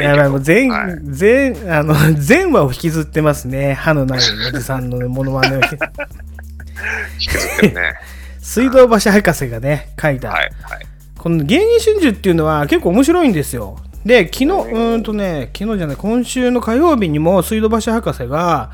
[0.00, 3.74] やばい、もう全、はい全、あの、全話を引きずってますね。
[3.74, 5.60] 歯のないおじさんのねモノマネを。
[5.60, 5.60] 引
[7.18, 7.94] きずってるね。
[8.38, 10.86] 水道橋博士がね、書いた、はい、はい。
[11.18, 13.76] この芸人春秋っていうのは結構面白いんですよ。
[14.06, 18.70] で、昨日、うーんとね、昨日じゃない、今週の火曜日にも水道橋博士が、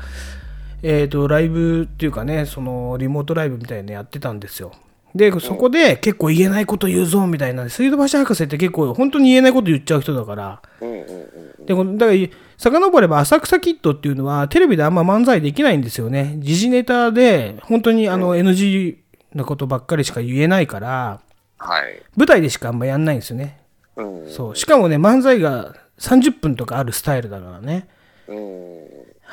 [0.83, 4.73] えっ、と、ライブっていうかね、そのリモートライブみたいなのやってたんですよ。
[5.15, 16.35] で、そこで結構言えないこと言うぞみたいな、水道橋博士って結構本当に言えないこと言っちゃう人だから、でだから遡れば浅草キッドっていうのはテレビであんま漫才できないんですよね。
[16.39, 18.97] 時事ネタで本当にあの NG
[19.33, 21.21] なことばっかりしか言えないから、
[21.57, 22.01] はい。
[22.15, 23.61] 舞台でしかあんまやんないんですよね。
[23.95, 24.29] うん。
[24.29, 24.55] そう。
[24.55, 27.87] しかもね、漫才が30分とかあるスタイルだからね。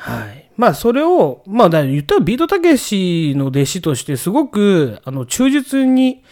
[0.07, 0.13] うん。
[0.13, 0.49] はい。
[0.57, 6.23] まあ、それを、まあ、言ったらビートたけしの弟子として、すごく、あの、忠実に、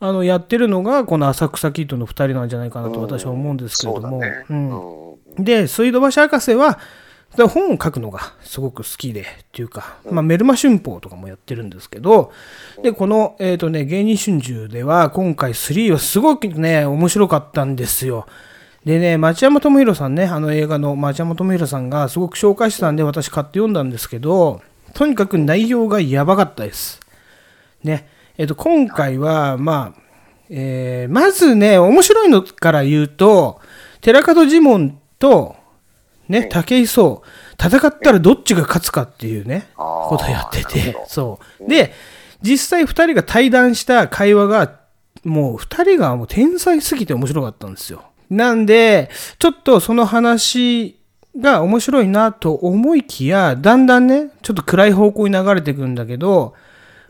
[0.00, 4.08] あの、やってるのが、この浅草キッドの2人なんじゃないかなと私は思うんですけれども。
[4.10, 4.44] そうだね。
[4.50, 5.06] うん
[5.38, 6.78] で、水道橋博士は、
[7.36, 12.32] で本を書くのがすごく好きで、っていうか、まあ、メルマ春報とかもやってるんですけど、
[12.82, 18.26] で、この、えっ、とね、芸人春秋では、今回3はすごくね、面白かったんですよ。
[18.86, 24.62] でね、町山智博さんね、あの映画の町山智博さんがすごく紹介してたんで、私買って読んだんですけど、
[24.94, 27.00] とにかく内容がやばかったです。
[27.82, 28.08] ね、
[28.38, 30.00] えっ、と、今回は、まあ、
[30.50, 33.60] えーまずね、面白いのから言うと、
[34.02, 35.56] 寺門ジモンと、
[36.28, 37.24] ね、武井壮、
[37.60, 41.68] 戦ったらどっちが勝つかっていうね、ことやっててそう。
[41.68, 41.92] で、
[42.40, 44.78] 実際2人が対談した会話が、
[45.24, 48.04] もう2人がもう天才すぎて面白かったんですよ。
[48.30, 50.98] なんで、ちょっとその話
[51.38, 56.54] が面白いなと思いきや、だんだんね、ちょっと暗い方向に流れていくんだけど、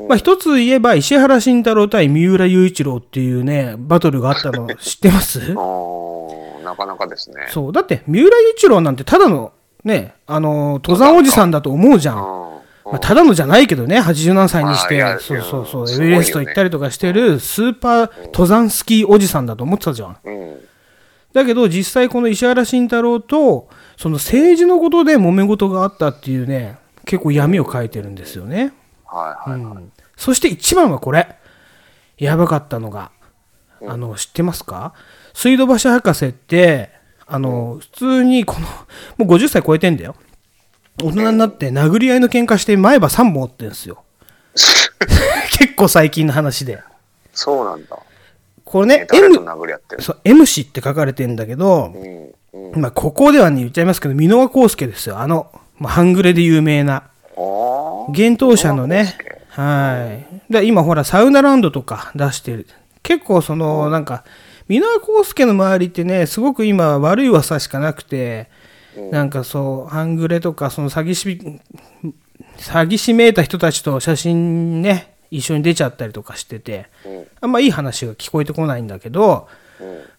[0.09, 5.41] まあ一つ言えば石原慎太郎対三浦雄一郎っていうね、バトルがあったの 知ってます？
[6.65, 7.47] なかなかですね。
[7.51, 7.73] そう。
[7.73, 9.53] だって、三浦雄一郎なんてただの、
[9.85, 12.17] ね、あの、登山おじさんだと思うじゃん。
[12.17, 12.23] うん。
[12.87, 20.17] まあ、ただのじゃないけどね、87歳にしてそうそうそう、エベレスト行ったりとかしてるスーパー登山スキーおじさんだと思ってたじゃん。
[21.41, 21.43] うん。
[21.43, 28.73] だけど、実際この石原慎太郎と、その政治のことで揉め事があったっていうね、結構闇を書いてるんですよね。
[29.07, 29.61] はいはい。
[29.61, 31.37] うんそして一番はこれ。
[32.19, 33.11] やばかったのが、
[33.87, 34.95] あの、知ってますか？
[35.35, 36.91] 水道橋博士って、
[37.27, 38.67] あの、普通にこの、
[39.19, 40.17] もう50歳超えてんだよ。
[41.03, 44.03] 大人になって殴り合いの喧嘩して前歯3本折ってんですよ。
[45.59, 46.83] 結構最近の話で。
[47.35, 47.99] そうなんだ。
[48.67, 51.93] これね、M、殴り合ってるそう、M 氏って書かれてんだけど、
[52.53, 52.73] うん。
[52.75, 52.81] うん。
[52.81, 55.21] まあ、ここではね、言っちゃいますけど、箕輪康介ですよ。
[55.21, 57.05] あの、まあ、半グレで有名な。
[58.09, 59.17] 幻冬舎のね、
[59.51, 60.19] は
[60.51, 60.53] い。
[60.53, 62.67] で今ほら、サウナランドとか出してる。
[63.03, 64.25] 結構その、なんか、
[64.69, 68.49] 箕輪康介の周りってね、すごく今悪い噂しかなくて、
[69.11, 71.29] なんかそう、半グレとか、その詐欺師、
[72.59, 76.89] 詐欺師めいた人たちと写真ね、一緒に出ちゃったりとかしてて、
[77.41, 79.49] あんまいい話が聞こえてこないんだけど、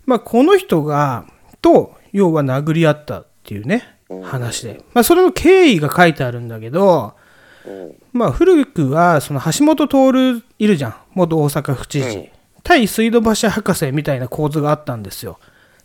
[0.06, 1.26] まあ、この人が、
[1.62, 4.82] と、要は殴り合ったっていうね、話で。
[4.94, 7.16] まあ、それの経緯が書いてあるんだけど、
[8.14, 10.96] まあ、古くは、その橋本徹いるじゃん。
[11.14, 12.30] 元大阪府知事。
[12.64, 15.40] 対水道橋博士みたいな構図があったんですよ。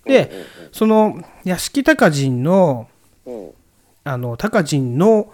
[0.05, 0.31] で、
[0.73, 2.89] その、屋敷隆人の、
[4.05, 5.33] あの、隆人の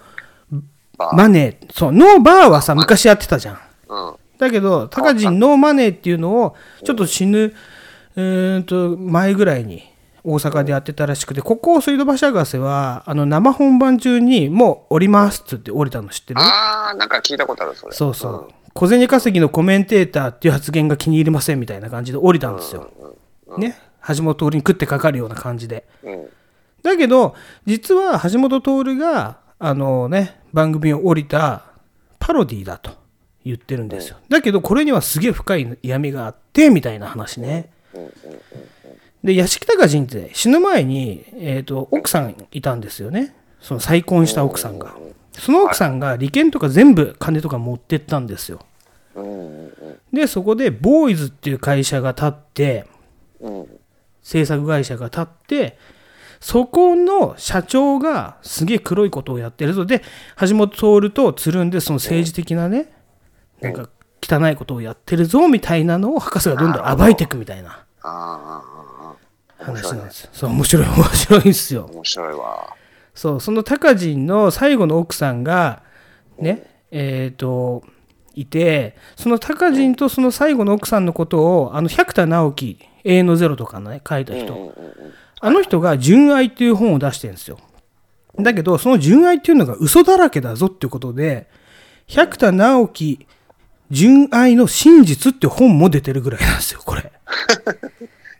[0.99, 3.59] マネー、そう、ノーバーはさ、昔やってたじゃん。
[3.89, 4.15] うん。
[4.39, 7.55] だけど、高人ノーマネーっていうのを、ちょっと死ぬ、
[8.17, 9.83] うーんと、前ぐらいに
[10.23, 16.41] 大阪でやってたらしくて、ここ、水道橋博士は、あの、生本番中に、もう降りますっつって降りたの知ってる？
[16.41, 17.93] ああ、なんか聞いたことある、それ。
[17.95, 18.49] そうそう。
[18.75, 22.89] 小銭稼ぎのコメンテーターっていう発言が気に入りませんみたいな感じで降りたんですよ。
[23.57, 23.77] ね。
[24.07, 25.85] 橋本徹に食ってかかるような感じで。
[26.05, 26.29] うん。
[26.85, 27.35] だけど、
[27.67, 31.65] 実は橋本徹が、あのね、番組を降りた
[32.21, 32.93] パロディだと
[33.49, 34.19] 言ってるんですよ。
[34.29, 37.71] だけど、これにはすげえ深い闇があって、みたいな話ね。
[39.25, 43.35] で、屋敷隆人って死ぬ前に、えっ、と、奥さんいたんですよね。
[43.63, 44.95] その再婚した奥さんが。
[45.33, 48.61] その奥さんが利権とか全部金とか持ってったんですよ。
[50.13, 52.87] で、そこで、ボーイズっていう会社が立って、
[54.23, 55.79] 制作会社が立って、
[56.39, 59.87] そこの社長がすげえ黒いことをやってるぞ。
[59.87, 60.03] で、
[60.39, 62.93] 橋本徹とつるんで、その政治的なね、
[63.61, 63.89] なんか
[64.23, 68.63] 汚いことをやってるぞみたいなのを博士がどんどん暴いていくみたいなああ、
[69.11, 69.17] あ
[69.61, 70.31] あ、話なんですよ。
[70.33, 71.91] そう、面白い、面白いんですよ。
[71.93, 72.77] 面白いわ。
[73.15, 75.83] そう、その高人の最後の奥さんが、
[76.39, 77.83] ね、えっ、と、
[78.35, 84.75] いて、その高人とその最後の奥さんのことを、あの、百田直樹、永遠のゼロとかね、書いた人、
[85.41, 87.59] あの人が純愛っていう本を出してるんですよ。
[88.39, 91.49] だけど、その純愛っていうのが嘘だらけだぞっていうことで、
[92.07, 93.27] 百田直樹
[93.91, 97.11] 純愛の真実って本も出てるぐらいなんですよ、これ。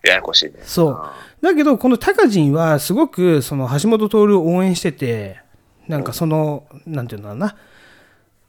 [0.05, 0.53] ややこしいね。
[0.63, 1.01] そう。
[1.43, 5.41] だけど、このタカジンはすごくその橋本徹を応援してて、
[5.87, 7.57] なんかその、なんていうんだろうな、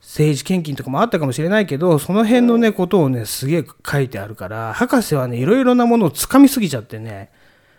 [0.01, 7.31] 政治献金とかもあったかもしれないけど、その辺のね、ことをね、すげえ書いてあるから、博士はね、いろいろなものを掴みすぎちゃってね、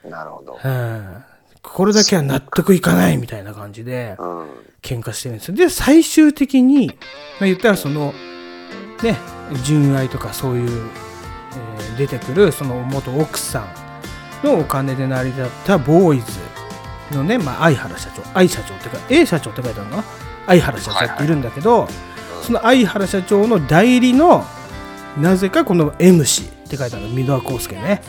[0.08, 0.58] なるほど。
[0.62, 1.24] うん、
[1.62, 4.46] これだけは納得いかないみたいな感じで、うん。
[4.82, 5.54] 喧嘩してるんですよ。
[5.54, 6.92] で、最終的に、ま
[7.42, 8.14] あ、言ったらその、
[9.02, 9.18] ね、
[9.64, 10.90] 純愛とかそういう、
[11.52, 13.66] えー出てくるその元奥さ
[14.42, 16.40] んのお金で成り立ったボーイズ
[17.14, 20.04] のね、まあ、相原社長、相社長っていうか、A 社長って書いてあるのかな？
[20.46, 21.88] 相原社長っているんだけど、
[22.42, 24.46] その相原社長の代理の、
[25.18, 28.00] なぜかこの M 氏って書いてあるの、箕輪康介ね、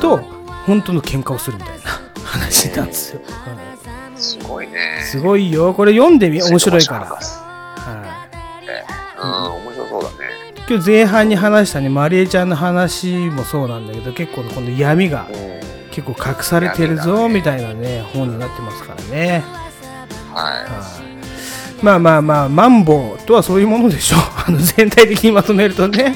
[0.00, 0.18] と、
[0.66, 1.84] 本当の喧嘩をするみたいな
[2.24, 3.20] 話なんですよ。
[3.22, 3.70] うん
[4.16, 5.02] すごいね。
[5.04, 5.72] すごいよ。
[5.72, 7.00] これ読んでみ、面白いから。
[7.00, 7.06] ら。
[7.10, 7.20] は
[9.62, 9.69] い。
[10.70, 15.60] 今日前半に話したね、マリエちゃんの話もそうなんだけど、結構この闇がうん。
[15.90, 19.42] 結構隠されてるぞ、みたいなね、本になってますからね。
[20.32, 21.02] はは
[21.82, 24.20] いまあまあまあ、マンボウとはそういうものでしょう。
[24.46, 26.14] あの全体的にまとめるとね。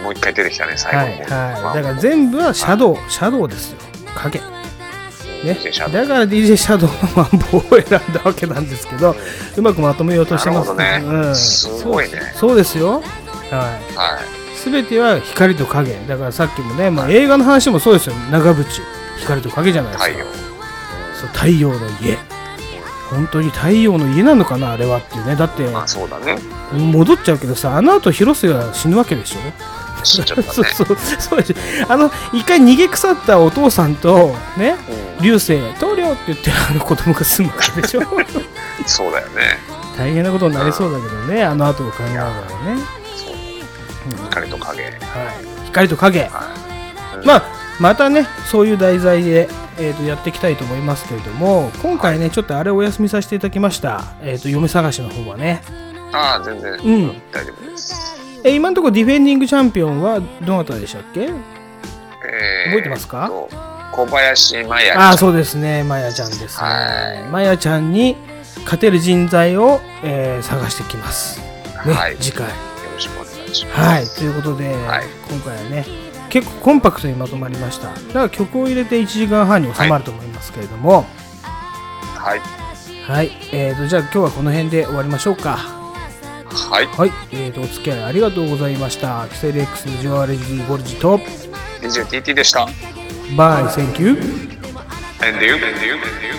[0.00, 0.02] い。
[0.02, 1.76] もう一回出てきたね、最はい、後の方はい。
[1.76, 3.78] だから全部はシャドウ、シャドウですよ。
[4.16, 4.40] 影。
[5.44, 5.58] ね、
[5.92, 9.14] だから DJ シャドウのマンボウを選んだわけなんですけど、
[9.56, 13.00] うまくまとめようとしてますなるほどねうん、すごいねそうですよ。
[13.56, 13.94] はい。
[13.96, 14.56] はい。
[14.56, 15.94] すべては光と影。
[16.06, 18.14] だからさっきもね、まあ、映画の話もそうですよ。
[18.30, 18.64] 長渕。
[19.20, 20.10] 光と影じゃないですか。
[20.10, 20.26] 太陽。
[21.14, 22.18] そう太陽の家。
[23.10, 25.36] 本当に太陽の家なのかな、あれはっていうね。
[25.36, 26.38] だって、まあそうだね。
[26.72, 29.40] 戻っちゃうけどさ、あの後広瀬が死ぬわけでしょ
[30.02, 30.48] 死んじゃったね。
[30.52, 31.44] そうそう、そう。
[31.88, 34.76] あの、一回逃げ腐ったお父さんと、ね、
[35.18, 38.02] うん流星、棟梁って言ってあの子供が住むわけでしょ
[38.86, 39.58] そうだよね。
[39.96, 43.01] 大変なことになりそうだけどね、あの後を考えたらね。
[44.30, 44.82] 光と影。
[44.84, 44.92] はい。
[45.66, 46.20] 光と影。
[46.20, 46.28] はい。
[47.18, 47.42] うんまあ、
[47.78, 49.48] またね、そういう題材で、
[49.78, 55.62] えー、とやっていきたいと思いますけれども、今回ね、ちょっとあれお休みさせていただきました、えー、と嫁探しの方はね、
[56.12, 58.12] ああ、全然、ん大丈夫です。
[58.44, 61.20] えー今のところディフェンディングチャンピオンはどなたでしたっけ？
[61.20, 61.30] えー
[62.66, 63.28] 覚えてますか？
[63.28, 63.48] と
[63.92, 64.90] 小林麻也。
[64.92, 67.30] ああ、そうですね、まやちゃんですねはい。
[67.30, 68.16] まやちゃんに
[68.64, 71.40] 勝てる人材を、えー探してきます。
[71.86, 72.48] ね、はい次回。
[73.54, 74.20] しくお願いします。
[74.20, 75.86] はい、ということで、はい今回はね、
[76.28, 77.88] 結構コンパクトにまとまりました。
[77.88, 81.06] だから曲を入れて1時間半に収まると思いますけれども、
[82.16, 82.40] はい。
[83.06, 85.56] はい、えーと、じゃあ今日はこの辺で終わりましょうか。
[85.56, 86.86] はい。
[86.86, 89.26] はい、えーと、お付き合いありがとうございました。
[89.28, 91.18] キセル X のジョアレジーゴルジと、
[91.80, 92.66] DJTT でした。
[93.36, 94.52] バイ、センキュー。
[95.24, 95.54] And you?
[95.54, 95.94] And you?
[95.94, 96.32] And you?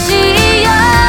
[0.00, 0.99] しいよ